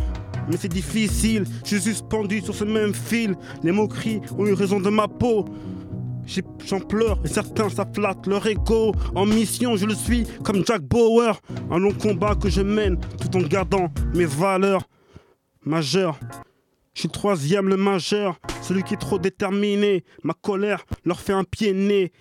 Mais 0.50 0.58
c'est 0.58 0.68
difficile, 0.68 1.46
je 1.64 1.76
suis 1.76 1.82
suspendu 1.82 2.42
sur 2.42 2.54
ce 2.54 2.64
même 2.64 2.94
fil. 2.94 3.36
Les 3.64 3.72
moqueries 3.72 4.22
ont 4.38 4.46
eu 4.46 4.54
raison 4.54 4.80
de 4.80 4.90
ma 4.90 5.08
peau. 5.08 5.46
J'en 6.66 6.80
pleure 6.80 7.20
et 7.26 7.28
certains 7.28 7.70
ça 7.70 7.86
flatte 7.94 8.28
leur 8.28 8.46
ego. 8.48 8.94
En 9.16 9.26
mission, 9.26 9.76
je 9.76 9.86
le 9.86 9.96
suis 9.96 10.26
comme 10.44 10.66
Jack 10.66 10.82
Bauer. 10.82 11.40
Un 11.70 11.80
long 11.80 11.94
combat 11.94 12.36
que 12.36 12.50
je 12.50 12.62
mène 12.62 12.98
tout 13.20 13.38
en 13.38 13.42
gardant 13.42 13.92
mes 14.14 14.26
valeurs 14.26 14.88
majeures. 15.66 16.20
Je 16.94 17.02
suis 17.02 17.10
troisième, 17.10 17.70
le 17.70 17.78
majeur, 17.78 18.40
celui 18.62 18.84
qui 18.84 18.94
est 18.94 18.98
trop 18.98 19.18
déterminé. 19.18 20.04
Ma 20.24 20.34
colère 20.34 20.86
leur 21.06 21.20
fait 21.20 21.34
un 21.34 21.44
pied 21.44 21.74
né. 21.74 22.12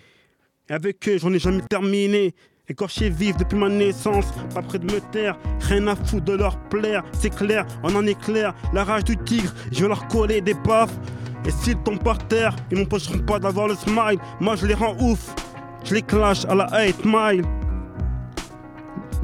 Et 0.69 0.73
avec 0.73 1.07
eux, 1.07 1.17
j'en 1.17 1.31
ai 1.31 1.39
jamais 1.39 1.61
terminé. 1.69 2.33
Écorché 2.69 3.09
vif 3.09 3.35
depuis 3.35 3.57
ma 3.57 3.67
naissance, 3.67 4.23
pas 4.55 4.61
près 4.61 4.79
de 4.79 4.85
me 4.85 5.01
taire, 5.11 5.37
rien 5.59 5.85
à 5.87 5.97
foutre 5.97 6.23
de 6.23 6.31
leur 6.31 6.57
plaire, 6.69 7.03
c'est 7.11 7.29
clair, 7.29 7.65
on 7.83 7.93
en 7.93 8.05
éclaire, 8.05 8.53
la 8.71 8.85
rage 8.85 9.03
du 9.03 9.17
tigre, 9.17 9.51
je 9.69 9.81
vais 9.81 9.89
leur 9.89 10.07
coller 10.07 10.39
des 10.39 10.53
baffes. 10.53 10.97
Et 11.45 11.51
s'ils 11.51 11.75
tombent 11.79 12.01
par 12.01 12.17
terre, 12.29 12.55
ils 12.71 12.77
m'empêcheront 12.77 13.19
pas 13.19 13.37
d'avoir 13.37 13.67
le 13.67 13.75
smile, 13.75 14.17
moi 14.39 14.55
je 14.55 14.65
les 14.65 14.75
rends 14.75 14.95
ouf, 15.01 15.35
je 15.83 15.93
les 15.93 16.01
clash 16.01 16.45
à 16.45 16.55
la 16.55 16.69
8 16.85 17.03
mile. 17.03 17.43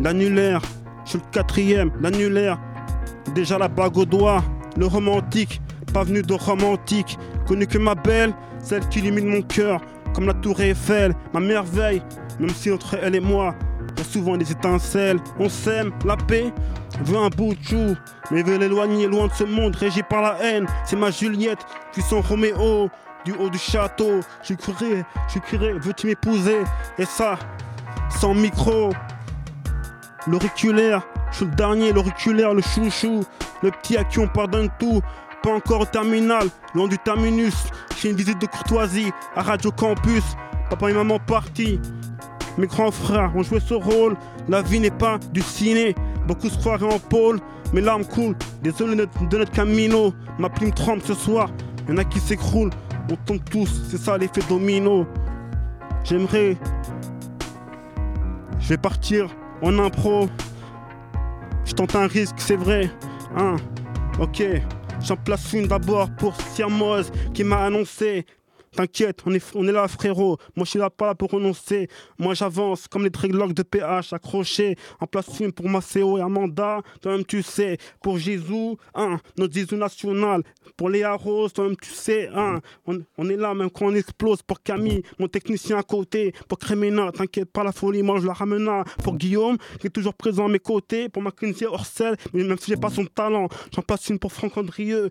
L'annulaire, 0.01 0.59
je 1.05 1.11
suis 1.11 1.19
le 1.19 1.31
quatrième, 1.31 1.93
l'annulaire, 2.01 2.59
déjà 3.33 3.57
la 3.57 3.69
bague 3.69 3.99
au 3.99 4.05
doigt, 4.05 4.43
le 4.75 4.85
romantique, 4.85 5.61
pas 5.93 6.03
venu 6.03 6.23
de 6.23 6.33
romantique, 6.33 7.17
connu 7.47 7.67
que 7.67 7.77
ma 7.77 7.95
belle, 7.95 8.33
celle 8.61 8.85
qui 8.89 8.99
illumine 8.99 9.29
mon 9.29 9.41
cœur, 9.43 9.79
comme 10.13 10.25
la 10.25 10.33
tour 10.33 10.59
Eiffel, 10.59 11.13
ma 11.33 11.39
merveille, 11.39 12.01
même 12.39 12.49
si 12.49 12.71
entre 12.71 12.95
elle 13.01 13.15
et 13.15 13.19
moi, 13.19 13.55
y 13.97 14.01
a 14.01 14.03
souvent 14.03 14.37
des 14.37 14.51
étincelles, 14.51 15.19
on 15.39 15.49
s'aime, 15.49 15.91
la 16.05 16.15
paix, 16.17 16.53
veut 17.01 17.17
un 17.17 17.29
bout 17.29 17.53
de 17.53 17.63
chou, 17.63 17.95
mais 18.31 18.43
veut 18.43 18.57
l'éloigner 18.57 19.07
loin 19.07 19.27
de 19.27 19.33
ce 19.33 19.43
monde 19.43 19.75
régi 19.75 20.03
par 20.03 20.21
la 20.21 20.37
haine, 20.43 20.65
c'est 20.85 20.95
ma 20.95 21.11
Juliette, 21.11 21.59
puissant 21.91 22.21
Roméo, 22.21 22.89
du 23.25 23.33
haut 23.33 23.49
du 23.49 23.57
château, 23.57 24.21
je 24.43 24.53
crierai, 24.53 25.03
je 25.33 25.39
crierai, 25.39 25.73
veux-tu 25.73 26.07
m'épouser, 26.07 26.59
et 26.97 27.05
ça, 27.05 27.37
sans 28.09 28.33
micro, 28.33 28.91
l'auriculaire, 30.27 31.01
je 31.31 31.37
suis 31.37 31.45
le 31.45 31.51
dernier, 31.51 31.91
l'auriculaire, 31.91 32.53
le 32.53 32.61
chouchou, 32.61 33.23
le 33.61 33.71
petit 33.71 33.97
à 33.97 34.03
qui 34.03 34.19
on 34.19 34.27
pardonne 34.27 34.69
tout. 34.79 35.01
Pas 35.43 35.51
encore 35.51 35.81
au 35.81 35.85
terminal, 35.85 36.47
loin 36.73 36.87
du 36.87 36.97
terminus. 36.97 37.55
J'ai 38.01 38.09
une 38.09 38.15
visite 38.15 38.41
de 38.41 38.45
courtoisie 38.45 39.11
à 39.35 39.41
Radio 39.41 39.71
Campus. 39.71 40.23
Papa 40.69 40.89
et 40.89 40.93
maman 40.93 41.19
partis. 41.19 41.79
Mes 42.59 42.67
grands 42.67 42.91
frères 42.91 43.31
ont 43.37 43.41
joué 43.41 43.61
ce 43.61 43.73
rôle. 43.73 44.17
La 44.49 44.61
vie 44.61 44.81
n'est 44.81 44.91
pas 44.91 45.17
du 45.31 45.41
ciné. 45.41 45.95
Beaucoup 46.27 46.49
se 46.49 46.57
croiraient 46.57 46.93
en 46.93 46.99
pôle. 46.99 47.39
Mes 47.71 47.79
larmes 47.79 48.03
coulent. 48.03 48.35
Désolé 48.61 48.97
de 48.97 49.37
notre, 49.37 49.51
camino. 49.51 50.13
Ma 50.37 50.49
plume 50.49 50.73
tremble 50.73 51.01
ce 51.01 51.13
soir. 51.13 51.49
Y 51.87 51.93
en 51.93 51.97
a 51.97 52.03
qui 52.03 52.19
s'écroulent. 52.19 52.73
On 53.09 53.15
tombe 53.15 53.39
tous. 53.49 53.83
C'est 53.89 53.97
ça 53.97 54.17
l'effet 54.17 54.41
domino. 54.49 55.07
J'aimerais. 56.03 56.57
Je 58.59 58.67
vais 58.67 58.77
partir 58.77 59.29
en 59.61 59.79
impro. 59.79 60.27
Je 61.63 61.71
tente 61.71 61.95
un 61.95 62.07
risque, 62.07 62.35
c'est 62.39 62.57
vrai. 62.57 62.91
Hein, 63.37 63.55
ok. 64.19 64.43
J'en 65.01 65.15
place 65.15 65.53
une 65.53 65.67
d'abord 65.67 66.09
pour 66.17 66.35
Siamoise 66.35 67.09
qui 67.33 67.45
m'a 67.45 67.63
annoncé. 67.63 68.25
T'inquiète, 68.75 69.23
on 69.25 69.67
est, 69.67 69.71
là, 69.71 69.87
frérot. 69.87 70.37
Moi, 70.55 70.65
je 70.65 70.71
suis 70.71 70.79
là 70.79 70.89
pas 70.89 71.07
là 71.07 71.15
pour 71.15 71.31
renoncer. 71.31 71.87
Moi, 72.17 72.33
j'avance 72.33 72.87
comme 72.87 73.03
les 73.03 73.09
dreadlocks 73.09 73.53
de 73.53 73.63
PH 73.63 74.13
accrochés. 74.13 74.75
En 74.99 75.07
place 75.07 75.39
une 75.39 75.51
pour 75.51 75.67
Maceo 75.67 76.17
et 76.17 76.21
Amanda. 76.21 76.81
Toi-même, 77.01 77.25
tu 77.25 77.41
sais. 77.41 77.77
Pour 78.01 78.17
Jésus, 78.17 78.75
hein, 78.93 79.19
notre 79.37 79.53
Jésus 79.53 79.75
national. 79.75 80.43
Pour 80.77 80.89
Léa 80.89 81.13
Rose, 81.15 81.53
toi-même, 81.53 81.75
tu 81.77 81.91
sais. 81.91 82.29
Hein, 82.33 82.59
on, 82.85 83.29
est 83.29 83.35
là 83.35 83.53
même 83.53 83.69
quand 83.69 83.87
on 83.87 83.95
explose. 83.95 84.41
Pour 84.43 84.61
Camille, 84.61 85.03
mon 85.17 85.27
technicien 85.27 85.77
à 85.77 85.83
côté. 85.83 86.33
Pour 86.47 86.59
Crémena, 86.59 87.11
t'inquiète 87.11 87.51
pas, 87.51 87.63
la 87.63 87.71
folie, 87.71 88.03
moi, 88.03 88.19
je 88.19 88.27
la 88.27 88.33
ramène. 88.33 88.69
Pour 89.03 89.15
Guillaume, 89.15 89.57
qui 89.79 89.87
est 89.87 89.91
toujours 89.91 90.13
présent 90.13 90.45
à 90.45 90.49
mes 90.49 90.59
côtés. 90.59 91.09
Pour 91.09 91.21
Mackenzie 91.21 91.65
Orcel, 91.65 92.15
même 92.33 92.57
si 92.57 92.71
j'ai 92.71 92.77
pas 92.77 92.89
son 92.89 93.05
talent. 93.05 93.47
J'en 93.73 93.81
passe 93.81 94.09
une 94.09 94.19
pour 94.19 94.31
Franck 94.31 94.57
Andrieux. 94.57 95.09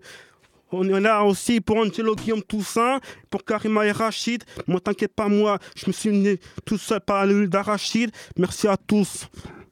On 0.71 0.87
est 0.87 0.99
là 0.99 1.23
aussi 1.23 1.61
pour 1.61 1.77
Angelo 1.77 2.15
Guillaume 2.15 2.43
Toussaint, 2.43 2.99
pour 3.29 3.43
Karima 3.43 3.87
et 3.87 3.91
Rachid. 3.91 4.43
Moi, 4.67 4.79
t'inquiète 4.79 5.13
pas, 5.15 5.27
moi, 5.27 5.57
je 5.75 5.87
me 5.87 5.91
suis 5.91 6.11
né 6.11 6.39
tout 6.63 6.77
seul 6.77 7.01
par 7.01 7.25
l'huile 7.25 7.49
d'Arachide. 7.49 8.11
Merci 8.37 8.67
à 8.67 8.77
tous. 8.77 9.27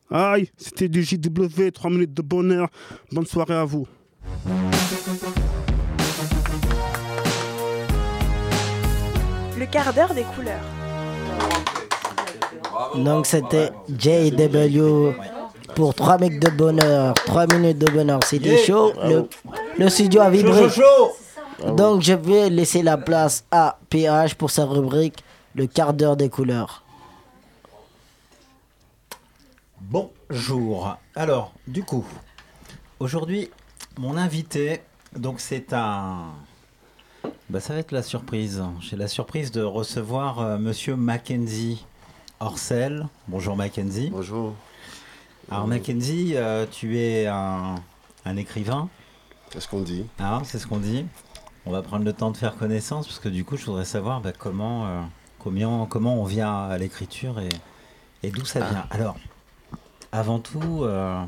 Aïe, 0.09 0.49
c'était 0.57 0.87
du 0.87 1.03
JW, 1.03 1.69
3 1.71 1.91
minutes 1.91 2.13
de 2.13 2.21
bonheur. 2.21 2.69
Bonne 3.11 3.25
soirée 3.27 3.55
à 3.55 3.65
vous. 3.65 3.87
Le 9.57 9.65
quart 9.65 9.93
d'heure 9.93 10.13
des 10.13 10.23
couleurs. 10.23 10.63
Donc 12.95 13.25
c'était 13.25 13.69
JW 13.89 15.13
pour 15.75 15.93
3 15.93 16.17
minutes 16.19 16.41
de 16.41 16.49
bonheur. 16.49 17.13
3 17.13 17.47
minutes 17.47 17.77
de 17.77 17.89
bonheur, 17.91 18.19
c'était 18.23 18.49
Yeah. 18.55 18.65
chaud. 18.65 18.93
Le, 19.03 19.27
le 19.77 19.89
studio 19.89 20.21
a 20.21 20.29
vibré. 20.29 20.63
Chaud, 20.63 20.69
chaud, 20.69 21.11
chaud. 21.61 21.71
Donc 21.75 22.01
je 22.01 22.13
vais 22.13 22.49
laisser 22.49 22.83
la 22.83 22.97
place 22.97 23.43
à 23.51 23.77
PH 23.89 24.35
pour 24.35 24.51
sa 24.51 24.65
rubrique 24.65 25.23
Le 25.55 25.65
quart 25.65 25.93
d'heure 25.93 26.15
des 26.15 26.29
couleurs. 26.29 26.83
Bonjour. 29.81 30.97
Alors, 31.15 31.53
du 31.67 31.83
coup, 31.83 32.05
aujourd'hui, 32.99 33.49
mon 33.97 34.17
invité, 34.17 34.81
donc 35.15 35.39
c'est 35.39 35.73
un. 35.73 36.25
Bah, 37.49 37.59
ça 37.59 37.73
va 37.73 37.79
être 37.79 37.91
la 37.91 38.03
surprise. 38.03 38.61
J'ai 38.81 38.95
la 38.97 39.07
surprise 39.07 39.51
de 39.51 39.61
recevoir 39.63 40.39
euh, 40.41 40.57
monsieur 40.57 40.95
Mackenzie 40.95 41.85
Orcel. 42.39 43.07
Bonjour 43.27 43.55
Mackenzie. 43.55 44.09
Bonjour. 44.11 44.53
Alors 45.49 45.65
Mackenzie, 45.67 46.33
euh, 46.35 46.65
tu 46.69 46.99
es 46.99 47.25
un, 47.25 47.75
un 48.25 48.37
écrivain, 48.37 48.89
C'est 49.53 49.61
ce 49.61 49.67
qu'on 49.67 49.81
dit. 49.81 50.05
Ah, 50.19 50.41
c'est 50.43 50.59
ce 50.59 50.67
qu'on 50.67 50.79
dit. 50.79 51.05
On 51.65 51.71
va 51.71 51.81
prendre 51.81 52.03
le 52.03 52.13
temps 52.13 52.31
de 52.31 52.37
faire 52.37 52.55
connaissance 52.55 53.07
parce 53.07 53.19
que 53.19 53.29
du 53.29 53.45
coup, 53.45 53.57
je 53.57 53.65
voudrais 53.65 53.85
savoir 53.85 54.21
bah, 54.21 54.33
comment, 54.37 54.87
euh, 54.87 55.01
comment, 55.39 55.85
comment 55.85 56.21
on 56.21 56.25
vient 56.25 56.65
à 56.67 56.77
l'écriture 56.77 57.39
et, 57.39 57.49
et 58.23 58.31
d'où 58.31 58.45
ça 58.45 58.59
vient. 58.59 58.85
Alors, 58.89 59.15
avant 60.11 60.39
tout, 60.39 60.83
euh, 60.83 61.23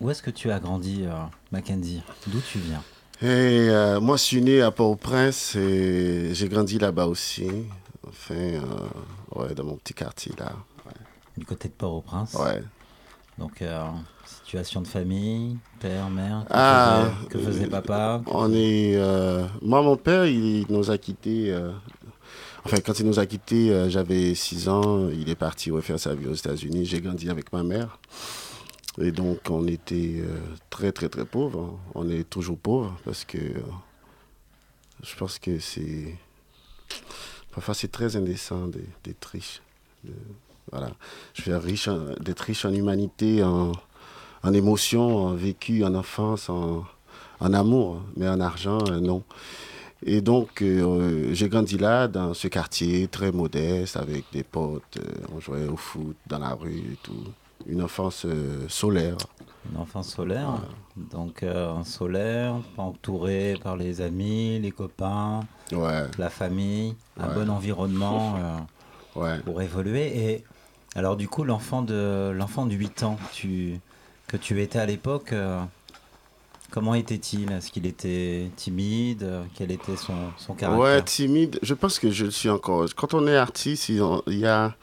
où 0.00 0.10
est-ce 0.10 0.22
que 0.22 0.30
tu 0.30 0.50
as 0.50 0.58
grandi, 0.58 1.04
euh, 1.04 1.12
Mackenzie? 1.52 2.02
D'où 2.26 2.40
tu 2.40 2.58
viens? 2.58 2.82
Et 3.22 3.70
euh, 3.70 4.00
moi, 4.00 4.16
je 4.16 4.22
suis 4.22 4.42
né 4.42 4.60
à 4.60 4.70
Port-au-Prince 4.70 5.56
et 5.56 6.34
j'ai 6.34 6.48
grandi 6.48 6.78
là-bas 6.78 7.06
aussi. 7.06 7.48
Enfin, 8.06 8.34
euh, 8.34 8.60
ouais, 9.34 9.54
dans 9.54 9.64
mon 9.64 9.76
petit 9.76 9.94
quartier 9.94 10.32
là. 10.38 10.52
Du 11.36 11.44
côté 11.44 11.68
de 11.68 11.74
Port-au-Prince? 11.74 12.34
Ouais. 12.34 12.62
Donc, 13.38 13.60
euh, 13.62 13.84
situation 14.24 14.80
de 14.80 14.86
famille, 14.86 15.58
père, 15.78 16.08
mère, 16.08 16.44
que, 16.46 16.52
Ah, 16.54 17.10
faisait, 17.20 17.28
que 17.28 17.38
faisait 17.38 17.66
euh, 17.66 17.70
papa 17.70 18.22
On 18.26 18.50
est. 18.52 18.96
euh, 18.96 19.46
moi, 19.62 19.82
mon 19.82 19.96
père, 19.96 20.26
il 20.26 20.64
nous 20.70 20.90
a 20.90 20.98
quittés. 20.98 21.52
euh, 21.52 21.72
Enfin, 22.64 22.78
quand 22.84 22.98
il 22.98 23.06
nous 23.06 23.18
a 23.20 23.26
quittés, 23.26 23.88
j'avais 23.90 24.34
6 24.34 24.68
ans. 24.68 25.08
Il 25.10 25.28
est 25.30 25.36
parti 25.36 25.70
refaire 25.70 26.00
sa 26.00 26.14
vie 26.16 26.26
aux 26.26 26.34
États-Unis. 26.34 26.84
J'ai 26.84 27.00
grandi 27.00 27.30
avec 27.30 27.52
ma 27.52 27.62
mère. 27.62 27.98
Et 28.98 29.12
donc, 29.12 29.38
on 29.50 29.68
était 29.68 30.24
très, 30.68 30.90
très, 30.90 31.08
très 31.08 31.24
pauvres. 31.26 31.78
On 31.94 32.08
est 32.10 32.28
toujours 32.28 32.58
pauvres 32.58 32.96
parce 33.04 33.24
que 33.24 33.38
je 35.00 35.14
pense 35.16 35.38
que 35.38 35.60
c'est. 35.60 36.16
Parfois, 37.52 37.74
c'est 37.74 37.92
très 37.92 38.16
indécent 38.16 38.66
d'être 38.66 38.88
d'être 39.04 39.24
riche. 39.26 39.60
De- 40.02 40.12
voilà. 40.70 40.90
Je 41.34 41.50
veux 41.50 41.56
riche 41.56 41.88
en- 41.88 42.14
d'être 42.20 42.40
riche 42.40 42.64
en 42.64 42.72
humanité, 42.72 43.42
en, 43.44 43.72
en 44.42 44.52
émotion, 44.52 45.16
en 45.26 45.34
vécu, 45.34 45.84
en 45.84 45.94
enfance, 45.94 46.48
en, 46.48 46.84
en 47.40 47.52
amour, 47.54 48.02
mais 48.16 48.28
en 48.28 48.40
argent, 48.40 48.78
euh, 48.90 49.00
non. 49.00 49.22
Et 50.04 50.20
donc, 50.20 50.62
euh, 50.62 51.30
j'ai 51.32 51.48
grandi 51.48 51.78
là, 51.78 52.06
dans 52.06 52.34
ce 52.34 52.48
quartier 52.48 53.08
très 53.08 53.32
modeste, 53.32 53.96
avec 53.96 54.24
des 54.32 54.42
potes. 54.42 54.98
euh, 54.98 55.02
on 55.34 55.40
jouait 55.40 55.66
au 55.66 55.76
foot 55.76 56.16
dans 56.26 56.38
la 56.38 56.50
rue 56.54 56.78
et 56.92 56.98
tout. 57.02 57.24
Une 57.66 57.82
enfance 57.82 58.24
euh, 58.26 58.66
solaire. 58.68 59.16
Une 59.72 59.78
enfance 59.78 60.12
solaire. 60.14 60.60
Donc, 60.96 61.42
euh, 61.42 61.82
solaire, 61.82 62.54
entouré 62.76 63.54
par 63.62 63.76
les 63.76 64.00
amis, 64.00 64.60
les 64.60 64.70
copains, 64.70 65.40
la 66.18 66.30
famille, 66.30 66.94
un 67.18 67.28
Ouais. 67.28 67.34
bon 67.34 67.50
environnement 67.50 68.36
euh, 69.16 69.38
pour 69.44 69.62
évoluer. 69.62 70.06
Et 70.30 70.44
alors, 70.96 71.16
du 71.16 71.28
coup, 71.28 71.44
l'enfant 71.44 71.82
de, 71.82 72.30
l'enfant 72.34 72.64
de 72.64 72.74
8 72.74 73.02
ans 73.02 73.18
que 74.28 74.36
tu 74.38 74.60
étais 74.62 74.78
à 74.78 74.86
l'époque, 74.86 75.32
euh, 75.34 75.60
comment 76.70 76.94
était-il? 76.94 77.52
Est-ce 77.52 77.70
qu'il 77.70 77.86
était 77.86 78.50
timide? 78.56 79.28
Quel 79.54 79.70
était 79.72 79.96
son, 79.96 80.14
caractère? 80.54 80.78
Ouais, 80.82 81.02
timide. 81.02 81.58
Je 81.62 81.74
pense 81.74 81.98
que 81.98 82.10
je 82.10 82.24
le 82.24 82.30
suis 82.30 82.48
encore. 82.48 82.86
Quand 82.96 83.12
on 83.12 83.26
est 83.26 83.36
artiste, 83.36 83.90
il 83.90 84.02
y 84.28 84.46
a- 84.46 84.74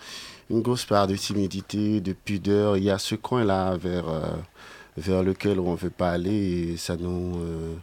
une 0.49 0.61
grosse 0.61 0.85
part 0.85 1.07
de 1.07 1.15
timidité, 1.15 1.99
de 1.99 2.13
pudeur. 2.13 2.77
Il 2.77 2.83
y 2.83 2.91
a 2.91 2.99
ce 2.99 3.15
coin-là 3.15 3.75
vers, 3.77 4.07
euh, 4.07 5.23
lequel 5.23 5.59
on 5.59 5.71
ne 5.71 5.77
veut 5.77 5.89
pas 5.89 6.11
aller 6.11 6.77
ça 6.77 6.95
nous. 6.95 7.39
euh, 7.41 7.73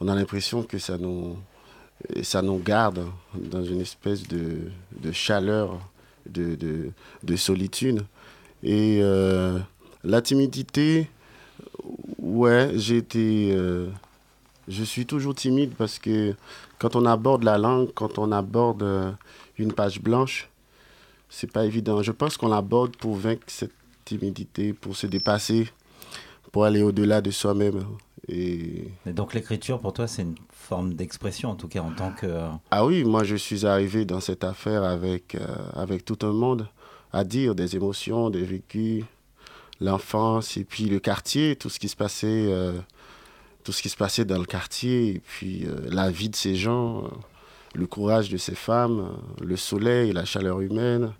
on 0.00 0.08
a 0.08 0.14
l'impression 0.14 0.62
que 0.62 0.78
ça 0.78 0.96
nous, 0.96 1.36
garde 2.58 3.04
dans 3.34 3.62
une 3.64 3.80
espèce 3.80 4.26
de 4.26 5.12
chaleur, 5.12 5.78
de, 6.28 6.54
de, 6.54 6.90
de 7.22 7.36
solitude. 7.36 8.04
Et 8.62 9.00
euh, 9.02 9.58
la 10.04 10.22
timidité, 10.22 11.08
ouais, 12.18 12.72
j'ai 12.76 12.98
été. 12.98 13.52
euh, 13.52 13.88
je 14.68 14.84
suis 14.84 15.06
toujours 15.06 15.34
timide 15.34 15.72
parce 15.76 15.98
que 15.98 16.34
quand 16.78 16.94
on 16.94 17.04
aborde 17.06 17.42
la 17.42 17.58
langue, 17.58 17.90
quand 17.94 18.18
on 18.18 18.30
aborde 18.30 18.82
euh, 18.82 19.10
une 19.58 19.72
page 19.72 20.00
blanche, 20.00 20.48
c'est 21.28 21.50
pas 21.50 21.64
évident. 21.66 22.02
Je 22.02 22.12
pense 22.12 22.36
qu'on 22.36 22.48
l'aborde 22.48 22.96
pour 22.96 23.16
vaincre 23.16 23.42
cette 23.46 23.72
timidité, 24.04 24.72
pour 24.72 24.94
se 24.96 25.06
dépasser, 25.06 25.68
pour 26.52 26.64
aller 26.64 26.82
au-delà 26.82 27.20
de 27.20 27.30
soi-même. 27.30 27.84
Et 28.28 28.84
Et 29.06 29.12
donc, 29.12 29.34
l'écriture, 29.34 29.80
pour 29.80 29.92
toi, 29.92 30.06
c'est 30.06 30.22
une 30.22 30.36
forme 30.62 30.94
d'expression, 30.94 31.50
en 31.50 31.56
tout 31.56 31.68
cas, 31.68 31.80
en 31.80 31.92
tant 31.92 32.12
que... 32.12 32.26
ah 32.70 32.86
oui, 32.86 33.04
moi 33.04 33.24
je 33.24 33.36
suis 33.36 33.66
arrivé 33.66 34.04
dans 34.04 34.20
cette 34.20 34.44
affaire 34.44 34.84
avec, 34.84 35.34
euh, 35.34 35.46
avec 35.74 36.04
tout 36.04 36.18
un 36.22 36.32
monde 36.32 36.68
à 37.12 37.24
dire 37.24 37.54
des 37.54 37.76
émotions, 37.76 38.30
des 38.30 38.44
vécus, 38.44 39.04
l'enfance 39.80 40.56
et 40.56 40.64
puis 40.64 40.84
le 40.84 41.00
quartier, 41.00 41.56
tout 41.56 41.68
ce 41.68 41.78
qui 41.78 41.88
se 41.88 41.96
passait, 41.96 42.46
euh, 42.48 42.72
tout 43.64 43.72
ce 43.72 43.82
qui 43.82 43.88
se 43.88 43.96
passait 43.96 44.24
dans 44.24 44.38
le 44.38 44.46
quartier 44.46 45.16
et 45.16 45.18
puis 45.18 45.66
euh, 45.66 45.76
la 45.90 46.10
vie 46.10 46.30
de 46.30 46.36
ces 46.36 46.54
gens, 46.54 47.10
le 47.74 47.86
courage 47.86 48.30
de 48.30 48.36
ces 48.36 48.54
femmes, 48.54 49.10
le 49.40 49.56
soleil, 49.56 50.12
la 50.12 50.24
chaleur 50.24 50.60
humaine 50.60 51.12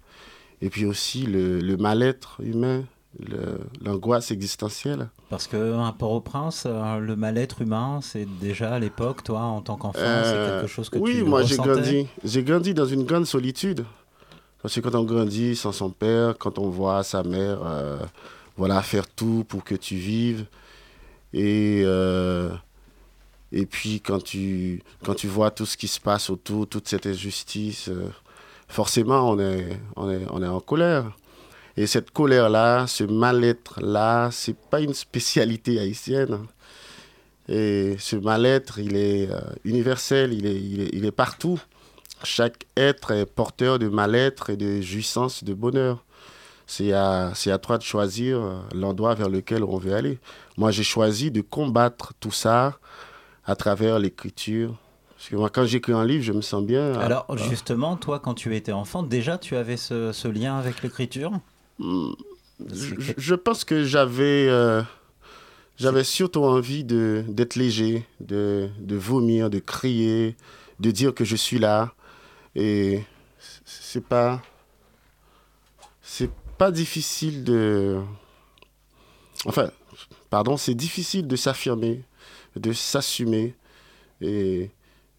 et 0.60 0.70
puis 0.70 0.86
aussi 0.86 1.26
le, 1.26 1.76
mal-être 1.76 2.40
humain, 2.40 2.84
l'angoisse 3.80 4.30
existentielle. 4.30 5.10
Parce 5.32 5.46
que 5.46 5.78
à 5.80 5.94
Port-au-Prince, 5.98 6.64
euh, 6.66 6.98
le 6.98 7.16
mal-être 7.16 7.62
humain, 7.62 8.00
c'est 8.02 8.26
déjà 8.38 8.74
à 8.74 8.78
l'époque, 8.78 9.24
toi, 9.24 9.40
en 9.40 9.62
tant 9.62 9.76
qu'enfant, 9.76 9.98
c'est 9.98 10.04
Euh, 10.04 10.60
quelque 10.60 10.70
chose 10.70 10.90
que 10.90 10.98
oui, 10.98 11.14
tu 11.20 11.24
moi 11.24 11.42
j'ai 11.42 11.56
grandi, 11.56 12.06
j'ai 12.22 12.42
grandi 12.42 12.74
dans 12.74 12.84
une 12.84 13.04
grande 13.04 13.24
solitude. 13.24 13.86
Parce 14.60 14.74
que 14.74 14.80
quand 14.80 14.94
on 14.94 15.04
grandit 15.04 15.56
sans 15.56 15.72
son 15.72 15.88
père, 15.88 16.36
quand 16.36 16.58
on 16.58 16.68
voit 16.68 17.02
sa 17.02 17.22
mère 17.22 17.60
euh, 17.64 17.96
voilà, 18.58 18.82
faire 18.82 19.08
tout 19.08 19.46
pour 19.48 19.64
que 19.64 19.74
tu 19.74 19.96
vives, 19.96 20.44
et, 21.32 21.80
euh, 21.86 22.50
et 23.52 23.64
puis 23.64 24.02
quand 24.02 24.22
tu, 24.22 24.82
quand 25.02 25.14
tu 25.14 25.28
vois 25.28 25.50
tout 25.50 25.64
ce 25.64 25.78
qui 25.78 25.88
se 25.88 25.98
passe 25.98 26.28
autour, 26.28 26.66
toute 26.68 26.86
cette 26.88 27.06
injustice, 27.06 27.88
forcément 28.68 29.30
on 29.30 29.38
est, 29.40 29.80
on, 29.96 30.10
est, 30.10 30.26
on 30.30 30.42
est 30.42 30.46
en 30.46 30.60
colère. 30.60 31.10
Et 31.76 31.86
cette 31.86 32.10
colère-là, 32.10 32.86
ce 32.86 33.04
mal-être-là, 33.04 34.28
c'est 34.30 34.56
pas 34.56 34.80
une 34.80 34.94
spécialité 34.94 35.78
haïtienne. 35.78 36.46
Et 37.48 37.96
ce 37.98 38.16
mal-être, 38.16 38.78
il 38.78 38.96
est 38.96 39.30
euh, 39.30 39.40
universel, 39.64 40.32
il 40.32 40.46
est, 40.46 40.60
il, 40.92 41.04
est, 41.04 41.10
partout. 41.10 41.60
Chaque 42.24 42.66
être 42.76 43.10
est 43.10 43.26
porteur 43.26 43.78
de 43.78 43.88
mal-être 43.88 44.50
et 44.50 44.56
de 44.56 44.80
jouissance, 44.80 45.42
de 45.42 45.54
bonheur. 45.54 46.04
C'est 46.66 46.92
à, 46.92 47.32
à 47.46 47.58
toi 47.58 47.78
de 47.78 47.82
choisir 47.82 48.40
euh, 48.40 48.60
l'endroit 48.74 49.14
vers 49.14 49.28
lequel 49.28 49.64
on 49.64 49.78
veut 49.78 49.94
aller. 49.94 50.18
Moi, 50.56 50.70
j'ai 50.70 50.84
choisi 50.84 51.30
de 51.30 51.40
combattre 51.40 52.12
tout 52.20 52.30
ça 52.30 52.78
à 53.44 53.56
travers 53.56 53.98
l'écriture. 53.98 54.74
Parce 55.16 55.28
que 55.30 55.36
moi, 55.36 55.50
quand 55.50 55.64
j'écris 55.64 55.92
un 55.92 56.04
livre, 56.04 56.22
je 56.22 56.32
me 56.32 56.42
sens 56.42 56.62
bien. 56.64 56.94
Alors, 56.94 57.26
euh, 57.30 57.36
justement, 57.36 57.96
toi, 57.96 58.20
quand 58.20 58.34
tu 58.34 58.54
étais 58.54 58.72
enfant, 58.72 59.02
déjà, 59.02 59.38
tu 59.38 59.56
avais 59.56 59.76
ce 59.76 60.28
lien 60.28 60.58
avec 60.58 60.82
l'écriture? 60.82 61.32
Je, 63.16 63.34
pense 63.34 63.64
que 63.64 63.84
j'avais 63.84 64.46
euh, 64.48 64.82
j'avais 65.76 66.04
surtout 66.04 66.44
envie 66.44 66.84
de 66.84 67.24
d'être 67.28 67.56
léger, 67.56 68.06
de, 68.20 68.68
de 68.78 68.96
vomir, 68.96 69.50
de 69.50 69.58
crier, 69.58 70.36
de 70.80 70.90
dire 70.90 71.14
que 71.14 71.24
je 71.24 71.36
suis 71.36 71.58
là. 71.58 71.94
Et 72.54 73.02
c'est 73.64 74.04
pas 74.04 74.42
c'est 76.02 76.30
pas 76.58 76.70
difficile 76.70 77.44
de 77.44 78.00
enfin 79.46 79.70
pardon, 80.30 80.56
c'est 80.56 80.74
difficile 80.74 81.26
de 81.26 81.36
s'affirmer, 81.36 82.02
de 82.56 82.72
s'assumer 82.72 83.54
et 84.20 84.70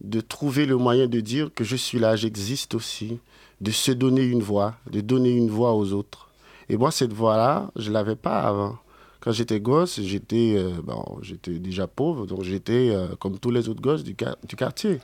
de 0.01 0.22
trouver 0.22 0.66
le 0.66 0.78
moyen 0.78 1.07
de 1.07 1.20
dire 1.20 1.49
que 1.53 1.64
je 1.64 1.76
suis 1.76 1.99
là, 1.99 2.16
j'existe 2.16 2.76
aussi, 2.76 3.20
de 3.61 3.72
se 3.72 3.91
donner 3.91 4.24
une 4.24 4.41
voix, 4.41 4.76
de 4.89 5.01
donner 5.01 5.32
une 5.32 5.49
voix 5.49 5.74
aux 5.74 5.93
autres. 5.93 6.30
Et 6.70 6.78
moi, 6.78 6.91
cette 6.91 7.14
voix-là, 7.14 7.72
je 7.76 7.89
ne 7.89 7.93
l'avais 7.93 8.16
pas 8.16 8.41
avant. 8.41 8.78
Quand 9.20 9.32
j'étais 9.32 9.59
gosse, 9.59 10.01
j'étais 10.01 10.55
euh, 10.57 10.72
bon, 10.84 11.03
déjà 11.47 11.88
pauvre, 11.88 12.26
donc 12.26 12.43
j'étais 12.43 12.89
euh, 12.91 13.16
comme 13.20 13.39
tous 13.39 13.51
les 13.51 13.70
autres 13.70 13.82
gosses 13.82 14.03
du, 14.03 14.16
du 14.47 14.55
quartier. 14.55 14.99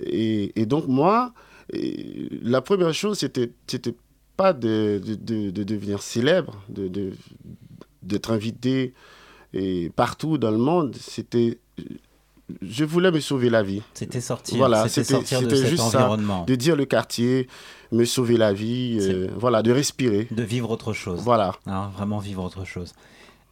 Et, 0.00 0.52
et 0.60 0.66
donc, 0.66 0.86
moi, 0.88 1.32
la 1.72 2.60
première 2.60 2.92
chose, 2.92 3.18
c'était 3.18 3.50
pas 4.36 4.52
de, 4.52 5.00
de, 5.04 5.14
de- 5.14 5.50
de 5.50 5.62
devenir 5.62 6.02
célèbre, 6.02 6.60
d'être 8.02 8.30
invité 8.32 8.92
et 9.54 9.90
partout 9.94 10.36
dans 10.38 10.50
le 10.50 10.58
monde. 10.58 10.94
C'était. 10.96 11.58
Je 12.60 12.84
voulais 12.84 13.10
me 13.10 13.20
sauver 13.20 13.48
la 13.48 13.62
vie. 13.62 13.82
C'était 13.94 14.20
sortir, 14.20 14.58
Voilà, 14.58 14.86
c'était 14.88 15.18
de 15.20 15.24
cet 15.24 15.54
juste 15.66 15.82
environnement. 15.82 16.40
ça. 16.40 16.44
De 16.44 16.54
dire 16.54 16.76
le 16.76 16.84
quartier, 16.84 17.48
me 17.90 18.04
sauver 18.04 18.36
la 18.36 18.52
vie, 18.52 18.98
euh, 19.00 19.28
voilà, 19.36 19.62
de 19.62 19.72
respirer. 19.72 20.28
De 20.30 20.42
vivre 20.42 20.70
autre 20.70 20.92
chose. 20.92 21.20
Voilà. 21.22 21.52
Hein, 21.66 21.90
vraiment 21.96 22.18
vivre 22.18 22.44
autre 22.44 22.64
chose. 22.64 22.92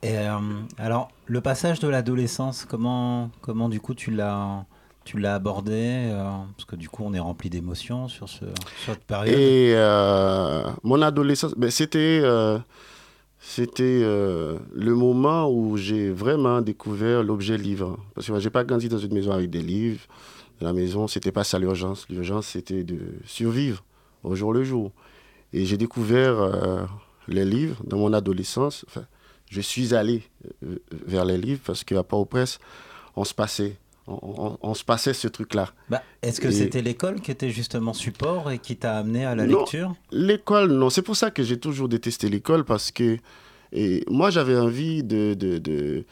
Et 0.03 0.18
euh, 0.18 0.36
alors, 0.78 1.11
le 1.26 1.40
passage 1.40 1.78
de 1.80 1.88
l'adolescence, 1.88 2.66
comment, 2.68 3.30
comment 3.40 3.68
du 3.68 3.80
coup 3.80 3.95
tu 3.95 4.11
l'as, 4.11 4.66
tu 5.05 5.18
l'as 5.18 5.36
abordé 5.36 6.11
euh, 6.11 6.30
Parce 6.57 6.66
que 6.66 6.76
du 6.76 6.90
coup, 6.90 7.03
on 7.07 7.14
est 7.14 7.20
rempli 7.20 7.49
d'émotions 7.49 8.09
sur, 8.09 8.28
ce, 8.28 8.45
sur 8.84 8.93
cette 8.95 9.05
période. 9.05 9.38
Et 9.38 9.74
mon 10.82 11.01
adolescence, 11.01 11.55
ben, 11.57 11.70
c'était, 11.70 12.20
c'était 13.45 14.03
euh, 14.05 14.57
le 14.72 14.95
moment 14.95 15.51
où 15.51 15.76
j'ai 15.76 16.11
vraiment 16.11 16.61
découvert 16.61 17.24
l'objet 17.24 17.59
livre. 17.59 17.99
Parce 18.14 18.28
que 18.28 18.32
moi, 18.32 18.38
j'ai 18.38 18.51
pas 18.51 18.62
grandi 18.62 18.88
dans 18.88 18.99
une 18.99 19.12
maison 19.12 19.32
avec 19.32 19.51
des 19.51 19.61
livres. 19.61 20.01
La 20.61 20.72
maison, 20.72 21.09
c'était 21.09 21.32
pas 21.32 21.43
ça 21.43 21.59
l'urgence. 21.59 22.07
L'urgence, 22.09 22.47
c'était 22.47 22.84
de 22.84 23.01
survivre 23.26 23.82
au 24.22 24.36
jour 24.36 24.53
le 24.53 24.62
jour. 24.62 24.93
Et 25.53 25.66
j'ai 25.66 25.76
découvert 25.76 26.40
euh, 26.40 26.84
les 27.26 27.45
livres 27.45 27.82
dans 27.84 27.99
mon 27.99 28.12
adolescence. 28.12 28.86
Je 29.51 29.61
suis 29.61 29.93
allé 29.93 30.22
euh, 30.64 30.76
vers 31.05 31.24
les 31.24 31.36
livres 31.36 31.62
parce 31.66 31.82
qu'à 31.82 32.05
Port-au-Prince, 32.05 32.61
on 33.16 33.24
se 33.24 33.34
passait. 33.34 33.76
On, 34.09 34.18
on- 34.22 34.59
on 34.62 34.74
se 34.74 34.82
passait 34.84 35.14
ce 35.14 35.28
truc-là. 35.28 35.72
Bah, 35.88 36.03
Est-ce 36.22 36.40
que 36.40 36.48
Et- 36.48 36.53
c'était 36.53 36.82
l'école 36.82 37.20
qui 37.20 37.30
était 37.30 37.50
justement 37.50 37.92
support 37.92 38.50
et 38.50 38.59
qui 38.59 38.76
t'a 38.76 38.96
amené 38.98 39.24
à 39.24 39.34
la 39.34 39.46
Non, 39.46 39.61
lecture? 39.61 39.94
L'école, 40.11 40.72
non. 40.72 40.90
C'est 40.90 41.03
pour 41.03 41.16
ça 41.16 41.30
que 41.30 41.42
j'ai 41.42 41.59
toujours 41.59 41.88
détesté 41.88 42.28
l'école 42.28 42.64
parce 42.64 42.90
que 42.90 43.18
et 43.72 44.05
moi, 44.09 44.28
j'avais 44.30 44.57
envie 44.59 45.03
de, 45.03 45.34
de- 45.34 45.59
de, 45.59 46.05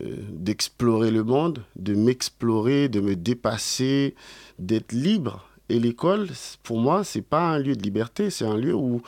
euh, 0.00 0.16
d'explorer 0.30 1.10
le 1.10 1.22
monde, 1.22 1.62
de 1.76 1.94
m'explorer, 1.94 2.88
de 2.88 3.00
me 3.00 3.14
dépasser, 3.14 4.14
d'être 4.58 4.92
libre. 4.92 5.46
Et 5.68 5.78
l'école, 5.78 6.28
pour 6.62 6.80
moi, 6.80 7.04
c'est 7.04 7.22
pas 7.22 7.50
un 7.50 7.58
lieu 7.58 7.76
de 7.76 7.82
liberté, 7.82 8.30
c'est 8.30 8.44
un 8.46 8.56
lieu 8.56 8.74
où... 8.74 9.00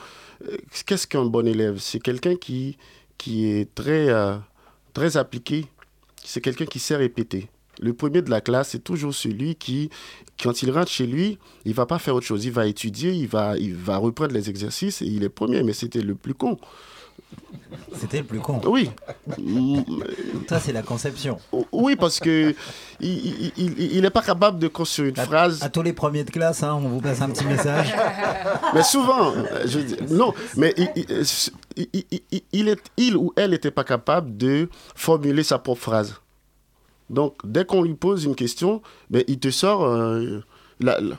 euh, 0.47 0.55
Qu'est-ce 0.85 1.05
qu'un 1.07 1.25
bon 1.25 1.45
élève? 1.47 1.77
C'est 1.79 1.99
quelqu'un 1.99 2.35
qui, 2.35 2.77
qui 3.17 3.45
est 3.47 3.73
très, 3.75 4.09
euh, 4.09 4.37
très 4.93 5.17
appliqué. 5.17 5.65
C'est 6.23 6.39
quelqu'un 6.41 6.65
qui 6.65 6.79
sait 6.79 6.95
répéter. 6.95 7.49
Le 7.79 7.93
premier 7.93 8.21
de 8.21 8.29
la 8.29 8.41
classe, 8.41 8.69
c'est 8.69 8.83
toujours 8.83 9.13
celui 9.13 9.55
qui, 9.55 9.89
quand 10.41 10.61
il 10.63 10.71
rentre 10.71 10.89
chez 10.91 11.05
lui, 11.07 11.37
il 11.65 11.73
va 11.73 11.85
pas 11.85 11.99
faire 11.99 12.15
autre 12.15 12.25
chose. 12.25 12.45
Il 12.45 12.51
va 12.51 12.65
étudier, 12.67 13.11
il 13.11 13.27
va, 13.27 13.57
il 13.57 13.75
va 13.75 13.97
reprendre 13.97 14.33
les 14.33 14.49
exercices 14.49 15.01
et 15.01 15.05
il 15.05 15.23
est 15.23 15.29
premier, 15.29 15.63
mais 15.63 15.73
c'était 15.73 16.01
le 16.01 16.15
plus 16.15 16.33
con. 16.33 16.57
C'était 17.97 18.19
le 18.19 18.23
plus 18.25 18.39
con. 18.39 18.61
Oui. 18.65 18.89
Ça, 20.49 20.59
c'est 20.59 20.71
la 20.73 20.81
conception. 20.83 21.37
Oui, 21.71 21.95
parce 21.95 22.19
que 22.19 22.53
il, 22.99 23.09
il, 23.09 23.51
il- 23.57 23.91
il 23.97 24.05
est 24.05 24.09
pas 24.09 24.21
capable 24.21 24.59
de 24.59 24.67
construire 24.67 25.09
une 25.09 25.15
phrase. 25.15 25.61
À 25.63 25.69
tous 25.69 25.81
les 25.81 25.93
premiers 25.93 26.23
de 26.23 26.31
classe, 26.31 26.63
hein, 26.63 26.73
on 26.75 26.87
vous 26.89 27.01
passe 27.01 27.21
un 27.21 27.29
petit 27.29 27.45
message. 27.45 27.93
Mais 28.73 28.83
souvent, 28.83 29.33
je 29.65 29.79
dis- 29.79 29.95
non, 30.13 30.33
mais 30.57 30.73
il, 30.77 30.89
il- 30.95 31.25
il- 31.77 31.87
il- 32.11 32.21
il- 32.31 32.41
il 32.53 32.67
est, 32.69 32.81
il 32.97 33.17
ou 33.17 33.33
elle 33.35 33.51
n'était 33.51 33.71
pas 33.71 33.83
capable 33.83 34.35
de 34.37 34.69
formuler 34.95 35.43
sa 35.43 35.57
propre 35.59 35.81
phrase. 35.81 36.15
Donc, 37.09 37.35
dès 37.43 37.65
qu'on 37.65 37.83
lui 37.83 37.93
pose 37.93 38.23
une 38.25 38.35
question, 38.35 38.81
ben, 39.09 39.23
il 39.27 39.39
te 39.39 39.49
sort 39.51 39.83
euh, 39.85 40.39
la, 40.79 40.99
la- 40.99 41.15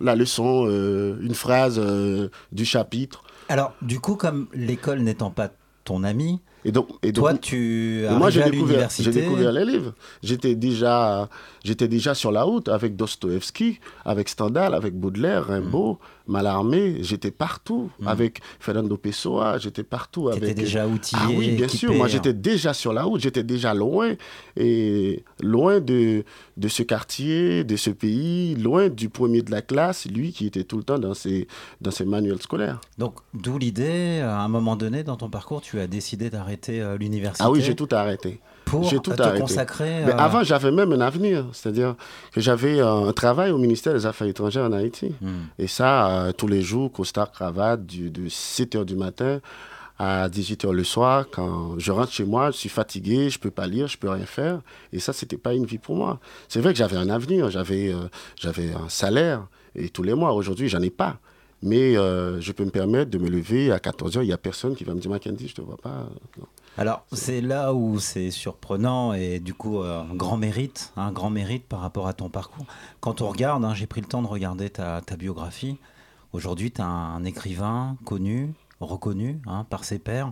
la 0.00 0.14
leçon, 0.16 0.66
euh, 0.68 1.16
une 1.22 1.34
phrase 1.34 1.78
euh, 1.82 2.28
du 2.52 2.64
chapitre. 2.64 3.22
Alors, 3.48 3.72
du 3.82 4.00
coup, 4.00 4.16
comme 4.16 4.46
l'école 4.54 5.00
n'étant 5.00 5.30
pas 5.30 5.50
ton 5.84 6.04
ami, 6.04 6.40
Et 6.66 6.72
donc, 6.72 6.88
et 7.02 7.10
donc- 7.10 7.24
toi, 7.24 7.34
tu 7.38 8.04
moi, 8.10 8.28
j'ai 8.30 8.44
découvert, 8.44 8.90
j'ai 8.90 9.10
découvert 9.10 9.50
les 9.50 9.64
livres. 9.64 9.94
J'étais 10.22 10.54
déjà, 10.54 11.28
j'étais 11.64 11.88
déjà 11.88 12.14
sur 12.14 12.30
la 12.32 12.42
route 12.42 12.68
avec 12.68 12.96
Dostoevsky, 12.96 13.80
avec 14.04 14.28
Stendhal, 14.28 14.74
avec 14.74 14.94
Baudelaire, 14.94 15.46
Rimbaud, 15.46 15.98
Mallarmé. 16.30 17.02
J'étais 17.02 17.30
partout 17.30 17.90
avec 18.06 18.40
Fernando 18.58 18.96
Pessoa. 18.96 19.58
J'étais 19.58 19.82
partout 19.82 20.28
avec. 20.28 20.54
déjà 20.54 20.86
outillé, 20.86 21.20
Ah 21.22 21.28
oui, 21.34 21.50
bien 21.52 21.68
sûr. 21.68 21.92
Moi, 21.92 22.06
hein. 22.06 22.08
j'étais 22.08 22.32
déjà 22.32 22.72
sur 22.72 22.92
la 22.92 23.02
route. 23.02 23.20
J'étais 23.20 23.42
déjà 23.42 23.74
loin 23.74 24.14
et 24.56 25.24
loin 25.42 25.80
de 25.80 26.24
de 26.56 26.68
ce 26.68 26.82
quartier, 26.82 27.64
de 27.64 27.76
ce 27.76 27.90
pays, 27.90 28.54
loin 28.54 28.88
du 28.88 29.08
premier 29.08 29.42
de 29.42 29.50
la 29.50 29.62
classe, 29.62 30.06
lui 30.06 30.32
qui 30.32 30.46
était 30.46 30.64
tout 30.64 30.76
le 30.76 30.84
temps 30.84 30.98
dans 30.98 31.14
ses 31.14 31.48
dans 31.80 31.90
ses 31.90 32.04
manuels 32.04 32.40
scolaires. 32.40 32.80
Donc, 32.98 33.16
d'où 33.34 33.58
l'idée, 33.58 34.20
à 34.22 34.40
un 34.40 34.48
moment 34.48 34.76
donné 34.76 35.02
dans 35.02 35.16
ton 35.16 35.30
parcours, 35.30 35.60
tu 35.60 35.80
as 35.80 35.86
décidé 35.86 36.30
d'arrêter 36.30 36.80
euh, 36.80 36.96
l'université? 36.96 37.44
Ah 37.44 37.50
oui, 37.50 37.60
j'ai 37.60 37.74
tout 37.74 37.88
arrêté. 37.90 38.40
Pour 38.70 39.02
tout 39.02 39.12
te 39.12 39.22
arrêté. 39.22 39.40
consacrer, 39.40 40.02
Mais 40.06 40.12
euh, 40.12 40.18
avant, 40.18 40.42
j'avais 40.42 40.70
même 40.70 40.92
un 40.92 41.00
avenir. 41.00 41.46
C'est-à-dire 41.52 41.96
que 42.32 42.40
j'avais 42.40 42.80
euh, 42.80 43.08
un 43.08 43.12
travail 43.12 43.50
au 43.50 43.58
ministère 43.58 43.92
des 43.92 44.06
Affaires 44.06 44.28
étrangères 44.28 44.64
en 44.64 44.72
Haïti. 44.72 45.12
Hmm. 45.20 45.46
Et 45.58 45.66
ça, 45.66 46.10
euh, 46.10 46.32
tous 46.32 46.48
les 46.48 46.62
jours, 46.62 46.92
costard, 46.92 47.32
cravate, 47.32 47.84
du, 47.84 48.10
de 48.10 48.28
7 48.28 48.76
h 48.76 48.84
du 48.84 48.96
matin 48.96 49.40
à 50.00 50.30
18 50.30 50.64
h 50.64 50.72
le 50.72 50.82
soir. 50.82 51.26
Quand 51.30 51.78
je 51.78 51.92
rentre 51.92 52.10
chez 52.10 52.24
moi, 52.24 52.50
je 52.50 52.56
suis 52.56 52.70
fatigué, 52.70 53.28
je 53.28 53.38
peux 53.38 53.50
pas 53.50 53.66
lire, 53.66 53.86
je 53.86 53.98
peux 53.98 54.08
rien 54.08 54.24
faire. 54.24 54.60
Et 54.94 54.98
ça, 54.98 55.12
c'était 55.12 55.36
pas 55.36 55.52
une 55.52 55.66
vie 55.66 55.76
pour 55.76 55.94
moi. 55.94 56.18
C'est 56.48 56.60
vrai 56.60 56.72
que 56.72 56.78
j'avais 56.78 56.96
un 56.96 57.10
avenir, 57.10 57.50
j'avais 57.50 57.92
euh, 57.92 58.08
j'avais 58.36 58.72
un 58.72 58.88
salaire. 58.88 59.46
Et 59.74 59.90
tous 59.90 60.02
les 60.02 60.14
mois, 60.14 60.32
aujourd'hui, 60.32 60.68
j'en 60.68 60.80
ai 60.80 60.90
pas. 60.90 61.18
Mais 61.62 61.98
euh, 61.98 62.40
je 62.40 62.52
peux 62.52 62.64
me 62.64 62.70
permettre 62.70 63.10
de 63.10 63.18
me 63.18 63.28
lever 63.28 63.70
à 63.70 63.78
14 63.78 64.16
h 64.16 64.22
Il 64.22 64.26
n'y 64.26 64.32
a 64.32 64.38
personne 64.38 64.74
qui 64.74 64.84
va 64.84 64.94
me 64.94 65.00
dire, 65.00 65.10
Mackenzie, 65.10 65.48
je 65.48 65.56
te 65.56 65.60
vois 65.60 65.76
pas. 65.76 66.08
Non. 66.38 66.46
Alors, 66.78 67.04
c'est 67.12 67.40
là 67.40 67.74
où 67.74 67.98
c'est 67.98 68.30
surprenant 68.30 69.12
et 69.12 69.40
du 69.40 69.54
coup, 69.54 69.82
euh, 69.82 70.02
un 70.02 70.14
grand 70.14 70.36
mérite, 70.36 70.92
un 70.96 71.10
grand 71.12 71.28
mérite 71.28 71.64
par 71.66 71.80
rapport 71.80 72.06
à 72.06 72.14
ton 72.14 72.28
parcours. 72.28 72.64
Quand 73.00 73.20
on 73.20 73.28
regarde, 73.28 73.64
hein, 73.64 73.74
j'ai 73.74 73.86
pris 73.86 74.00
le 74.00 74.06
temps 74.06 74.22
de 74.22 74.28
regarder 74.28 74.70
ta, 74.70 75.02
biographie. 75.18 75.76
Aujourd'hui, 76.32 76.70
tu 76.70 76.80
es 76.80 76.84
un, 76.84 77.24
écrivain 77.24 77.96
connu, 78.04 78.54
reconnu 78.80 79.40
hein, 79.46 79.66
par 79.68 79.84
ses 79.84 79.98
pairs. 79.98 80.30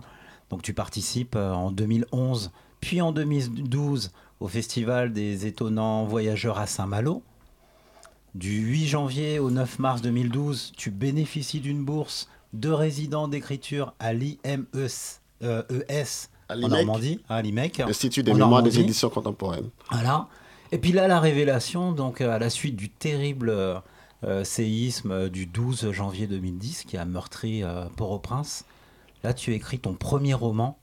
Donc, 0.49 0.61
tu 0.61 0.73
participes 0.73 1.35
euh, 1.35 1.51
en 1.51 1.71
2011, 1.71 2.51
puis 2.79 3.01
en 3.01 3.11
2012 3.11 4.11
au 4.39 4.47
Festival 4.47 5.11
des 5.11 5.45
étonnants 5.45 6.05
voyageurs 6.05 6.57
à 6.57 6.67
Saint-Malo. 6.67 7.21
Du 8.33 8.61
8 8.61 8.87
janvier 8.87 9.39
au 9.39 9.51
9 9.51 9.79
mars 9.79 10.01
2012, 10.01 10.71
tu 10.77 10.89
bénéficies 10.89 11.59
d'une 11.59 11.83
bourse 11.83 12.29
de 12.53 12.69
résident 12.69 13.27
d'écriture 13.27 13.93
à 13.99 14.13
l'IMES 14.13 15.18
euh, 15.43 15.63
ES 15.89 16.29
À 16.49 16.53
en 16.53 16.55
l'IMEC. 16.55 16.71
Normandie, 16.85 17.19
à 17.29 17.41
l'IMEC. 17.41 17.79
Institut 17.81 18.23
des 18.23 18.31
en 18.31 18.35
mémoires 18.35 18.63
des 18.63 18.79
éditions 18.79 19.09
contemporaines. 19.09 19.69
Voilà. 19.91 20.27
Et 20.71 20.77
puis 20.77 20.91
là, 20.91 21.07
la 21.07 21.19
révélation, 21.19 21.91
donc 21.91 22.21
euh, 22.21 22.31
à 22.31 22.39
la 22.39 22.49
suite 22.49 22.75
du 22.75 22.89
terrible 22.89 23.49
euh, 23.49 23.79
euh, 24.23 24.43
séisme 24.43 25.11
euh, 25.11 25.29
du 25.29 25.45
12 25.45 25.91
janvier 25.91 26.27
2010 26.27 26.83
qui 26.83 26.97
a 26.97 27.05
meurtri 27.05 27.63
euh, 27.63 27.85
Port-au-Prince, 27.95 28.65
là 29.23 29.33
tu 29.33 29.53
écris 29.53 29.79
ton 29.79 29.93
premier 29.93 30.33
roman, 30.33 30.77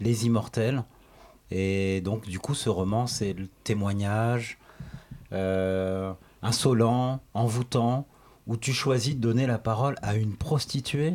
Les 0.00 0.26
Immortels. 0.26 0.84
Et 1.50 2.00
donc 2.02 2.28
du 2.28 2.38
coup, 2.38 2.54
ce 2.54 2.68
roman, 2.68 3.06
c'est 3.06 3.32
le 3.32 3.48
témoignage 3.64 4.58
euh, 5.32 6.12
insolent, 6.42 7.20
envoûtant, 7.34 8.06
où 8.46 8.56
tu 8.56 8.72
choisis 8.72 9.16
de 9.16 9.20
donner 9.20 9.46
la 9.46 9.58
parole 9.58 9.96
à 10.02 10.14
une 10.14 10.34
prostituée 10.36 11.14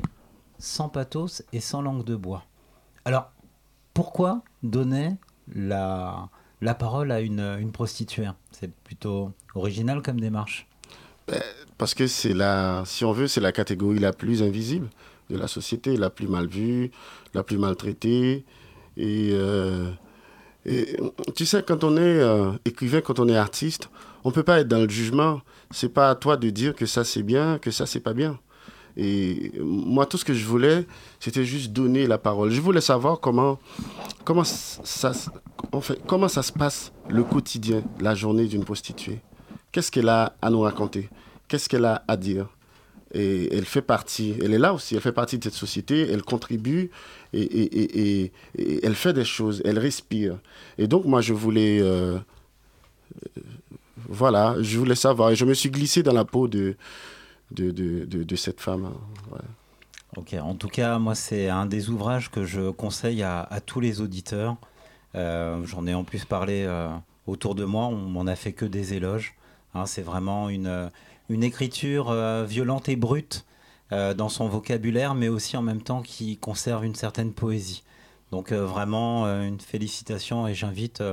sans 0.59 0.89
pathos 0.89 1.43
et 1.53 1.59
sans 1.59 1.81
langue 1.81 2.03
de 2.03 2.15
bois. 2.15 2.43
Alors, 3.05 3.31
pourquoi 3.93 4.43
donner 4.61 5.15
la, 5.53 6.29
la 6.61 6.73
parole 6.73 7.11
à 7.11 7.19
une, 7.19 7.71
prostituée? 7.71 8.29
C'est 8.51 8.71
plutôt 8.71 9.31
original 9.55 10.01
comme 10.01 10.19
démarche. 10.19 10.67
Ben, 11.27 11.41
Parce 11.77 11.93
que 11.93 12.07
c'est 12.07 12.33
la, 12.33 12.83
si 12.85 13.05
on 13.05 13.11
veut, 13.11 13.27
c'est 13.27 13.41
la 13.41 13.51
catégorie 13.51 13.99
la 13.99 14.13
plus 14.13 14.41
invisible 14.41 14.89
de 15.29 15.37
la 15.37 15.47
société, 15.47 15.97
la 15.97 16.09
plus 16.09 16.27
mal 16.27 16.47
vue, 16.47 16.91
la 17.33 17.43
plus 17.43 17.57
maltraitée. 17.57 18.45
Et, 18.97 19.29
euh, 19.33 19.91
tu 21.35 21.45
sais, 21.45 21.63
quand 21.63 21.83
on 21.83 21.97
est 21.97 21.99
euh, 21.99 22.51
écrivain, 22.65 23.01
quand 23.01 23.19
on 23.19 23.27
est 23.27 23.35
artiste, 23.35 23.89
on 24.23 24.31
peut 24.31 24.43
pas 24.43 24.59
être 24.59 24.67
dans 24.67 24.79
le 24.79 24.89
jugement. 24.89 25.41
C'est 25.71 25.89
pas 25.89 26.09
à 26.09 26.15
toi 26.15 26.37
de 26.37 26.49
dire 26.49 26.75
que 26.75 26.85
ça 26.85 27.03
c'est 27.03 27.23
bien, 27.23 27.57
que 27.59 27.71
ça 27.71 27.85
c'est 27.85 27.99
pas 27.99 28.13
bien. 28.13 28.39
Et 28.95 29.51
moi, 29.59 30.05
tout 30.05 30.17
ce 30.17 30.25
que 30.25 30.33
je 30.33 30.45
voulais, 30.45 30.85
c'était 31.19 31.45
juste 31.45 31.71
donner 31.71 32.05
la 32.07 32.17
parole. 32.17 32.51
Je 32.51 32.61
voulais 32.61 32.81
savoir 32.81 33.19
comment, 33.19 33.59
comment, 34.23 34.43
ça, 34.43 35.11
en 35.71 35.81
fait, 35.81 35.99
comment 36.05 36.27
ça 36.27 36.43
se 36.43 36.51
passe 36.51 36.91
le 37.09 37.23
quotidien, 37.23 37.83
la 37.99 38.13
journée 38.15 38.45
d'une 38.45 38.63
prostituée. 38.63 39.19
Qu'est-ce 39.71 39.91
qu'elle 39.91 40.09
a 40.09 40.35
à 40.41 40.49
nous 40.49 40.61
raconter? 40.61 41.09
Qu'est-ce 41.47 41.67
qu'elle 41.67 41.85
a 41.85 42.03
à 42.07 42.17
dire? 42.17 42.47
Et 43.15 43.55
elle 43.55 43.65
fait 43.65 43.81
partie, 43.83 44.35
elle 44.41 44.53
est 44.53 44.59
là 44.59 44.73
aussi, 44.73 44.95
elle 44.95 45.01
fait 45.01 45.11
partie 45.11 45.37
de 45.37 45.43
cette 45.43 45.53
société, 45.53 46.09
elle 46.09 46.23
contribue 46.23 46.89
et 47.31 48.31
elle 48.55 48.95
fait 48.95 49.13
des 49.13 49.25
choses, 49.25 49.61
elle 49.65 49.77
respire. 49.77 50.37
Et 50.77 50.87
donc, 50.87 51.05
moi, 51.05 51.21
je 51.21 51.33
voulais. 51.33 51.79
euh, 51.79 52.17
euh, 53.37 53.41
voilà, 54.09 54.55
je 54.61 54.77
voulais 54.77 54.95
savoir. 54.95 55.31
Et 55.31 55.35
je 55.35 55.45
me 55.45 55.53
suis 55.53 55.69
glissé 55.69 56.03
dans 56.03 56.13
la 56.13 56.25
peau 56.25 56.47
de, 56.47 56.75
de, 57.51 58.35
cette 58.35 58.61
femme. 58.61 58.85
hein. 58.85 59.37
Ok, 60.15 60.35
en 60.39 60.53
tout 60.53 60.67
cas, 60.67 60.99
moi, 60.99 61.15
c'est 61.15 61.49
un 61.49 61.65
des 61.65 61.89
ouvrages 61.89 62.29
que 62.29 62.45
je 62.45 62.69
conseille 62.69 63.23
à, 63.23 63.47
tous 63.65 63.79
les 63.79 63.99
auditeurs. 63.99 64.57
Euh, 65.15 65.63
J'en 65.65 65.87
ai 65.87 65.93
en 65.95 66.03
plus 66.03 66.23
parlé 66.25 66.65
euh, 66.67 66.89
autour 67.25 67.55
de 67.55 67.65
moi, 67.65 67.85
on 67.87 67.95
m'en 67.95 68.27
a 68.27 68.35
fait 68.35 68.53
que 68.53 68.65
des 68.65 68.93
éloges. 68.93 69.33
Hein, 69.73 69.87
c'est 69.87 70.03
vraiment 70.03 70.49
une, 70.49 70.67
euh, 70.67 70.89
une 71.29 71.43
écriture 71.43 72.13
violente 72.45 72.89
et 72.89 72.95
brute 72.95 73.45
dans 73.91 74.29
son 74.29 74.47
vocabulaire, 74.47 75.13
mais 75.13 75.27
aussi 75.27 75.55
en 75.55 75.61
même 75.61 75.81
temps 75.81 76.01
qui 76.01 76.37
conserve 76.37 76.83
une 76.83 76.95
certaine 76.95 77.31
poésie. 77.31 77.83
Donc 78.31 78.51
vraiment 78.51 79.27
une 79.27 79.59
félicitation 79.59 80.47
et 80.47 80.55
j'invite 80.55 81.03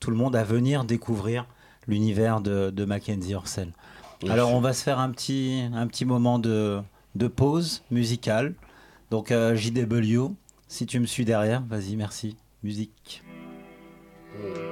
tout 0.00 0.10
le 0.10 0.16
monde 0.16 0.34
à 0.34 0.42
venir 0.42 0.84
découvrir 0.84 1.44
l'univers 1.86 2.40
de, 2.40 2.70
de 2.70 2.84
Mackenzie 2.86 3.34
Orsel. 3.34 3.74
Alors 4.28 4.54
on 4.54 4.60
va 4.60 4.72
se 4.72 4.82
faire 4.82 4.98
un 4.98 5.10
petit, 5.10 5.62
un 5.72 5.86
petit 5.86 6.04
moment 6.04 6.38
de, 6.38 6.80
de 7.14 7.28
pause 7.28 7.82
musicale. 7.90 8.54
Donc 9.10 9.30
euh, 9.32 9.56
JW, 9.56 10.32
Si 10.68 10.86
tu 10.86 11.00
me 11.00 11.06
suis 11.06 11.24
derrière, 11.24 11.62
vas-y, 11.62 11.96
merci. 11.96 12.36
Musique. 12.62 13.22
ce 14.36 14.69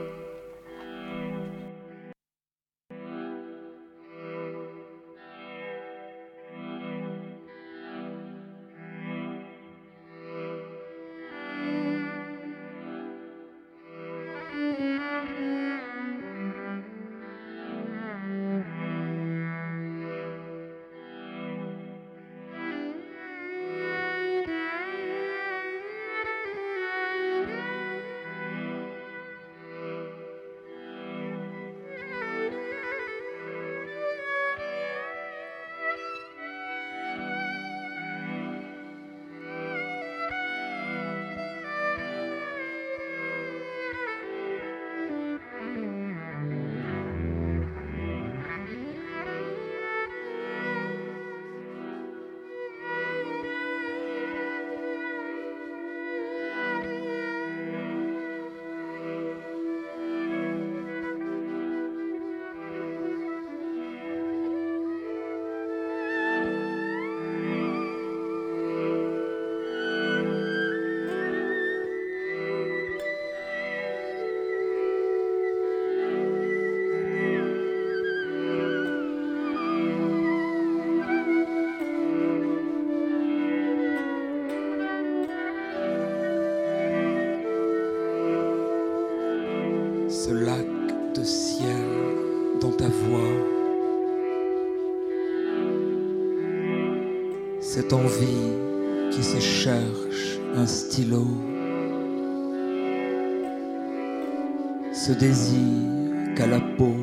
se 99.34 99.40
cherche 99.40 100.38
un 100.56 100.66
stylo, 100.66 101.26
ce 104.94 105.12
désir 105.12 106.34
qu'à 106.34 106.46
la 106.46 106.60
peau 106.78 106.96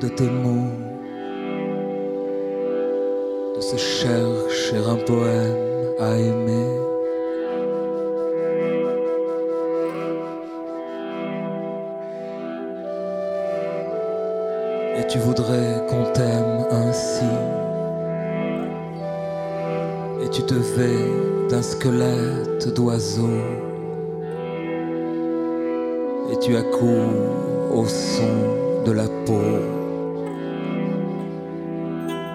de 0.00 0.08
tes 0.08 0.30
mots, 0.42 0.72
de 3.56 3.60
se 3.60 3.76
chercher 3.76 4.78
un 4.94 4.96
poème 5.10 5.56
à 6.00 6.16
aimer. 6.16 6.70
Et 14.98 15.06
tu 15.08 15.18
voudrais 15.18 15.65
tu 20.36 20.42
te 20.42 20.60
fais 20.60 21.48
d'un 21.48 21.62
squelette 21.62 22.68
d'oiseau. 22.74 23.38
Et 26.30 26.38
tu 26.40 26.54
accours 26.56 27.72
au 27.72 27.86
son 27.86 28.82
de 28.84 28.92
la 28.92 29.08
peau. 29.24 29.40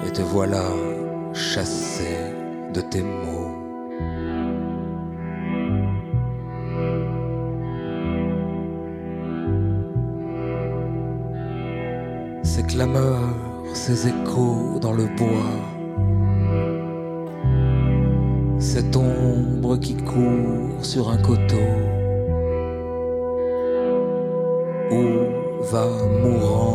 Et 0.04 0.12
te 0.12 0.24
voilà 0.24 0.64
chassé 1.34 2.18
de 2.74 2.82
tes 2.82 3.04
mots. 3.04 3.52
Ces 12.42 12.64
clameurs, 12.64 13.36
ces 13.74 14.08
échos 14.08 14.80
dans 14.82 14.94
le 14.94 15.06
bois. 15.06 15.81
Sur 20.82 21.10
un 21.10 21.18
coteau. 21.18 21.56
Où 24.92 25.64
va 25.72 25.86
mourant 26.22 26.71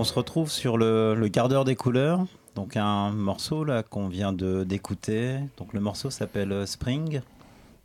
on 0.00 0.04
se 0.04 0.14
retrouve 0.14 0.50
sur 0.50 0.78
le, 0.78 1.14
le 1.14 1.28
quart 1.28 1.50
d'heure 1.50 1.66
des 1.66 1.76
couleurs. 1.76 2.24
Donc 2.54 2.78
un 2.78 3.10
morceau 3.10 3.64
là 3.64 3.82
qu'on 3.82 4.08
vient 4.08 4.32
de 4.32 4.64
d'écouter. 4.64 5.38
Donc 5.58 5.74
le 5.74 5.80
morceau 5.80 6.08
s'appelle 6.08 6.52
euh, 6.52 6.64
Spring 6.64 7.20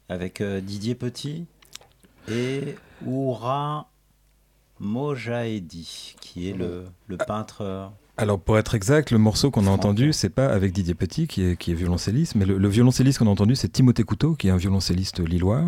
avec 0.07 0.39
euh, 0.39 0.61
Didier 0.61 0.95
Petit 0.95 1.45
et 2.29 2.75
Oura 3.05 3.89
Mojahedi 4.79 6.15
qui 6.21 6.49
est 6.49 6.53
le, 6.53 6.85
le 7.07 7.17
peintre. 7.17 7.91
Alors 8.17 8.39
pour 8.39 8.57
être 8.57 8.75
exact, 8.75 9.11
le 9.11 9.17
morceau 9.17 9.51
qu'on 9.51 9.67
a 9.67 9.69
entendu, 9.69 10.13
c'est 10.13 10.29
pas 10.29 10.47
avec 10.47 10.71
Didier 10.71 10.93
Petit 10.95 11.27
qui 11.27 11.43
est, 11.43 11.57
qui 11.57 11.71
est 11.71 11.73
violoncelliste, 11.73 12.35
mais 12.35 12.45
le, 12.45 12.57
le 12.57 12.67
violoncelliste 12.69 13.19
qu'on 13.19 13.27
a 13.27 13.29
entendu, 13.29 13.55
c'est 13.55 13.67
Timothée 13.67 14.03
Couteau, 14.03 14.35
qui 14.35 14.47
est 14.47 14.51
un 14.51 14.57
violoncelliste 14.57 15.19
lillois. 15.19 15.65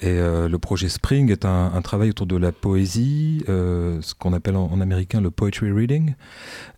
Et 0.00 0.06
euh, 0.06 0.48
le 0.48 0.58
projet 0.60 0.88
Spring 0.88 1.28
est 1.32 1.44
un, 1.44 1.72
un 1.74 1.82
travail 1.82 2.10
autour 2.10 2.26
de 2.26 2.36
la 2.36 2.52
poésie, 2.52 3.42
euh, 3.48 3.98
ce 4.00 4.14
qu'on 4.14 4.32
appelle 4.32 4.54
en, 4.54 4.66
en 4.66 4.80
américain 4.80 5.20
le 5.20 5.32
poetry 5.32 5.72
reading. 5.72 6.14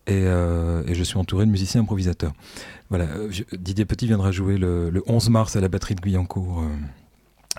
Et, 0.07 0.23
euh, 0.25 0.83
et 0.87 0.95
je 0.95 1.03
suis 1.03 1.19
entouré 1.19 1.45
de 1.45 1.51
musiciens 1.51 1.83
improvisateurs. 1.83 2.33
Voilà, 2.89 3.07
Didier 3.53 3.85
Petit 3.85 4.07
viendra 4.07 4.31
jouer 4.31 4.57
le, 4.57 4.89
le 4.89 5.03
11 5.07 5.29
mars 5.29 5.55
à 5.55 5.61
la 5.61 5.69
batterie 5.69 5.97
de 5.97 6.01
Guyancourt. 6.01 6.65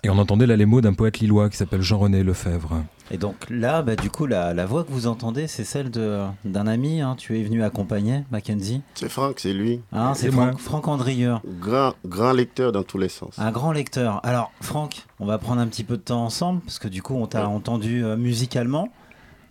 Et 0.03 0.09
on 0.09 0.17
entendait 0.17 0.45
là 0.47 0.55
les 0.55 0.65
mots 0.65 0.81
d'un 0.81 0.93
poète 0.93 1.19
lillois 1.19 1.49
qui 1.49 1.57
s'appelle 1.57 1.81
Jean-René 1.81 2.23
Lefebvre. 2.23 2.83
Et 3.11 3.17
donc 3.17 3.35
là, 3.51 3.83
bah, 3.83 3.95
du 3.95 4.09
coup, 4.09 4.25
la, 4.25 4.53
la 4.55 4.65
voix 4.65 4.83
que 4.83 4.91
vous 4.91 5.05
entendez, 5.05 5.45
c'est 5.47 5.63
celle 5.63 5.91
de- 5.91 6.23
d'un 6.43 6.65
ami. 6.65 7.01
hein. 7.01 7.15
Tu 7.17 7.39
es 7.39 7.43
venu 7.43 7.63
accompagner 7.63 8.23
Mackenzie. 8.31 8.81
C'est 8.95 9.09
Franck, 9.09 9.39
c'est 9.39 9.53
lui. 9.53 9.81
Hein, 9.91 10.13
c'est 10.15 10.31
Franck, 10.31 10.57
Franck 10.59 10.87
Andrieur. 10.87 11.41
Grand, 11.61 11.93
grand 12.05 12.31
lecteur 12.33 12.71
dans 12.71 12.81
tous 12.83 12.97
les 12.97 13.09
sens. 13.09 13.37
Un 13.37 13.51
grand 13.51 13.71
lecteur. 13.71 14.21
Alors, 14.25 14.51
Franck, 14.61 15.05
on 15.19 15.27
va 15.27 15.37
prendre 15.37 15.61
un 15.61 15.67
petit 15.67 15.83
peu 15.83 15.97
de 15.97 16.01
temps 16.01 16.23
ensemble, 16.25 16.61
parce 16.61 16.79
que 16.79 16.87
du 16.87 17.03
coup, 17.03 17.13
on 17.15 17.27
t'a 17.27 17.47
entendu 17.47 18.03
euh, 18.03 18.17
musicalement. 18.17 18.89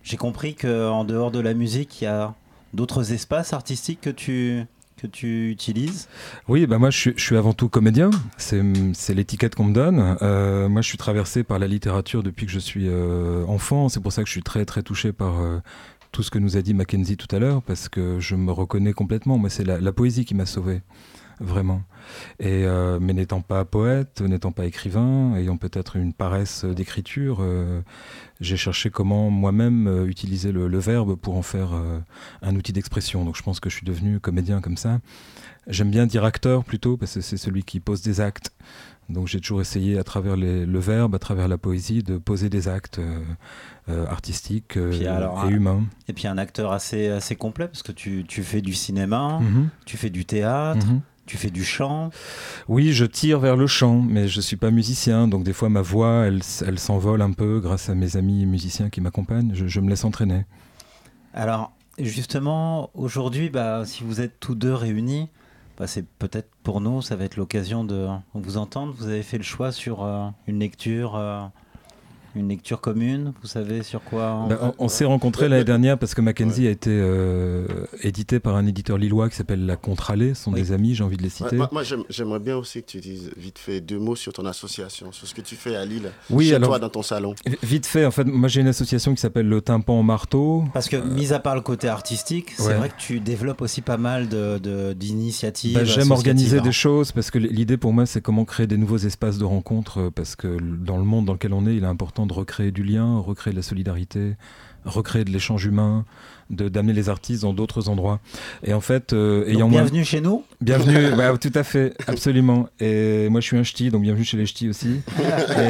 J'ai 0.03 0.17
compris 0.17 0.55
qu'en 0.57 1.05
dehors 1.05 1.31
de 1.31 1.39
la 1.41 1.55
musique, 1.55 2.01
il 2.01 2.05
y 2.05 2.09
a 2.09 2.35
d'autres 2.75 3.13
espaces 3.13 3.53
artistiques 3.53 4.01
que 4.01 4.11
tu, 4.11 4.65
que 5.05 5.17
tu 5.17 5.51
utilises. 5.51 6.09
Oui, 6.49 6.67
bah 6.67 6.79
moi 6.79 6.91
je 6.91 7.11
suis, 7.17 7.37
avant 7.37 7.53
tout 7.53 7.69
comédien, 7.69 8.11
c'est 8.39 8.63
c'est 8.95 9.15
l'étiquette 9.15 9.55
qu'on 9.55 9.65
me 9.65 9.75
donne. 9.75 10.17
Euh, 10.23 10.69
moi 10.69 10.83
je 10.83 10.89
suis 10.89 10.99
traversé 10.99 11.45
par 11.45 11.59
la 11.59 11.67
littérature 11.67 12.23
depuis 12.23 12.47
que 12.47 12.53
je 12.53 12.59
suis 12.59 12.89
euh, 12.89 13.45
enfant, 13.47 13.89
c'est 13.89 14.01
pour 14.01 14.13
ça 14.13 14.23
que 14.23 14.29
je 14.29 14.33
suis 14.33 14.43
très 14.43 14.65
très 14.65 14.83
touché 14.83 15.13
par 15.13 15.41
euh, 15.41 15.59
tout 16.13 16.23
ce 16.23 16.31
que 16.31 16.39
nous 16.39 16.57
a 16.57 16.63
dit 16.63 16.75
Mackenzie 16.75 17.17
tout 17.17 17.35
à 17.35 17.39
l'heure, 17.39 17.63
parce 17.63 17.89
que 17.89 18.19
je 18.21 18.37
me 18.37 18.53
reconnais 18.53 18.93
complètement. 18.93 19.37
Moi, 19.37 19.51
c'est 19.51 19.65
la, 19.65 19.81
la 19.81 19.93
poésie 19.93 20.25
qui 20.25 20.35
m'a 20.35 20.47
sauvé, 20.47 20.81
vraiment. 21.41 21.83
Et, 22.39 22.65
euh, 22.65 22.99
mais 23.01 23.13
n'étant 23.15 23.41
pas 23.41 23.65
poète, 23.65 24.21
n'étant 24.21 24.53
pas 24.53 24.67
écrivain, 24.67 25.35
ayant 25.37 25.57
peut-être 25.57 25.97
une 25.97 26.13
paresse 26.13 26.65
d'écriture, 26.65 27.39
euh, 27.41 27.81
j'ai 28.41 28.57
cherché 28.57 28.91
comment 28.91 29.31
moi-même 29.31 29.87
euh, 29.87 30.07
utiliser 30.07 30.53
le, 30.53 30.69
le 30.69 30.79
verbe 30.79 31.17
pour 31.17 31.37
en 31.37 31.43
faire 31.43 31.73
euh, 31.73 31.99
un 32.43 32.55
outil 32.57 32.73
d'expression. 32.73 33.25
Donc 33.25 33.37
je 33.37 33.43
pense 33.43 33.59
que 33.61 33.71
je 33.71 33.77
suis 33.77 33.87
devenu 33.87 34.21
comédien 34.21 34.61
comme 34.61 34.77
ça. 34.77 35.01
J'aime 35.67 35.91
bien 35.91 36.07
dire 36.07 36.25
acteur 36.25 36.63
plutôt, 36.63 36.97
parce 36.99 37.15
que 37.15 37.21
c'est 37.23 37.39
celui 37.39 37.63
qui 37.63 37.81
pose 37.81 38.03
des 38.03 38.21
actes. 38.21 38.51
Donc 39.09 39.29
j'ai 39.29 39.41
toujours 39.41 39.61
essayé 39.61 39.99
à 39.99 40.05
travers 40.05 40.37
les- 40.37 40.65
le 40.67 40.79
verbe, 40.79 41.15
à 41.15 41.19
travers 41.19 41.49
la 41.49 41.59
poésie, 41.59 42.03
de 42.03 42.17
poser 42.19 42.49
des 42.51 42.69
actes 42.69 42.99
euh, 42.99 43.21
euh, 43.91 44.07
artistiques 44.07 44.77
euh, 44.79 45.15
alors, 45.17 45.45
et 45.45 45.49
humains. 45.53 45.85
Et 46.09 46.13
puis 46.15 46.27
un 46.27 46.37
acteur 46.39 46.73
assez, 46.73 47.09
assez 47.09 47.37
complet, 47.37 47.67
parce 47.67 47.83
que 47.83 47.93
tu, 47.93 48.25
tu 48.27 48.43
fais 48.43 48.61
du 48.63 48.73
cinéma, 48.75 49.41
Mhm. 49.41 49.69
tu 49.87 49.97
fais 49.99 50.11
du 50.11 50.25
théâtre, 50.27 50.87
Mhm. 50.87 51.01
Tu 51.27 51.37
fais 51.37 51.51
du 51.51 51.65
chant? 51.65 52.11
Oui, 52.69 52.93
je 52.93 53.05
tire 53.05 53.39
vers 53.39 53.57
le 53.57 53.67
chant, 53.67 54.01
mais 54.01 54.29
je 54.29 54.41
suis 54.41 54.57
pas 54.57 54.71
musicien, 54.71 55.29
donc 55.29 55.45
des 55.45 55.53
fois 55.53 55.69
ma 55.69 55.83
voix, 55.83 56.27
elle, 56.27 56.41
elle 56.67 56.79
s'envole 56.79 57.23
un 57.23 57.33
peu 57.33 57.61
grâce 57.61 57.89
à 57.89 57.95
mes 57.95 58.17
amis 58.17 58.47
musiciens 58.47 58.91
qui 58.91 59.01
m'accompagnent. 59.01 59.53
Je, 59.55 59.67
je 59.67 59.81
me 59.81 59.89
laisse 59.89 60.05
entraîner. 60.05 60.45
Alors, 61.33 61.73
justement, 61.99 62.91
aujourd'hui, 62.95 63.51
bah, 63.51 63.85
si 63.85 64.05
vous 64.05 64.21
êtes 64.21 64.39
tous 64.41 64.55
deux 64.55 64.75
réunis, 64.75 65.29
bah, 65.79 65.87
c'est 65.87 66.07
peut-être 66.07 66.49
pour 66.63 66.81
nous, 66.81 67.03
ça 67.03 67.17
va 67.17 67.25
être 67.25 67.37
l'occasion 67.37 67.85
de 67.85 68.07
vous 68.35 68.57
entendre. 68.57 68.95
Vous 68.97 69.09
avez 69.09 69.23
fait 69.23 69.39
le 69.39 69.45
choix 69.45 69.73
sur 69.73 70.05
euh, 70.05 70.29
une 70.47 70.61
lecture, 70.61 71.17
euh, 71.17 71.43
une 72.37 72.49
lecture 72.49 72.81
commune. 72.81 73.33
Vous 73.43 73.49
savez 73.49 73.83
sur 73.83 74.03
quoi 74.03 74.47
Ben, 74.49 74.59
on 74.79 74.85
on 74.85 74.89
s'est 74.89 75.05
rencontrés 75.05 75.49
l'année 75.49 75.65
dernière 75.65 75.99
parce 75.99 76.15
que 76.15 76.21
Mackenzie 76.21 76.67
a 76.67 76.71
été 76.71 76.91
euh, 76.93 77.67
édité 78.03 78.41
par 78.41 78.57
un 78.57 78.67
éditeur 78.67 78.99
lillois 78.99 79.29
qui 79.29 79.37
s'appelle 79.37 79.67
La 79.67 79.77
Contralée. 79.77 80.35
Ce 80.35 80.45
sont 80.45 80.53
des 80.53 80.73
amis, 80.73 80.95
j'ai 80.95 81.05
envie 81.05 81.17
de 81.17 81.23
les 81.23 81.29
Ouais, 81.29 81.35
citer. 81.49 81.57
moi, 81.57 81.69
moi, 81.73 81.83
j'aime- 81.83 82.05
j'aimerais 82.11 82.39
bien 82.41 82.57
aussi 82.57 82.83
que 82.83 82.87
tu 82.87 83.01
dises 83.01 83.31
vite 83.37 83.59
fait 83.59 83.81
deux 83.81 83.99
mots 83.99 84.17
sur 84.17 84.33
ton 84.33 84.45
association, 84.47 85.13
sur 85.13 85.27
ce 85.27 85.35
que 85.35 85.41
tu 85.41 85.55
fais 85.57 85.77
à 85.77 85.85
Lille, 85.85 86.11
Oui, 86.31 86.49
chez 86.49 86.55
alors- 86.57 86.71
toi 86.71 86.79
dans 86.79 86.89
ton 86.89 87.03
salon. 87.03 87.35
Vite 87.63 87.87
fait, 87.87 88.05
en 88.05 88.11
fait, 88.11 88.25
moi 88.25 88.49
j'ai 88.49 88.61
une 88.61 88.69
association 88.69 89.15
qui 89.15 89.21
s'appelle 89.21 89.49
le 89.49 89.61
Tympan 89.61 90.01
au 90.01 90.03
Marteau. 90.03 90.65
Parce 90.73 90.89
que, 90.89 90.97
mis 90.97 91.33
à 91.33 91.39
part 91.39 91.55
le 91.55 91.61
côté 91.61 91.89
artistique, 91.89 92.53
c'est 92.57 92.67
ouais. 92.69 92.75
vrai 92.75 92.89
que 92.89 92.95
tu 92.99 93.21
développes 93.21 93.63
aussi 93.63 93.81
pas 93.81 93.97
mal 93.97 94.29
de- 94.29 94.59
de- 94.59 94.93
d'initiatives. 94.93 95.75
Bah, 95.75 95.85
J'aime 95.85 96.11
organiser 96.11 96.61
des 96.61 96.73
choses 96.73 97.13
parce 97.13 97.31
que 97.31 97.39
l'idée 97.39 97.77
pour 97.77 97.93
moi 97.93 98.07
c'est 98.07 98.21
comment 98.21 98.45
créer 98.45 98.67
des 98.67 98.77
nouveaux 98.77 98.99
espaces 98.99 99.39
de 99.39 99.45
rencontre 99.45 99.99
euh, 100.01 100.11
parce 100.11 100.37
que 100.37 100.59
dans 100.61 100.97
le 100.97 101.05
monde 101.05 101.25
dans 101.27 101.33
lequel 101.35 101.53
on 101.53 101.67
est 101.67 101.77
il 101.77 101.83
est 101.85 101.87
important 101.87 102.24
de 102.27 102.33
recréer 102.33 102.71
du 102.71 102.83
lien, 102.83 103.19
recréer 103.19 103.53
de 103.53 103.59
la 103.59 103.63
solidarité, 103.63 104.37
recréer 104.85 105.25
de 105.25 105.31
l'échange 105.31 105.65
humain, 105.65 106.05
d'amener 106.55 106.93
les 106.93 107.09
artistes 107.09 107.43
dans 107.43 107.53
d'autres 107.53 107.89
endroits. 107.89 108.21
Et 108.63 108.73
en 108.73 108.81
fait, 108.81 109.13
euh, 109.13 109.47
ayant 109.49 109.69
bienvenue 109.69 110.05
chez 110.05 110.21
nous. 110.21 110.45
Bienvenue, 110.61 111.13
ouais, 111.15 111.39
tout 111.41 111.53
à 111.55 111.63
fait, 111.65 111.95
absolument. 112.07 112.69
Et 112.81 113.29
moi 113.29 113.41
je 113.41 113.47
suis 113.47 113.57
un 113.57 113.63
ch'ti, 113.63 113.91
donc 113.91 114.03
bienvenue 114.03 114.25
chez 114.25 114.37
les 114.37 114.47
ch'tis 114.47 114.69
aussi. 114.69 115.01
Et, 115.19 115.69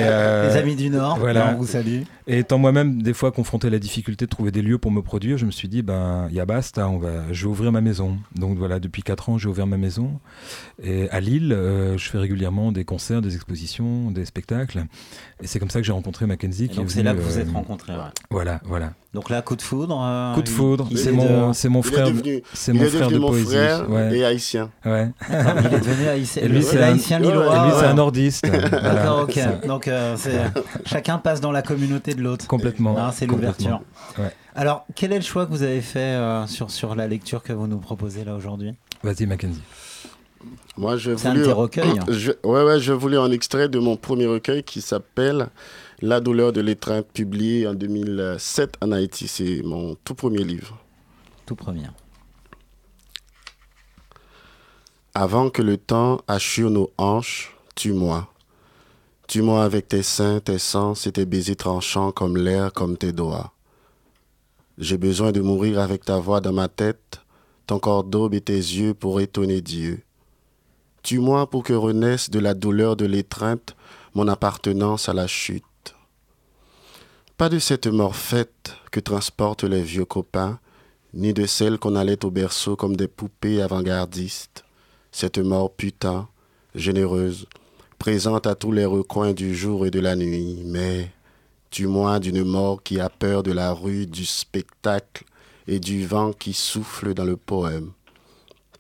Les 0.49 0.57
amis 0.57 0.77
du 0.77 0.91
Nord, 0.91 1.19
voilà. 1.19 1.55
on 1.57 1.61
vous 1.61 1.67
salue. 1.67 2.03
Et 2.27 2.39
étant 2.39 2.57
moi-même 2.59 3.03
des 3.03 3.13
fois 3.13 3.33
confronté 3.33 3.67
à 3.67 3.71
la 3.71 3.79
difficulté 3.79 4.25
de 4.25 4.31
trouver 4.31 4.51
des 4.51 4.63
lieux 4.63 4.79
pour 4.79 4.91
me 4.91 5.03
produire, 5.03 5.37
je 5.37 5.45
me 5.47 5.51
suis 5.51 5.69
dit 5.69 5.83
ben 5.83 6.29
y 6.33 6.41
a 6.41 6.47
basta, 6.47 6.89
on 6.89 6.99
va, 6.99 7.33
je 7.33 7.43
vais 7.45 7.51
ouvrir 7.51 7.71
ma 7.73 7.81
maison. 7.83 8.17
Donc 8.35 8.57
voilà, 8.57 8.81
depuis 8.81 9.03
4 9.03 9.29
ans 9.29 9.39
j'ai 9.39 9.49
ouvert 9.49 9.67
ma 9.67 9.77
maison. 9.77 10.13
Et 10.83 11.09
à 11.11 11.21
Lille, 11.21 11.53
euh, 11.53 11.99
je 11.99 12.09
fais 12.11 12.19
régulièrement 12.19 12.73
des 12.73 12.85
concerts, 12.85 13.21
des 13.21 13.35
expositions, 13.35 14.11
des 14.11 14.25
spectacles. 14.25 14.85
Et 15.43 15.47
c'est 15.47 15.59
comme 15.59 15.71
ça 15.71 15.81
que 15.81 15.87
j'ai 15.87 15.93
rencontré 15.93 16.27
Mackenzie. 16.27 16.65
Et 16.65 16.69
qui 16.69 16.77
donc 16.77 16.87
est 16.87 16.91
c'est 16.91 17.03
là 17.03 17.13
que 17.15 17.21
vous 17.21 17.37
euh, 17.37 17.43
êtes 17.43 17.51
rencontrés. 17.53 17.93
ouais. 17.93 17.99
Voilà, 18.31 18.61
voilà. 18.65 18.95
Donc 19.13 19.31
là, 19.31 19.43
coup 19.43 19.55
de 19.55 19.63
foudre. 19.63 20.01
euh, 20.03 20.35
Coup 20.35 20.43
de 20.43 20.49
foudre, 20.49 20.74
c'est 20.97 21.13
mon, 21.13 21.49
de- 21.49 21.53
c'est 21.55 21.69
mon 21.69 21.81
Il 21.83 21.87
est 21.87 21.91
frère, 21.93 22.07
c'est 22.53 22.73
il 22.73 22.79
mon 22.79 22.85
est 22.85 22.89
frère 22.89 23.01
devenu 23.09 23.15
de 23.15 23.19
mon 23.21 23.29
poésie. 23.29 23.47
frère 23.47 23.91
ouais. 23.91 24.17
et 24.19 24.25
haïtien. 24.25 24.71
Ouais. 24.85 25.09
D'accord, 25.31 25.55
il 25.61 25.75
est 25.75 25.81
devenu 25.81 26.09
haïtien. 26.09 26.43
Et 26.43 26.49
lui, 26.49 26.63
C'est 26.63 26.77
lillois, 26.77 26.87
et 27.57 27.69
lui, 27.69 27.73
c'est 27.79 27.87
un 27.87 27.95
nordiste. 27.95 28.47
Voilà. 28.71 28.81
D'accord, 28.95 29.21
ok. 29.29 29.67
Donc 29.67 29.89
euh, 29.89 30.17
chacun 30.87 31.19
passe 31.19 31.41
dans 31.41 31.53
la 31.53 31.63
communauté 31.63 32.15
de 32.15 32.23
l'autre. 32.23 32.47
Complètement. 32.47 32.95
Ah, 32.99 33.11
c'est 33.15 33.27
l'ouverture. 33.27 33.81
Ouais. 34.19 34.31
Alors, 34.57 34.87
quel 34.95 35.13
est 35.13 35.17
le 35.19 35.25
choix 35.25 35.47
que 35.47 35.51
vous 35.51 35.63
avez 35.63 35.81
fait 35.81 35.99
euh, 35.99 36.47
sur, 36.47 36.71
sur 36.71 36.95
la 36.95 37.07
lecture 37.09 37.43
que 37.43 37.53
vous 37.53 37.67
nous 37.67 37.79
proposez 37.79 38.25
là 38.25 38.35
aujourd'hui? 38.35 38.75
Vas-y, 39.03 39.27
Mackenzie. 39.27 39.61
Moi, 40.77 40.97
je 40.97 41.17
C'est 41.17 41.29
un 41.29 41.31
voulais. 41.31 41.41
de 41.43 41.47
tes 41.47 41.53
recueils 41.53 42.01
Je, 42.09 42.33
ouais, 42.45 42.63
ouais, 42.65 42.81
je 42.81 42.93
voulais 42.93 43.17
un 43.17 43.31
extrait 43.31 43.69
de 43.69 43.79
mon 43.79 43.97
premier 43.97 44.27
recueil 44.27 44.63
qui 44.65 44.81
s'appelle 44.81 45.49
La 46.07 46.21
douleur 46.21 46.53
de 46.53 46.61
l'étreinte, 46.61 47.07
publié 47.15 47.67
en 47.67 47.73
2007 47.73 48.77
en 48.83 48.93
Haïti. 48.93 49.27
C'est 49.27 49.63
mon 49.63 49.95
tout 50.05 50.15
premier 50.15 50.45
livre. 50.45 50.79
Tout 51.47 51.55
premier. 51.55 51.87
Avant 55.15 55.49
que 55.49 55.63
le 55.63 55.79
temps 55.79 56.21
hachure 56.29 56.71
nos 56.71 56.93
hanches, 56.99 57.57
tue-moi. 57.75 58.29
Tue-moi 59.29 59.65
avec 59.65 59.89
tes 59.89 60.03
seins, 60.03 60.41
tes 60.41 60.59
sens 60.59 61.07
et 61.07 61.13
tes 61.13 61.25
baisers 61.25 61.57
tranchants 61.57 62.13
comme 62.13 62.37
l'air, 62.37 62.75
comme 62.75 62.99
tes 62.99 63.13
doigts. 63.13 63.55
J'ai 64.77 64.99
besoin 64.99 65.33
de 65.33 65.41
mourir 65.41 65.79
avec 65.81 66.05
ta 66.05 66.19
voix 66.19 66.43
dans 66.43 66.53
ma 66.53 66.69
tête, 66.69 67.23
ton 67.67 67.79
corps 67.79 68.05
d'aube 68.05 68.35
et 68.35 68.43
tes 68.43 68.53
yeux 68.53 68.93
pour 68.93 69.23
étonner 69.23 69.63
Dieu. 69.63 70.03
Tue-moi 71.03 71.49
pour 71.49 71.63
que 71.63 71.73
renaisse 71.73 72.29
de 72.29 72.41
la 72.41 72.53
douleur 72.53 72.95
de 72.95 73.07
l'étreinte 73.07 73.75
mon 74.15 74.29
appartenance 74.29 75.09
à 75.09 75.15
la 75.15 75.27
chute. 75.27 75.65
Pas 77.37 77.49
de 77.49 77.59
cette 77.59 77.89
mort 77.89 78.15
faite 78.15 78.77
que 78.93 79.01
transportent 79.01 79.65
les 79.65 79.83
vieux 79.83 80.05
copains, 80.05 80.61
ni 81.15 81.33
de 81.33 81.47
celle 81.47 81.79
qu'on 81.79 81.97
allait 81.97 82.25
au 82.25 82.31
berceau 82.31 82.77
comme 82.77 82.95
des 82.95 83.09
poupées 83.09 83.61
avant-gardistes. 83.61 84.65
Cette 85.11 85.39
mort 85.39 85.75
putain, 85.75 86.29
généreuse, 86.77 87.47
présente 87.99 88.47
à 88.47 88.55
tous 88.55 88.71
les 88.71 88.85
recoins 88.85 89.33
du 89.33 89.53
jour 89.53 89.85
et 89.85 89.91
de 89.91 89.99
la 89.99 90.15
nuit, 90.15 90.63
mais 90.65 91.11
tue-moi 91.71 92.21
d'une 92.21 92.45
mort 92.45 92.85
qui 92.85 93.01
a 93.01 93.09
peur 93.09 93.43
de 93.43 93.51
la 93.51 93.73
rue, 93.73 94.07
du 94.07 94.25
spectacle 94.25 95.25
et 95.67 95.81
du 95.81 96.07
vent 96.07 96.33
qui 96.33 96.53
souffle 96.53 97.15
dans 97.15 97.25
le 97.25 97.37
poème. 97.37 97.91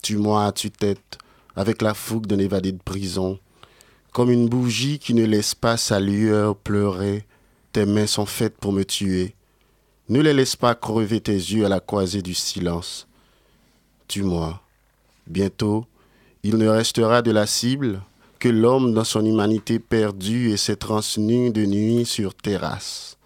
Tue-moi 0.00 0.44
à 0.44 0.52
tue-tête, 0.52 1.18
avec 1.56 1.82
la 1.82 1.92
fougue 1.92 2.28
d'un 2.28 2.38
évadé 2.38 2.70
de 2.70 2.82
prison, 2.82 3.40
comme 4.12 4.30
une 4.30 4.48
bougie 4.48 5.00
qui 5.00 5.12
ne 5.12 5.24
laisse 5.24 5.56
pas 5.56 5.76
sa 5.76 5.98
lueur 5.98 6.54
pleurer, 6.54 7.26
tes 7.74 7.86
mains 7.86 8.06
sont 8.06 8.24
faites 8.24 8.56
pour 8.56 8.72
me 8.72 8.84
tuer. 8.84 9.34
Ne 10.08 10.20
les 10.20 10.32
laisse 10.32 10.54
pas 10.54 10.76
crever 10.76 11.20
tes 11.20 11.32
yeux 11.32 11.66
à 11.66 11.68
la 11.68 11.80
croisée 11.80 12.22
du 12.22 12.32
silence. 12.32 13.08
Tue-moi. 14.06 14.60
Bientôt, 15.26 15.84
il 16.44 16.56
ne 16.56 16.68
restera 16.68 17.20
de 17.20 17.32
la 17.32 17.46
cible 17.46 18.00
que 18.38 18.48
l'homme 18.48 18.94
dans 18.94 19.02
son 19.02 19.26
humanité 19.26 19.80
perdue 19.80 20.50
et 20.50 20.56
ses 20.56 20.76
nues 21.18 21.50
de 21.50 21.66
nuit 21.66 22.06
sur 22.06 22.34
terrasse. 22.34 23.18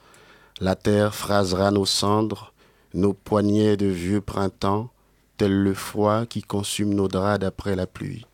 La 0.60 0.76
terre 0.76 1.14
phrasera 1.14 1.70
nos 1.70 1.84
cendres, 1.84 2.54
nos 2.94 3.12
poignets 3.12 3.76
de 3.76 3.86
vieux 3.86 4.22
printemps, 4.22 4.88
tel 5.36 5.52
le 5.52 5.74
froid 5.74 6.24
qui 6.24 6.42
consume 6.42 6.94
nos 6.94 7.08
draps 7.08 7.40
d'après 7.40 7.76
la 7.76 7.86
pluie. 7.86 8.24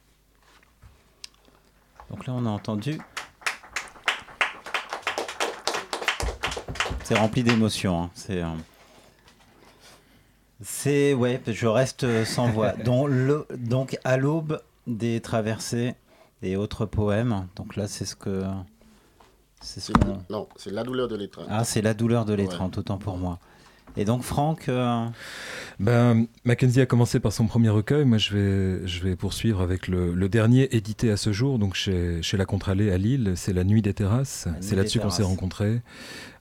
Donc 2.09 2.25
là, 2.29 2.35
on 2.37 2.47
a 2.47 2.51
entendu. 2.51 3.01
C'est 7.05 7.14
rempli 7.14 7.42
d'émotions. 7.44 8.05
hein. 8.05 8.11
C'est. 8.14 8.42
euh, 8.42 8.46
C'est 10.62 11.14
ouais, 11.14 11.40
je 11.46 11.66
reste 11.66 12.24
sans 12.24 12.48
voix. 12.50 12.72
Donc, 12.84 13.09
le- 13.11 13.46
donc 13.57 13.98
à 14.05 14.16
l'aube 14.16 14.61
des 14.86 15.20
traversées 15.20 15.94
et 16.42 16.57
autres 16.57 16.86
poèmes. 16.86 17.46
Donc 17.57 17.76
là, 17.76 17.86
c'est 17.88 18.05
ce 18.05 18.16
que. 18.16 18.44
C'est 19.61 19.80
ce 19.80 19.92
qu'on- 19.92 20.18
Non, 20.30 20.48
c'est 20.57 20.70
la 20.70 20.82
douleur 20.84 21.09
de 21.09 21.16
l'étreinte. 21.16 21.46
Ah, 21.50 21.64
c'est 21.64 21.82
la 21.82 21.94
douleur 21.94 22.24
de 22.24 22.34
l'étreinte, 22.34 22.76
autant 22.78 22.98
pour 22.98 23.16
moi. 23.16 23.38
Et 23.97 24.05
donc 24.05 24.22
Franck. 24.22 24.68
euh, 24.68 25.07
Ben, 25.78 26.26
Mackenzie 26.45 26.80
a 26.80 26.86
commencé 26.86 27.20
par 27.20 27.32
son 27.32 27.47
premier 27.47 27.68
recueil. 27.68 28.05
Moi, 28.05 28.18
je 28.18 28.34
vais, 28.36 28.86
je 28.86 29.03
vais 29.03 29.16
poursuivre 29.16 29.61
avec 29.61 29.88
le, 29.88 30.12
le 30.14 30.28
dernier 30.28 30.74
édité 30.76 31.11
à 31.11 31.16
ce 31.16 31.32
jour, 31.32 31.59
donc 31.59 31.74
chez, 31.74 32.20
chez 32.22 32.36
La 32.36 32.45
Contralée 32.45 32.90
à 32.90 32.99
Lille. 32.99 33.34
C'est 33.36 33.53
La 33.53 33.64
Nuit 33.64 33.82
des 33.82 33.95
Terrasses. 33.95 34.49
C'est 34.61 34.70
des 34.70 34.76
là-dessus 34.76 34.99
qu'on 35.01 35.11
s'est 35.11 35.22
rencontrés. 35.22 35.80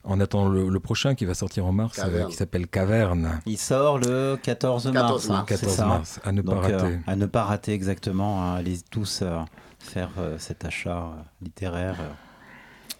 On 0.06 0.20
attend 0.20 0.48
le, 0.48 0.68
le 0.68 0.80
prochain 0.80 1.14
qui 1.14 1.24
va 1.24 1.32
sortir 1.34 1.64
en 1.64 1.72
mars, 1.72 1.98
euh, 2.04 2.24
qui 2.26 2.34
s'appelle 2.36 2.66
Caverne. 2.66 3.40
Il 3.46 3.56
sort 3.56 3.98
le 3.98 4.36
14 4.42 4.86
mars. 4.88 4.94
14 4.94 5.28
mars, 5.28 5.30
hein, 5.30 5.44
c'est 5.48 5.54
14 5.60 5.76
ça 5.76 5.86
mars, 5.86 6.20
à 6.24 6.32
ne 6.32 6.42
pas 6.42 6.54
Donc, 6.54 6.64
euh, 6.68 6.76
rater. 6.78 6.98
à 7.06 7.16
ne 7.16 7.26
pas 7.26 7.44
rater 7.44 7.72
exactement. 7.72 8.42
hein. 8.44 8.56
Allez 8.56 8.78
tous 8.90 9.20
euh, 9.22 9.38
faire 9.78 10.10
euh, 10.18 10.36
cet 10.38 10.64
achat 10.66 10.98
euh, 10.98 11.22
littéraire. 11.42 11.96
euh. 12.00 12.12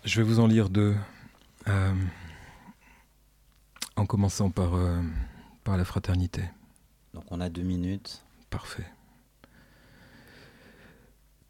Je 0.04 0.16
vais 0.20 0.26
vous 0.26 0.40
en 0.40 0.46
lire 0.46 0.70
deux. 0.70 0.94
En 3.96 4.06
commençant 4.06 4.50
par, 4.50 4.74
euh, 4.74 5.00
par 5.62 5.76
la 5.76 5.84
fraternité. 5.84 6.42
Donc 7.14 7.24
on 7.30 7.40
a 7.40 7.48
deux 7.48 7.62
minutes. 7.62 8.24
Parfait. 8.50 8.86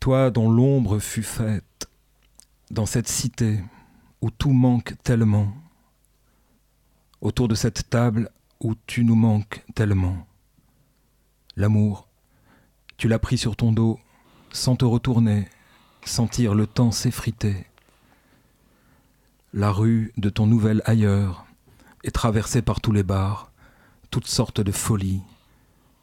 Toi 0.01 0.31
dont 0.31 0.51
l'ombre 0.51 0.99
fut 0.99 1.23
faite, 1.23 1.89
dans 2.71 2.87
cette 2.87 3.09
cité 3.09 3.61
où 4.21 4.31
tout 4.31 4.53
manque 4.53 4.95
tellement, 5.03 5.53
autour 7.21 7.49
de 7.49 7.55
cette 7.55 7.89
table 7.89 8.31
où 8.61 8.75
tu 8.87 9.05
nous 9.05 9.15
manques 9.15 9.65
tellement. 9.75 10.27
L'amour, 11.57 12.09
tu 12.97 13.09
l'as 13.09 13.19
pris 13.19 13.39
sur 13.39 13.57
ton 13.57 13.73
dos 13.73 13.99
sans 14.53 14.77
te 14.77 14.85
retourner, 14.85 15.49
sentir 16.05 16.55
le 16.55 16.67
temps 16.67 16.91
s'effriter. 16.91 17.67
La 19.53 19.71
rue 19.71 20.13
de 20.17 20.31
ton 20.31 20.47
nouvel 20.47 20.83
ailleurs 20.85 21.44
est 22.05 22.13
traversée 22.13 22.63
par 22.63 22.81
tous 22.81 22.93
les 22.93 23.03
bars, 23.03 23.51
toutes 24.11 24.29
sortes 24.29 24.61
de 24.61 24.71
folies, 24.71 25.23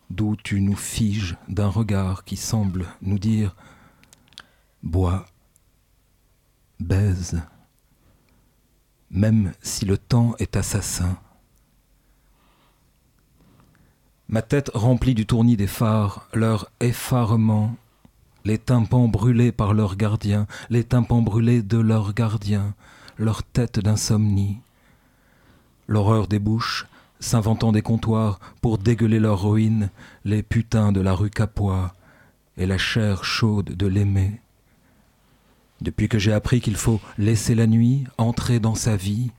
d'où 0.10 0.36
tu 0.36 0.60
nous 0.60 0.76
figes 0.76 1.38
d'un 1.48 1.70
regard 1.70 2.26
qui 2.26 2.36
semble 2.36 2.86
nous 3.02 3.20
dire 3.20 3.56
Bois, 4.84 5.26
baise, 6.80 7.42
même 9.12 9.54
si 9.62 9.86
le 9.86 9.98
temps 9.98 10.36
est 10.40 10.58
assassin. 10.58 11.18
Ma 14.28 14.42
tête 14.42 14.72
remplie 14.74 15.14
du 15.14 15.26
tournis 15.26 15.58
des 15.58 15.68
phares, 15.68 16.28
leur 16.34 16.72
effarement, 16.80 17.76
les 18.44 18.58
tympans 18.58 19.08
brûlés 19.08 19.52
par 19.52 19.74
leurs 19.74 19.98
gardiens, 19.98 20.48
les 20.70 20.84
tympans 20.84 21.22
brûlés 21.22 21.62
de 21.62 21.78
leurs 21.78 22.14
gardiens, 22.14 22.74
leur 23.18 23.44
tête 23.44 23.80
d'insomnie. 23.80 24.58
L'horreur 25.92 26.30
des 26.30 26.40
bouches, 26.40 26.88
s'inventant 27.20 27.74
des 27.74 27.82
comptoirs 27.82 28.40
pour 28.62 28.78
dégueuler 28.78 29.20
leurs 29.20 29.44
ruines, 29.44 29.90
les 30.24 30.42
putains 30.42 30.94
de 30.94 31.02
la 31.02 31.14
rue 31.14 31.30
Capois 31.30 31.94
et 32.56 32.66
la 32.66 32.78
chair 32.78 33.26
chaude 33.26 33.76
de 33.76 33.88
l'aimer. 33.88 34.40
Depuis 35.82 36.08
que 36.08 36.18
j'ai 36.18 36.32
appris 36.32 36.62
qu'il 36.62 36.78
faut 36.78 37.02
laisser 37.18 37.56
la 37.56 37.68
nuit 37.68 38.06
entrer 38.18 38.62
dans 38.62 38.74
sa 38.74 38.96
vie 38.96 39.32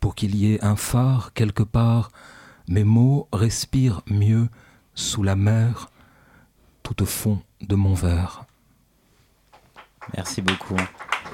pour 0.00 0.16
qu'il 0.16 0.34
y 0.34 0.52
ait 0.52 0.64
un 0.64 0.74
phare 0.74 1.32
quelque 1.34 1.62
part, 1.62 2.10
mes 2.66 2.82
mots 2.82 3.28
respirent 3.32 4.02
mieux 4.08 4.48
sous 4.96 5.22
la 5.22 5.36
mer, 5.36 5.88
tout 6.82 7.00
au 7.00 7.06
fond 7.06 7.40
de 7.60 7.76
mon 7.76 7.94
verre. 7.94 8.44
Merci 10.16 10.42
beaucoup. 10.42 10.74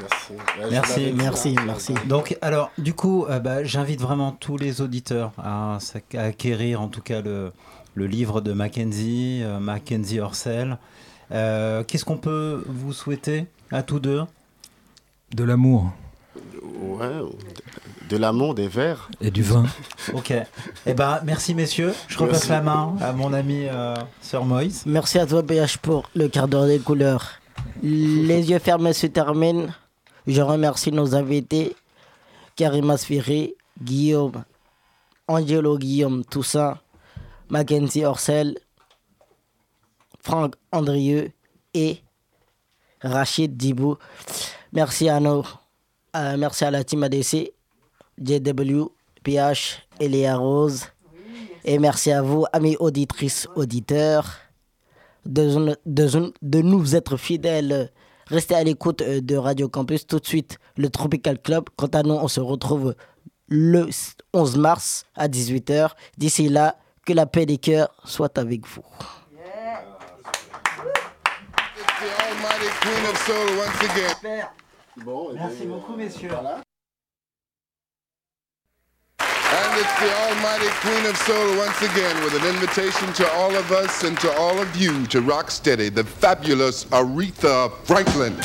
Merci. 0.00 0.32
Merci, 0.70 1.12
merci, 1.16 1.56
merci. 1.66 1.94
Donc, 2.06 2.36
alors, 2.40 2.70
du 2.78 2.94
coup, 2.94 3.26
euh, 3.26 3.38
bah, 3.38 3.64
j'invite 3.64 4.00
vraiment 4.00 4.32
tous 4.32 4.56
les 4.56 4.80
auditeurs 4.80 5.32
à, 5.38 5.78
à 6.14 6.20
acquérir 6.22 6.80
en 6.80 6.88
tout 6.88 7.00
cas 7.02 7.20
le, 7.20 7.52
le 7.94 8.06
livre 8.06 8.40
de 8.40 8.52
Mackenzie, 8.52 9.40
euh, 9.42 9.58
Mackenzie 9.58 10.20
Orsel. 10.20 10.78
Euh, 11.32 11.82
Qu'est-ce 11.84 12.04
qu'on 12.04 12.16
peut 12.16 12.64
vous 12.66 12.92
souhaiter 12.92 13.46
à 13.70 13.82
tous 13.82 14.00
deux? 14.00 14.22
De 15.34 15.44
l'amour. 15.44 15.90
Ouais, 16.80 17.20
de 18.08 18.16
l'amour, 18.16 18.54
des 18.54 18.68
verres. 18.68 19.10
Et 19.20 19.30
du 19.30 19.42
vin. 19.42 19.66
ok. 20.14 20.32
Eh 20.86 20.94
ben, 20.94 21.20
merci 21.24 21.54
messieurs. 21.54 21.92
Je 22.06 22.16
repasse 22.18 22.48
Merci. 22.48 22.50
la 22.50 22.60
main 22.62 22.94
à 23.00 23.12
mon 23.12 23.32
ami 23.32 23.66
euh, 23.66 23.94
Sir 24.20 24.44
Moïse. 24.44 24.84
Merci 24.86 25.18
à 25.18 25.26
toi, 25.26 25.42
BH, 25.42 25.78
pour 25.82 26.08
le 26.14 26.28
quart 26.28 26.48
d'heure 26.48 26.66
des 26.66 26.78
couleurs. 26.78 27.32
Les 27.82 28.50
yeux 28.50 28.58
fermés 28.60 28.92
se 28.92 29.06
terminent. 29.08 29.66
Je 30.28 30.42
remercie 30.42 30.92
nos 30.92 31.14
invités, 31.14 31.74
Karima 32.54 32.98
Sfiri, 32.98 33.54
Guillaume, 33.82 34.44
Angelo 35.26 35.78
Guillaume 35.78 36.22
Toussaint, 36.22 36.78
Mackenzie 37.48 38.04
Orcel, 38.04 38.58
Franck 40.20 40.54
Andrieux 40.70 41.30
et 41.72 42.02
Rachid 43.00 43.56
Dibou. 43.56 43.96
Merci 44.70 45.08
à 45.08 45.18
nos, 45.18 45.44
euh, 46.14 46.36
merci 46.36 46.66
à 46.66 46.70
la 46.70 46.84
team 46.84 47.04
ADC, 47.04 47.50
JW, 48.22 48.82
PH, 49.22 49.78
Eléa 49.98 50.36
Rose. 50.36 50.84
Et 51.64 51.78
merci 51.78 52.12
à 52.12 52.20
vous, 52.20 52.44
amis 52.52 52.76
auditrices, 52.78 53.48
auditeurs, 53.56 54.36
de 55.24 56.60
nous 56.60 56.96
être 56.96 57.16
fidèles. 57.16 57.90
Restez 58.28 58.54
à 58.54 58.62
l'écoute 58.62 59.00
euh, 59.00 59.20
de 59.20 59.36
Radio 59.36 59.68
Campus. 59.68 60.06
Tout 60.06 60.18
de 60.18 60.26
suite, 60.26 60.58
le 60.76 60.90
Tropical 60.90 61.40
Club. 61.40 61.64
Quant 61.76 61.86
à 61.86 62.02
nous, 62.02 62.14
on 62.14 62.28
se 62.28 62.40
retrouve 62.40 62.94
le 63.48 63.88
11 64.34 64.56
mars 64.58 65.06
à 65.14 65.28
18h. 65.28 65.92
D'ici 66.18 66.48
là, 66.48 66.76
que 67.06 67.14
la 67.14 67.24
paix 67.24 67.46
des 67.46 67.56
cœurs 67.56 67.88
soit 68.04 68.36
avec 68.36 68.66
vous. 68.66 68.82
Almighty 72.00 72.68
Queen 72.80 73.04
of 73.10 73.26
Soul 73.26 73.48
once 73.58 73.80
again. 73.90 74.48
Merci 75.34 75.66
beaucoup, 75.66 75.96
messieurs. 75.96 76.30
And 79.60 79.80
it's 79.80 80.00
the 80.00 80.14
Almighty 80.28 80.68
Queen 80.82 81.04
of 81.06 81.16
Soul 81.16 81.56
once 81.58 81.82
again 81.82 82.22
with 82.22 82.34
an 82.34 82.46
invitation 82.48 83.12
to 83.14 83.28
all 83.32 83.54
of 83.56 83.72
us 83.72 84.04
and 84.04 84.18
to 84.20 84.30
all 84.38 84.60
of 84.60 84.76
you 84.76 85.04
to 85.06 85.20
rock 85.20 85.50
steady, 85.50 85.88
the 85.88 86.04
fabulous 86.04 86.84
Aretha 86.86 87.72
Franklin. 87.84 88.36